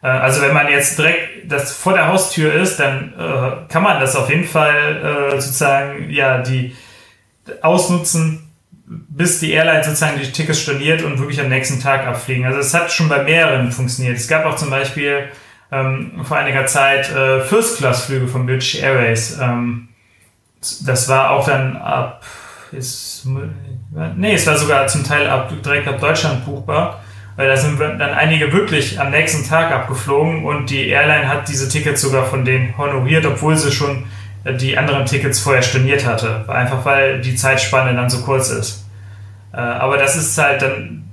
Äh, 0.00 0.06
also 0.06 0.42
wenn 0.42 0.54
man 0.54 0.68
jetzt 0.68 0.96
direkt 0.96 1.50
das 1.50 1.72
vor 1.72 1.94
der 1.94 2.06
Haustür 2.06 2.54
ist, 2.54 2.78
dann 2.78 3.14
äh, 3.18 3.68
kann 3.68 3.82
man 3.82 3.98
das 3.98 4.14
auf 4.14 4.30
jeden 4.30 4.44
Fall 4.44 5.32
äh, 5.32 5.40
sozusagen 5.40 6.08
ja 6.08 6.38
die 6.38 6.76
ausnutzen, 7.60 8.48
bis 8.86 9.40
die 9.40 9.50
Airline 9.50 9.82
sozusagen 9.82 10.20
die 10.20 10.30
Tickets 10.30 10.60
storniert 10.60 11.02
und 11.02 11.18
wirklich 11.18 11.40
am 11.40 11.48
nächsten 11.48 11.80
Tag 11.80 12.06
abfliegen. 12.06 12.44
Also 12.44 12.60
es 12.60 12.72
hat 12.72 12.92
schon 12.92 13.08
bei 13.08 13.24
mehreren 13.24 13.72
funktioniert. 13.72 14.16
Es 14.18 14.28
gab 14.28 14.46
auch 14.46 14.54
zum 14.54 14.70
Beispiel 14.70 15.30
ähm, 15.72 16.12
vor 16.22 16.36
einiger 16.36 16.66
Zeit 16.66 17.10
äh, 17.10 17.40
First-Class-Flüge 17.40 18.28
von 18.28 18.46
British 18.46 18.76
Airways. 18.76 19.36
Ähm, 19.42 19.88
das 20.86 21.08
war 21.08 21.30
auch 21.30 21.46
dann 21.46 21.76
ab, 21.76 22.22
ist, 22.72 23.26
nee, 24.16 24.34
es 24.34 24.46
war 24.46 24.56
sogar 24.56 24.86
zum 24.86 25.04
Teil 25.04 25.28
ab, 25.28 25.50
direkt 25.64 25.86
ab 25.86 26.00
Deutschland 26.00 26.44
buchbar, 26.44 27.00
weil 27.36 27.48
da 27.48 27.56
sind 27.56 27.80
dann 27.80 28.00
einige 28.00 28.52
wirklich 28.52 29.00
am 29.00 29.10
nächsten 29.10 29.48
Tag 29.48 29.72
abgeflogen 29.72 30.44
und 30.44 30.70
die 30.70 30.88
Airline 30.88 31.28
hat 31.28 31.48
diese 31.48 31.68
Tickets 31.68 32.00
sogar 32.00 32.26
von 32.26 32.44
denen 32.44 32.76
honoriert, 32.78 33.26
obwohl 33.26 33.56
sie 33.56 33.72
schon 33.72 34.04
die 34.44 34.76
anderen 34.76 35.06
Tickets 35.06 35.40
vorher 35.40 35.62
storniert 35.62 36.06
hatte. 36.06 36.44
Einfach 36.48 36.84
weil 36.84 37.20
die 37.20 37.34
Zeitspanne 37.34 37.94
dann 37.94 38.10
so 38.10 38.20
kurz 38.22 38.50
ist. 38.50 38.84
Äh, 39.52 39.56
aber 39.56 39.96
das 39.96 40.16
ist 40.16 40.36
halt 40.36 40.62
dann, 40.62 41.04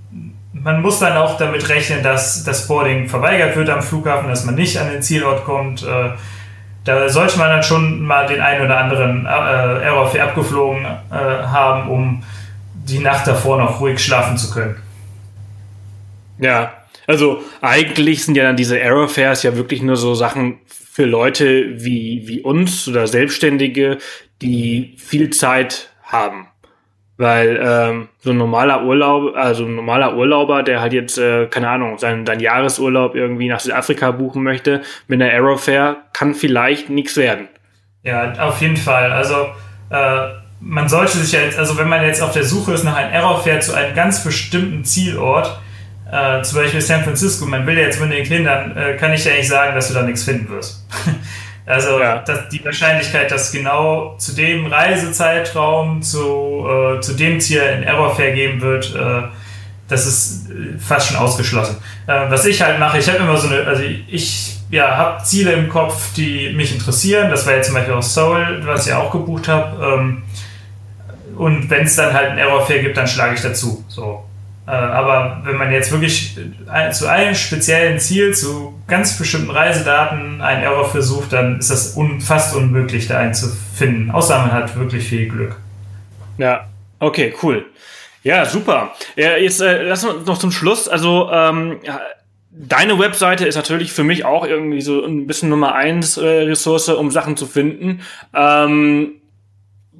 man 0.53 0.81
muss 0.81 0.99
dann 0.99 1.17
auch 1.17 1.37
damit 1.37 1.69
rechnen, 1.69 2.03
dass 2.03 2.43
das 2.43 2.67
Boarding 2.67 3.07
verweigert 3.07 3.55
wird 3.55 3.69
am 3.69 3.81
Flughafen, 3.81 4.29
dass 4.29 4.45
man 4.45 4.55
nicht 4.55 4.77
an 4.77 4.91
den 4.91 5.01
Zielort 5.01 5.45
kommt. 5.45 5.83
Äh, 6.83 6.85
da 6.85 7.09
sollte 7.09 7.37
man 7.37 7.49
dann 7.49 7.63
schon 7.63 8.01
mal 8.01 8.27
den 8.27 8.41
einen 8.41 8.65
oder 8.65 8.77
anderen 8.77 9.25
äh, 9.25 9.83
Error 9.83 10.09
für 10.09 10.21
abgeflogen 10.21 10.85
äh, 10.85 11.15
haben, 11.15 11.89
um 11.89 12.23
die 12.73 12.99
Nacht 12.99 13.27
davor 13.27 13.57
noch 13.57 13.79
ruhig 13.79 13.99
schlafen 13.99 14.37
zu 14.37 14.51
können. 14.51 14.75
Ja, 16.39 16.73
also 17.07 17.43
eigentlich 17.61 18.25
sind 18.25 18.35
ja 18.35 18.43
dann 18.43 18.57
diese 18.57 18.79
Error 18.79 19.07
Fairs 19.07 19.43
ja 19.43 19.55
wirklich 19.55 19.81
nur 19.81 19.95
so 19.95 20.15
Sachen 20.15 20.59
für 20.65 21.05
Leute 21.05 21.83
wie, 21.83 22.23
wie 22.25 22.41
uns 22.41 22.87
oder 22.87 23.07
Selbstständige, 23.07 23.99
die 24.41 24.95
viel 24.97 25.29
Zeit 25.29 25.89
haben. 26.03 26.47
Weil 27.21 27.59
ähm, 27.61 28.07
so 28.17 28.31
ein 28.31 28.37
normaler 28.37 28.83
Urlaub, 28.83 29.35
also 29.35 29.65
ein 29.65 29.75
normaler 29.75 30.17
Urlauber, 30.17 30.63
der 30.63 30.81
halt 30.81 30.91
jetzt, 30.91 31.19
äh, 31.19 31.45
keine 31.45 31.69
Ahnung, 31.69 31.99
seinen, 31.99 32.25
seinen 32.25 32.39
Jahresurlaub 32.39 33.13
irgendwie 33.13 33.47
nach 33.47 33.59
Südafrika 33.59 34.09
buchen 34.09 34.41
möchte, 34.41 34.81
mit 35.07 35.21
einer 35.21 35.31
Aerofair 35.31 35.97
kann 36.13 36.33
vielleicht 36.33 36.89
nichts 36.89 37.17
werden. 37.17 37.47
Ja, 38.01 38.33
auf 38.39 38.59
jeden 38.59 38.75
Fall. 38.75 39.11
Also 39.11 39.35
äh, 39.91 40.29
man 40.61 40.89
sollte 40.89 41.19
sich 41.19 41.31
ja 41.31 41.41
jetzt, 41.41 41.59
also 41.59 41.77
wenn 41.77 41.89
man 41.89 42.03
jetzt 42.03 42.23
auf 42.23 42.31
der 42.31 42.43
Suche 42.43 42.73
ist 42.73 42.85
nach 42.85 42.95
einem 42.95 43.13
Aerofair 43.13 43.59
zu 43.59 43.75
einem 43.75 43.93
ganz 43.93 44.23
bestimmten 44.23 44.83
Zielort, 44.83 45.61
äh, 46.11 46.41
zum 46.41 46.57
Beispiel 46.57 46.81
San 46.81 47.03
Francisco, 47.03 47.45
man 47.45 47.67
will 47.67 47.77
ja 47.77 47.83
jetzt 47.83 48.01
unbedingt 48.01 48.29
hin, 48.29 48.45
dann 48.45 48.97
kann 48.97 49.13
ich 49.13 49.23
ja 49.25 49.33
nicht 49.33 49.47
sagen, 49.47 49.75
dass 49.75 49.89
du 49.89 49.93
da 49.93 50.01
nichts 50.01 50.23
finden 50.23 50.49
wirst. 50.49 50.87
Also 51.65 51.99
ja. 51.99 52.19
dass 52.19 52.49
die 52.49 52.63
Wahrscheinlichkeit, 52.65 53.31
dass 53.31 53.51
genau 53.51 54.15
zu 54.17 54.33
dem 54.33 54.65
Reisezeitraum, 54.65 56.01
zu, 56.01 56.67
äh, 56.67 57.01
zu 57.01 57.13
dem 57.13 57.39
Ziel 57.39 57.61
ein 57.61 57.83
Error 57.83 58.15
vergeben 58.15 58.61
wird, 58.61 58.95
äh, 58.95 59.23
das 59.87 60.07
ist 60.07 60.49
äh, 60.49 60.79
fast 60.79 61.09
schon 61.09 61.17
ausgeschlossen. 61.17 61.77
Äh, 62.07 62.29
was 62.29 62.45
ich 62.45 62.61
halt 62.61 62.79
mache, 62.79 62.97
ich 62.97 63.07
habe 63.07 63.19
immer 63.19 63.37
so 63.37 63.47
eine, 63.47 63.65
also 63.67 63.83
ich 63.83 64.57
ja, 64.71 64.95
habe 64.95 65.23
Ziele 65.23 65.51
im 65.51 65.69
Kopf, 65.69 66.13
die 66.13 66.53
mich 66.53 66.73
interessieren. 66.73 67.29
Das 67.29 67.45
war 67.45 67.55
jetzt 67.55 67.67
zum 67.67 67.75
Beispiel 67.75 67.93
auch 67.93 68.03
Soul, 68.03 68.61
was 68.65 68.87
ich 68.87 68.93
auch 68.93 69.11
gebucht 69.11 69.47
habe. 69.47 69.85
Ähm, 69.85 70.23
und 71.37 71.69
wenn 71.69 71.85
es 71.85 71.95
dann 71.95 72.13
halt 72.13 72.31
ein 72.31 72.37
Error 72.37 72.65
gibt, 72.67 72.95
dann 72.95 73.07
schlage 73.07 73.35
ich 73.35 73.41
dazu. 73.41 73.83
So. 73.87 74.23
Äh, 74.67 74.71
aber 74.71 75.41
wenn 75.43 75.57
man 75.57 75.71
jetzt 75.71 75.91
wirklich 75.91 76.37
äh, 76.71 76.91
zu 76.91 77.07
einem 77.07 77.35
speziellen 77.35 77.99
Ziel, 77.99 78.33
zu 78.33 78.79
ganz 78.87 79.17
bestimmten 79.17 79.49
Reisedaten 79.49 80.41
einen 80.41 80.63
Error 80.63 80.89
versucht, 80.89 81.33
dann 81.33 81.59
ist 81.59 81.71
das 81.71 81.97
un 81.97 82.21
fast 82.21 82.55
unmöglich, 82.55 83.07
da 83.07 83.17
einen 83.17 83.33
zu 83.33 83.47
finden. 83.75 84.11
Außer 84.11 84.37
man 84.39 84.51
hat 84.51 84.75
wirklich 84.77 85.07
viel 85.07 85.27
Glück. 85.27 85.55
Ja, 86.37 86.67
okay, 86.99 87.33
cool. 87.41 87.65
Ja, 88.23 88.45
super. 88.45 88.93
Ja, 89.15 89.37
jetzt 89.37 89.61
äh, 89.61 89.81
lass 89.83 90.03
uns 90.03 90.27
noch 90.27 90.37
zum 90.37 90.51
Schluss. 90.51 90.87
Also, 90.87 91.29
ähm, 91.31 91.79
deine 92.51 92.99
Webseite 92.99 93.47
ist 93.47 93.55
natürlich 93.55 93.91
für 93.91 94.03
mich 94.03 94.25
auch 94.25 94.45
irgendwie 94.45 94.81
so 94.81 95.03
ein 95.03 95.25
bisschen 95.25 95.49
Nummer 95.49 95.73
eins 95.73 96.17
äh, 96.17 96.25
Ressource, 96.25 96.89
um 96.89 97.09
Sachen 97.09 97.35
zu 97.37 97.47
finden. 97.47 98.01
Ähm, 98.35 99.20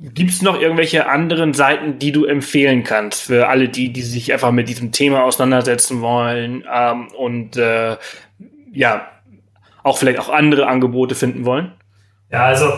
Gibt 0.03 0.31
es 0.31 0.41
noch 0.41 0.59
irgendwelche 0.59 1.07
anderen 1.07 1.53
Seiten, 1.53 1.99
die 1.99 2.11
du 2.11 2.25
empfehlen 2.25 2.83
kannst 2.83 3.21
für 3.21 3.49
alle 3.49 3.69
die, 3.69 3.93
die 3.93 4.01
sich 4.01 4.33
einfach 4.33 4.51
mit 4.51 4.67
diesem 4.67 4.91
Thema 4.91 5.23
auseinandersetzen 5.23 6.01
wollen 6.01 6.63
ähm, 6.73 7.09
und 7.09 7.55
äh, 7.55 7.97
ja, 8.73 9.07
auch 9.83 9.99
vielleicht 9.99 10.19
auch 10.19 10.29
andere 10.29 10.65
Angebote 10.65 11.13
finden 11.13 11.45
wollen? 11.45 11.71
Ja, 12.31 12.45
also 12.45 12.73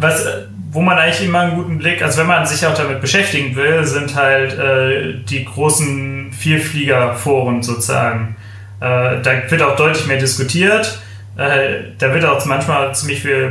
was, 0.00 0.26
wo 0.70 0.80
man 0.80 0.98
eigentlich 0.98 1.26
immer 1.26 1.40
einen 1.40 1.56
guten 1.56 1.78
Blick, 1.78 2.02
also 2.02 2.20
wenn 2.20 2.26
man 2.26 2.46
sich 2.46 2.66
auch 2.66 2.74
damit 2.74 3.00
beschäftigen 3.00 3.54
will, 3.54 3.84
sind 3.84 4.14
halt 4.14 4.58
äh, 4.58 5.22
die 5.24 5.44
großen 5.44 6.32
Vielfliegerforen 6.32 7.62
sozusagen. 7.62 8.36
Äh, 8.80 9.20
da 9.22 9.50
wird 9.50 9.62
auch 9.62 9.76
deutlich 9.76 10.06
mehr 10.06 10.18
diskutiert. 10.18 10.98
Äh, 11.36 11.92
da 11.98 12.12
wird 12.14 12.24
auch 12.24 12.44
manchmal 12.46 12.94
ziemlich 12.94 13.20
viel 13.20 13.50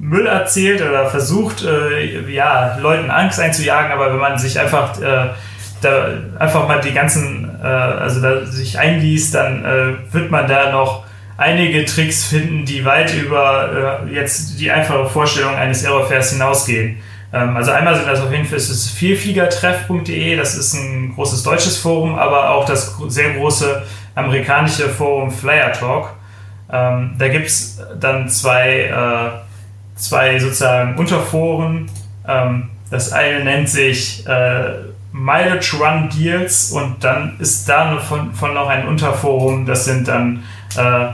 Müll 0.00 0.26
erzählt 0.26 0.80
oder 0.80 1.10
versucht, 1.10 1.62
äh, 1.62 2.28
ja, 2.30 2.78
Leuten 2.78 3.10
Angst 3.10 3.38
einzujagen, 3.38 3.92
aber 3.92 4.12
wenn 4.12 4.18
man 4.18 4.38
sich 4.38 4.58
einfach 4.58 4.98
äh, 5.00 5.28
da 5.82 6.08
einfach 6.38 6.66
mal 6.66 6.80
die 6.80 6.92
ganzen, 6.92 7.50
äh, 7.62 7.66
also 7.66 8.20
da 8.20 8.46
sich 8.46 8.78
einliest, 8.78 9.34
dann 9.34 9.64
äh, 9.64 10.12
wird 10.12 10.30
man 10.30 10.48
da 10.48 10.72
noch 10.72 11.04
einige 11.36 11.84
Tricks 11.84 12.24
finden, 12.24 12.64
die 12.64 12.84
weit 12.84 13.14
über 13.14 14.04
äh, 14.06 14.14
jetzt 14.14 14.58
die 14.58 14.70
einfache 14.70 15.06
Vorstellung 15.06 15.54
eines 15.54 15.84
Aerofairs 15.84 16.32
hinausgehen. 16.32 16.98
Ähm, 17.32 17.56
also 17.56 17.70
einmal 17.70 17.94
sind 17.94 18.08
das 18.08 18.20
auf 18.20 18.32
jeden 18.32 18.46
Fall 18.46 18.56
ist 18.56 18.70
es 18.70 18.90
vielfliegertreff.de, 18.90 20.36
das 20.36 20.54
ist 20.54 20.74
ein 20.74 21.14
großes 21.14 21.42
deutsches 21.42 21.76
Forum, 21.76 22.18
aber 22.18 22.50
auch 22.50 22.64
das 22.64 22.96
sehr 23.08 23.34
große 23.34 23.82
amerikanische 24.14 24.88
Forum 24.88 25.30
Flyer 25.30 25.72
Talk. 25.72 26.14
Ähm, 26.72 27.16
da 27.18 27.28
gibt's 27.28 27.80
dann 27.98 28.28
zwei 28.28 28.84
äh, 28.84 29.49
zwei 29.96 30.38
sozusagen 30.38 30.96
Unterforen. 30.96 31.90
Ähm, 32.26 32.70
das 32.90 33.12
eine 33.12 33.44
nennt 33.44 33.68
sich 33.68 34.26
äh, 34.26 34.74
Mileage 35.12 35.76
Run 35.78 36.08
Deals 36.08 36.72
und 36.72 37.02
dann 37.02 37.36
ist 37.38 37.68
da 37.68 37.98
von, 37.98 38.32
von 38.34 38.54
noch 38.54 38.68
ein 38.68 38.86
Unterforum, 38.86 39.66
das 39.66 39.84
sind 39.84 40.08
dann 40.08 40.42
äh, 40.76 41.06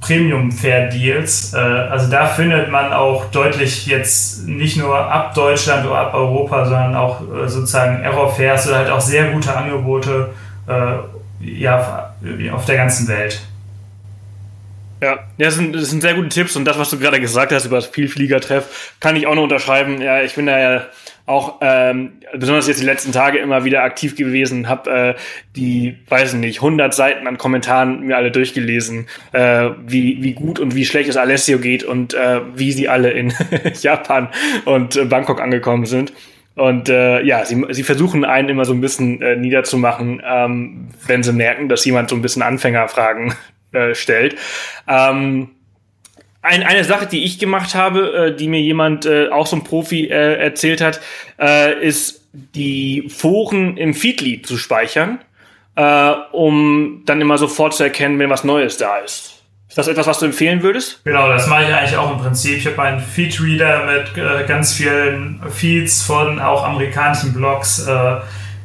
Premium 0.00 0.50
Fair 0.50 0.88
Deals. 0.88 1.52
Äh, 1.54 1.58
also 1.58 2.10
da 2.10 2.26
findet 2.26 2.70
man 2.70 2.92
auch 2.92 3.26
deutlich 3.26 3.86
jetzt 3.86 4.46
nicht 4.46 4.76
nur 4.76 4.98
ab 4.98 5.34
Deutschland 5.34 5.86
oder 5.86 5.98
ab 5.98 6.14
Europa, 6.14 6.64
sondern 6.64 6.94
auch 6.94 7.20
äh, 7.20 7.48
sozusagen 7.48 8.02
Error 8.02 8.34
Fairs 8.34 8.66
oder 8.66 8.78
halt 8.78 8.90
auch 8.90 9.00
sehr 9.00 9.30
gute 9.30 9.54
Angebote 9.54 10.30
äh, 10.66 11.46
ja, 11.46 12.12
auf 12.52 12.64
der 12.66 12.76
ganzen 12.76 13.08
Welt. 13.08 13.40
Ja, 15.02 15.20
das 15.38 15.54
sind, 15.54 15.74
das 15.74 15.88
sind 15.88 16.02
sehr 16.02 16.14
gute 16.14 16.28
Tipps 16.28 16.56
und 16.56 16.66
das, 16.66 16.78
was 16.78 16.90
du 16.90 16.98
gerade 16.98 17.20
gesagt 17.20 17.52
hast 17.52 17.64
über 17.64 17.76
das 17.76 17.86
Vielfliegertreff, 17.86 18.94
kann 19.00 19.16
ich 19.16 19.26
auch 19.26 19.34
noch 19.34 19.44
unterschreiben. 19.44 20.02
Ja, 20.02 20.22
ich 20.22 20.34
bin 20.34 20.46
da 20.46 20.58
ja 20.58 20.86
auch 21.24 21.58
ähm, 21.62 22.12
besonders 22.36 22.66
jetzt 22.66 22.80
die 22.80 22.86
letzten 22.86 23.12
Tage 23.12 23.38
immer 23.38 23.64
wieder 23.64 23.82
aktiv 23.82 24.16
gewesen, 24.16 24.68
habe 24.68 24.90
äh, 24.90 25.14
die, 25.56 25.96
weiß 26.08 26.34
nicht, 26.34 26.58
100 26.58 26.92
Seiten 26.92 27.26
an 27.26 27.38
Kommentaren 27.38 28.00
mir 28.06 28.16
alle 28.16 28.30
durchgelesen, 28.30 29.06
äh, 29.32 29.70
wie, 29.86 30.22
wie 30.22 30.32
gut 30.32 30.58
und 30.58 30.74
wie 30.74 30.84
schlecht 30.84 31.08
es 31.08 31.16
Alessio 31.16 31.58
geht 31.58 31.84
und 31.84 32.12
äh, 32.14 32.40
wie 32.54 32.72
sie 32.72 32.88
alle 32.88 33.10
in 33.12 33.32
Japan 33.80 34.28
und 34.64 34.96
äh, 34.96 35.04
Bangkok 35.04 35.40
angekommen 35.40 35.86
sind. 35.86 36.12
Und 36.56 36.88
äh, 36.88 37.22
ja, 37.22 37.44
sie, 37.44 37.64
sie 37.70 37.84
versuchen 37.84 38.24
einen 38.24 38.48
immer 38.50 38.64
so 38.64 38.74
ein 38.74 38.80
bisschen 38.80 39.22
äh, 39.22 39.36
niederzumachen, 39.36 40.20
ähm, 40.26 40.88
wenn 41.06 41.22
sie 41.22 41.32
merken, 41.32 41.68
dass 41.68 41.84
jemand 41.84 42.10
so 42.10 42.16
ein 42.16 42.22
bisschen 42.22 42.42
Anfängerfragen 42.42 43.34
äh, 43.72 43.94
stellt. 43.94 44.36
Ähm, 44.88 45.50
ein, 46.42 46.62
eine 46.62 46.84
Sache, 46.84 47.06
die 47.06 47.24
ich 47.24 47.38
gemacht 47.38 47.74
habe, 47.74 48.28
äh, 48.28 48.36
die 48.36 48.48
mir 48.48 48.60
jemand, 48.60 49.04
äh, 49.04 49.28
auch 49.28 49.46
so 49.46 49.56
ein 49.56 49.64
Profi, 49.64 50.06
äh, 50.06 50.36
erzählt 50.36 50.80
hat, 50.80 51.00
äh, 51.38 51.86
ist 51.86 52.24
die 52.32 53.08
Foren 53.08 53.76
im 53.76 53.92
Feedly 53.92 54.42
zu 54.42 54.56
speichern, 54.56 55.18
äh, 55.76 56.12
um 56.32 57.02
dann 57.04 57.20
immer 57.20 57.38
sofort 57.38 57.74
zu 57.74 57.82
erkennen, 57.82 58.18
wenn 58.18 58.30
was 58.30 58.44
Neues 58.44 58.76
da 58.76 58.98
ist. 58.98 59.40
Ist 59.68 59.78
das 59.78 59.86
etwas, 59.86 60.06
was 60.08 60.18
du 60.18 60.26
empfehlen 60.26 60.62
würdest? 60.62 61.00
Genau, 61.04 61.28
das 61.28 61.46
mache 61.46 61.62
ich 61.64 61.72
eigentlich 61.72 61.96
auch 61.96 62.10
im 62.10 62.18
Prinzip. 62.18 62.56
Ich 62.56 62.66
habe 62.66 62.76
meinen 62.76 63.00
Feedreader 63.00 63.84
mit 63.86 64.16
äh, 64.16 64.44
ganz 64.46 64.72
vielen 64.72 65.40
Feeds 65.48 66.02
von 66.02 66.40
auch 66.40 66.64
amerikanischen 66.64 67.32
Blogs, 67.32 67.86
äh, 67.86 68.16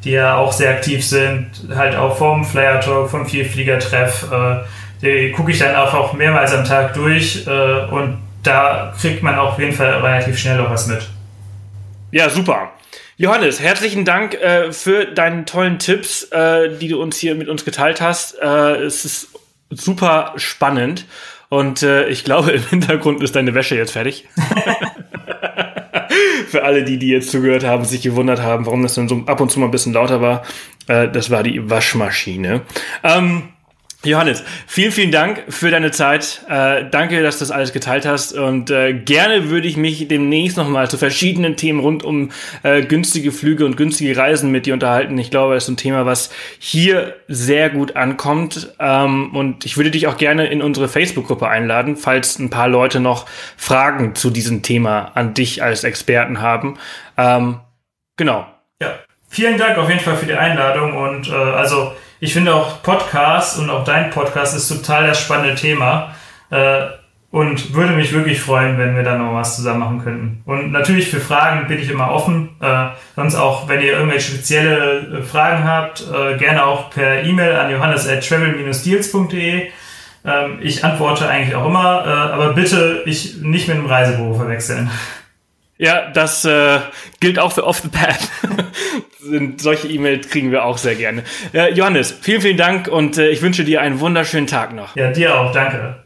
die 0.03 0.11
ja 0.11 0.37
auch 0.37 0.51
sehr 0.51 0.71
aktiv 0.71 1.05
sind, 1.05 1.51
halt 1.75 1.95
auch 1.95 2.17
vom 2.17 2.43
Flyer 2.43 2.79
Talk, 2.79 3.11
vom 3.11 3.27
Vielfliegertreff. 3.27 4.31
Äh, 4.31 4.63
die 5.05 5.31
gucke 5.31 5.51
ich 5.51 5.59
dann 5.59 5.75
auch 5.75 6.13
mehrmals 6.13 6.53
am 6.53 6.65
Tag 6.65 6.93
durch 6.93 7.45
äh, 7.47 7.85
und 7.85 8.17
da 8.43 8.93
kriegt 8.99 9.23
man 9.23 9.35
auf 9.35 9.57
jeden 9.59 9.73
Fall 9.73 9.93
relativ 10.01 10.37
schnell 10.37 10.59
auch 10.59 10.69
was 10.69 10.87
mit. 10.87 11.07
Ja, 12.11 12.29
super. 12.29 12.71
Johannes, 13.17 13.61
herzlichen 13.61 14.03
Dank 14.03 14.33
äh, 14.35 14.71
für 14.71 15.05
deine 15.05 15.45
tollen 15.45 15.79
Tipps, 15.79 16.23
äh, 16.31 16.77
die 16.77 16.89
du 16.89 17.01
uns 17.01 17.17
hier 17.17 17.35
mit 17.35 17.47
uns 17.47 17.63
geteilt 17.63 18.01
hast. 18.01 18.37
Äh, 18.41 18.75
es 18.83 19.05
ist 19.05 19.29
super 19.69 20.33
spannend 20.35 21.05
und 21.49 21.81
äh, 21.81 22.07
ich 22.09 22.23
glaube, 22.23 22.51
im 22.51 22.63
Hintergrund 22.67 23.23
ist 23.23 23.35
deine 23.35 23.53
Wäsche 23.53 23.75
jetzt 23.75 23.91
fertig. 23.91 24.27
für 26.47 26.63
alle, 26.63 26.83
die, 26.83 26.97
die 26.97 27.09
jetzt 27.09 27.31
zugehört 27.31 27.65
haben, 27.65 27.85
sich 27.85 28.01
gewundert 28.01 28.41
haben, 28.41 28.65
warum 28.65 28.83
das 28.83 28.95
dann 28.95 29.09
so 29.09 29.23
ab 29.25 29.41
und 29.41 29.51
zu 29.51 29.59
mal 29.59 29.65
ein 29.67 29.71
bisschen 29.71 29.93
lauter 29.93 30.21
war. 30.21 30.43
Äh, 30.87 31.09
das 31.09 31.29
war 31.29 31.43
die 31.43 31.69
Waschmaschine. 31.69 32.61
Ähm, 33.03 33.49
Johannes, 34.05 34.43
vielen, 34.67 34.91
vielen 34.91 35.11
Dank 35.11 35.43
für 35.49 35.71
deine 35.71 35.91
Zeit. 35.91 36.41
Äh, 36.47 36.85
danke, 36.91 37.23
dass 37.23 37.39
du 37.39 37.43
das 37.43 37.51
alles 37.51 37.73
geteilt 37.73 38.05
hast. 38.05 38.33
Und 38.33 38.69
äh, 38.69 38.93
gerne 38.93 39.49
würde 39.49 39.67
ich 39.67 39.77
mich 39.77 40.07
demnächst 40.07 40.57
nochmal 40.57 40.89
zu 40.89 40.97
verschiedenen 40.97 41.57
Themen 41.57 41.79
rund 41.79 42.03
um 42.03 42.31
äh, 42.63 42.83
günstige 42.83 43.31
Flüge 43.31 43.65
und 43.65 43.77
günstige 43.77 44.15
Reisen 44.15 44.51
mit 44.51 44.67
dir 44.67 44.73
unterhalten. 44.73 45.17
Ich 45.17 45.31
glaube, 45.31 45.55
das 45.55 45.63
ist 45.63 45.69
ein 45.69 45.77
Thema, 45.77 46.05
was 46.05 46.29
hier 46.59 47.15
sehr 47.27 47.69
gut 47.69 47.95
ankommt. 47.95 48.73
Ähm, 48.79 49.35
und 49.35 49.65
ich 49.65 49.77
würde 49.77 49.91
dich 49.91 50.07
auch 50.07 50.17
gerne 50.17 50.47
in 50.47 50.61
unsere 50.61 50.87
Facebook-Gruppe 50.87 51.47
einladen, 51.47 51.97
falls 51.97 52.37
ein 52.37 52.49
paar 52.51 52.67
Leute 52.67 52.99
noch 52.99 53.25
Fragen 53.57 54.13
zu 54.13 54.29
diesem 54.29 54.61
Thema 54.61 55.11
an 55.15 55.33
dich 55.33 55.63
als 55.63 55.83
Experten 55.83 56.41
haben. 56.41 56.77
Ähm, 57.17 57.59
genau. 58.17 58.45
Ja, 58.81 58.99
vielen 59.29 59.57
Dank 59.57 59.77
auf 59.77 59.89
jeden 59.89 60.01
Fall 60.01 60.15
für 60.15 60.27
die 60.27 60.33
Einladung. 60.33 60.95
Und 60.95 61.29
äh, 61.29 61.33
also 61.33 61.93
ich 62.19 62.33
finde 62.33 62.53
auch 62.53 62.81
Podcast 62.83 63.59
und 63.59 63.69
auch 63.69 63.83
dein 63.83 64.09
Podcast 64.09 64.55
ist 64.55 64.69
total 64.69 65.07
das 65.07 65.21
spannende 65.21 65.55
Thema. 65.55 66.15
Äh, 66.49 66.87
und 67.35 67.73
würde 67.73 67.91
mich 67.91 68.13
wirklich 68.13 68.39
freuen, 68.39 68.77
wenn 68.77 68.95
wir 68.95 69.03
da 69.03 69.17
noch 69.17 69.33
was 69.33 69.57
zusammen 69.57 69.79
machen 69.79 70.01
könnten. 70.01 70.41
Und 70.45 70.71
natürlich 70.71 71.09
für 71.09 71.19
Fragen 71.19 71.67
bin 71.67 71.79
ich 71.79 71.89
immer 71.89 72.09
offen. 72.09 72.55
Äh, 72.61 72.91
sonst 73.17 73.35
auch, 73.35 73.67
wenn 73.67 73.81
ihr 73.81 73.91
irgendwelche 73.91 74.31
spezielle 74.31 75.19
äh, 75.19 75.21
Fragen 75.21 75.65
habt, 75.65 76.01
äh, 76.01 76.37
gerne 76.37 76.65
auch 76.65 76.91
per 76.91 77.25
E-Mail 77.25 77.57
an 77.57 77.69
johannes 77.69 78.07
at 78.07 78.25
travel-deals.de. 78.25 79.67
Ähm, 80.23 80.59
ich 80.61 80.85
antworte 80.85 81.27
eigentlich 81.27 81.55
auch 81.55 81.65
immer, 81.65 82.05
äh, 82.05 82.09
aber 82.09 82.53
bitte 82.53 83.03
ich 83.05 83.41
nicht 83.41 83.67
mit 83.67 83.75
einem 83.75 83.87
Reisebüro 83.87 84.35
verwechseln. 84.35 84.89
Ja, 85.77 86.09
das 86.09 86.45
äh, 86.45 86.79
gilt 87.19 87.37
auch 87.37 87.51
für 87.51 87.65
Off 87.65 87.79
the 87.81 87.89
Path. 87.89 88.29
Sind, 89.19 89.61
solche 89.61 89.87
E-Mails 89.87 90.29
kriegen 90.29 90.51
wir 90.51 90.63
auch 90.63 90.77
sehr 90.77 90.95
gerne. 90.95 91.23
Äh, 91.53 91.73
Johannes, 91.73 92.15
vielen, 92.21 92.41
vielen 92.41 92.57
Dank 92.57 92.87
und 92.87 93.17
äh, 93.17 93.29
ich 93.29 93.41
wünsche 93.41 93.65
dir 93.65 93.81
einen 93.81 93.99
wunderschönen 93.99 94.47
Tag 94.47 94.73
noch. 94.73 94.95
Ja, 94.95 95.11
dir 95.11 95.37
auch, 95.37 95.51
danke. 95.51 96.03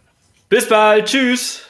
Bis 0.48 0.68
bald, 0.68 1.06
tschüss. 1.06 1.62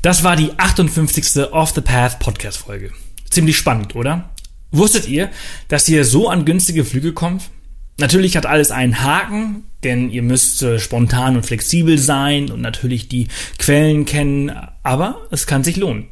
Das 0.00 0.24
war 0.24 0.34
die 0.34 0.50
58. 0.56 1.52
Off 1.52 1.70
the 1.70 1.80
Path 1.80 2.18
Podcast 2.18 2.58
Folge. 2.58 2.90
Ziemlich 3.30 3.56
spannend, 3.56 3.94
oder? 3.94 4.30
Wusstet 4.72 5.06
ihr, 5.06 5.30
dass 5.68 5.88
ihr 5.88 6.04
so 6.04 6.28
an 6.28 6.44
günstige 6.44 6.84
Flüge 6.84 7.12
kommt? 7.12 7.50
Natürlich 7.98 8.36
hat 8.36 8.46
alles 8.46 8.72
einen 8.72 9.00
Haken, 9.02 9.64
denn 9.84 10.10
ihr 10.10 10.22
müsst 10.22 10.62
äh, 10.62 10.80
spontan 10.80 11.36
und 11.36 11.46
flexibel 11.46 11.98
sein 11.98 12.50
und 12.50 12.60
natürlich 12.60 13.06
die 13.06 13.28
Quellen 13.58 14.06
kennen, 14.06 14.50
aber 14.82 15.28
es 15.30 15.46
kann 15.46 15.62
sich 15.62 15.76
lohnen. 15.76 16.08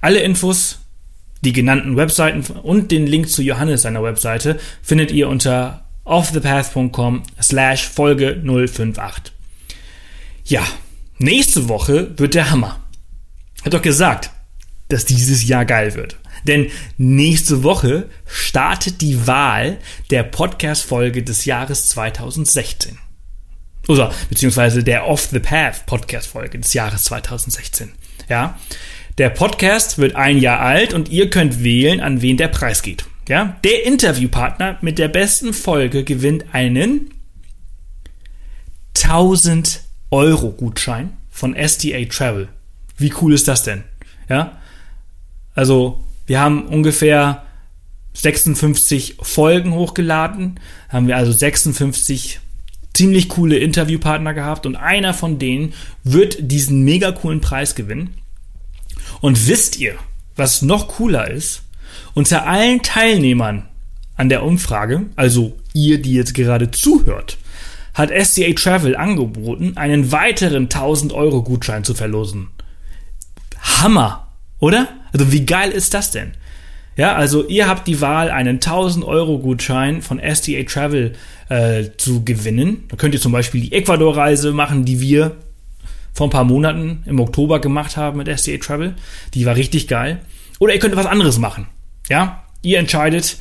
Alle 0.00 0.20
Infos, 0.20 0.80
die 1.42 1.52
genannten 1.52 1.96
Webseiten 1.96 2.44
und 2.58 2.90
den 2.90 3.06
Link 3.06 3.28
zu 3.28 3.42
Johannes 3.42 3.82
seiner 3.82 4.02
Webseite 4.02 4.58
findet 4.82 5.10
ihr 5.10 5.28
unter 5.28 5.86
offthepath.com 6.04 7.22
slash 7.40 7.88
Folge 7.88 8.42
058. 8.44 9.32
Ja, 10.44 10.66
nächste 11.18 11.68
Woche 11.68 12.18
wird 12.18 12.34
der 12.34 12.50
Hammer. 12.50 12.80
Hat 13.64 13.74
doch 13.74 13.82
gesagt, 13.82 14.30
dass 14.88 15.04
dieses 15.04 15.46
Jahr 15.46 15.64
geil 15.64 15.94
wird. 15.94 16.16
Denn 16.44 16.70
nächste 16.96 17.62
Woche 17.62 18.08
startet 18.26 19.00
die 19.00 19.26
Wahl 19.26 19.78
der 20.10 20.22
Podcast-Folge 20.22 21.22
des 21.22 21.44
Jahres 21.44 21.88
2016. 21.90 22.98
Oder 23.88 24.12
beziehungsweise 24.28 24.82
der 24.82 25.06
Off 25.06 25.28
the 25.30 25.38
Path 25.38 25.86
Podcast-Folge 25.86 26.58
des 26.58 26.72
Jahres 26.72 27.04
2016. 27.04 27.92
Ja. 28.28 28.58
Der 29.20 29.28
Podcast 29.28 29.98
wird 29.98 30.16
ein 30.16 30.38
Jahr 30.38 30.60
alt 30.60 30.94
und 30.94 31.10
ihr 31.10 31.28
könnt 31.28 31.62
wählen, 31.62 32.00
an 32.00 32.22
wen 32.22 32.38
der 32.38 32.48
Preis 32.48 32.80
geht. 32.80 33.04
Ja, 33.28 33.58
der 33.64 33.84
Interviewpartner 33.84 34.78
mit 34.80 34.98
der 34.98 35.08
besten 35.08 35.52
Folge 35.52 36.04
gewinnt 36.04 36.46
einen 36.54 37.10
1000 38.96 39.82
Euro 40.10 40.52
Gutschein 40.52 41.18
von 41.28 41.54
STA 41.54 42.02
Travel. 42.06 42.48
Wie 42.96 43.12
cool 43.20 43.34
ist 43.34 43.46
das 43.46 43.62
denn? 43.62 43.84
Ja, 44.30 44.58
also 45.54 46.02
wir 46.26 46.40
haben 46.40 46.64
ungefähr 46.68 47.44
56 48.14 49.18
Folgen 49.20 49.74
hochgeladen, 49.74 50.58
haben 50.88 51.08
wir 51.08 51.18
also 51.18 51.32
56 51.32 52.40
ziemlich 52.94 53.28
coole 53.28 53.58
Interviewpartner 53.58 54.32
gehabt 54.32 54.64
und 54.64 54.76
einer 54.76 55.12
von 55.12 55.38
denen 55.38 55.74
wird 56.04 56.38
diesen 56.50 56.84
mega 56.84 57.12
coolen 57.12 57.42
Preis 57.42 57.74
gewinnen. 57.74 58.14
Und 59.20 59.46
wisst 59.48 59.78
ihr, 59.78 59.96
was 60.36 60.62
noch 60.62 60.88
cooler 60.88 61.30
ist? 61.30 61.62
Unter 62.14 62.46
allen 62.46 62.82
Teilnehmern 62.82 63.68
an 64.16 64.28
der 64.28 64.42
Umfrage, 64.42 65.06
also 65.16 65.56
ihr, 65.72 66.00
die 66.00 66.14
jetzt 66.14 66.34
gerade 66.34 66.70
zuhört, 66.70 67.38
hat 67.94 68.10
SCA 68.10 68.52
Travel 68.54 68.96
angeboten, 68.96 69.72
einen 69.76 70.12
weiteren 70.12 70.64
1000 70.64 71.12
Euro 71.12 71.42
Gutschein 71.42 71.84
zu 71.84 71.94
verlosen. 71.94 72.48
Hammer, 73.60 74.28
oder? 74.58 74.88
Also 75.12 75.32
wie 75.32 75.44
geil 75.44 75.70
ist 75.70 75.94
das 75.94 76.10
denn? 76.10 76.32
Ja, 76.96 77.14
also 77.14 77.46
ihr 77.46 77.68
habt 77.68 77.86
die 77.88 78.00
Wahl, 78.00 78.30
einen 78.30 78.56
1000 78.56 79.04
Euro 79.04 79.38
Gutschein 79.38 80.02
von 80.02 80.20
STA 80.20 80.62
Travel 80.64 81.14
äh, 81.48 81.84
zu 81.96 82.24
gewinnen. 82.24 82.84
Da 82.88 82.96
könnt 82.96 83.14
ihr 83.14 83.20
zum 83.20 83.32
Beispiel 83.32 83.62
die 83.62 83.72
Ecuador-Reise 83.72 84.52
machen, 84.52 84.84
die 84.84 85.00
wir 85.00 85.36
vor 86.12 86.26
ein 86.26 86.30
paar 86.30 86.44
Monaten 86.44 87.02
im 87.06 87.20
Oktober 87.20 87.60
gemacht 87.60 87.96
haben 87.96 88.18
mit 88.18 88.28
SDA 88.28 88.58
Travel. 88.58 88.94
Die 89.34 89.46
war 89.46 89.56
richtig 89.56 89.88
geil. 89.88 90.20
Oder 90.58 90.74
ihr 90.74 90.80
könnt 90.80 90.96
was 90.96 91.06
anderes 91.06 91.38
machen. 91.38 91.66
Ja, 92.08 92.44
ihr 92.62 92.78
entscheidet, 92.78 93.38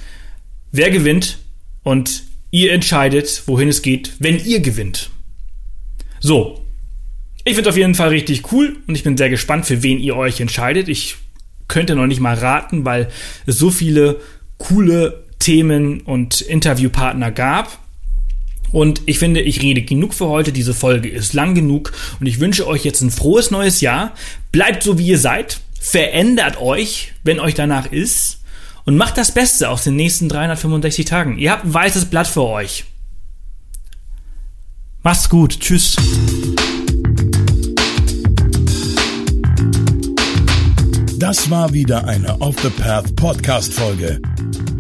wer 0.71 0.91
gewinnt 0.91 1.39
und 1.83 2.23
ihr 2.51 2.71
entscheidet, 2.71 3.43
wohin 3.47 3.67
es 3.69 3.81
geht, 3.81 4.13
wenn 4.19 4.43
ihr 4.43 4.59
gewinnt. 4.59 5.09
So, 6.19 6.63
Ich 7.45 7.55
finde 7.55 7.69
auf 7.69 7.77
jeden 7.77 7.95
Fall 7.95 8.09
richtig 8.09 8.51
cool 8.51 8.77
und 8.87 8.95
ich 8.95 9.03
bin 9.03 9.17
sehr 9.17 9.29
gespannt, 9.29 9.65
für 9.65 9.81
wen 9.81 9.99
ihr 9.99 10.15
euch 10.15 10.39
entscheidet. 10.39 10.87
Ich 10.87 11.15
könnte 11.67 11.95
noch 11.95 12.05
nicht 12.05 12.19
mal 12.19 12.35
raten, 12.35 12.85
weil 12.85 13.07
es 13.45 13.57
so 13.57 13.71
viele 13.71 14.19
coole 14.57 15.25
Themen 15.39 16.01
und 16.01 16.41
Interviewpartner 16.41 17.31
gab. 17.31 17.79
Und 18.71 19.01
ich 19.05 19.19
finde, 19.19 19.41
ich 19.41 19.61
rede 19.61 19.81
genug 19.81 20.13
für 20.13 20.27
heute. 20.27 20.51
Diese 20.51 20.73
Folge 20.73 21.09
ist 21.09 21.33
lang 21.33 21.55
genug 21.55 21.91
und 22.19 22.25
ich 22.27 22.39
wünsche 22.39 22.67
euch 22.67 22.83
jetzt 22.85 23.01
ein 23.01 23.11
frohes 23.11 23.51
neues 23.51 23.81
Jahr. 23.81 24.13
Bleibt 24.51 24.83
so, 24.83 24.97
wie 24.97 25.07
ihr 25.07 25.19
seid. 25.19 25.59
Verändert 25.79 26.59
euch, 26.61 27.13
wenn 27.23 27.39
euch 27.39 27.55
danach 27.55 27.91
ist. 27.91 28.41
Und 28.85 28.97
macht 28.97 29.17
das 29.17 29.33
Beste 29.33 29.69
aus 29.69 29.83
den 29.83 29.95
nächsten 29.95 30.29
365 30.29 31.05
Tagen. 31.05 31.37
Ihr 31.37 31.51
habt 31.51 31.65
ein 31.65 31.73
weißes 31.73 32.05
Blatt 32.05 32.27
für 32.27 32.43
euch. 32.43 32.85
Macht's 35.03 35.29
gut. 35.29 35.59
Tschüss. 35.59 35.95
Das 41.17 41.49
war 41.49 41.73
wieder 41.73 42.07
eine 42.07 42.39
Off 42.41 42.55
the 42.61 42.69
Path 42.69 43.15
Podcast 43.15 43.73
Folge. 43.73 44.21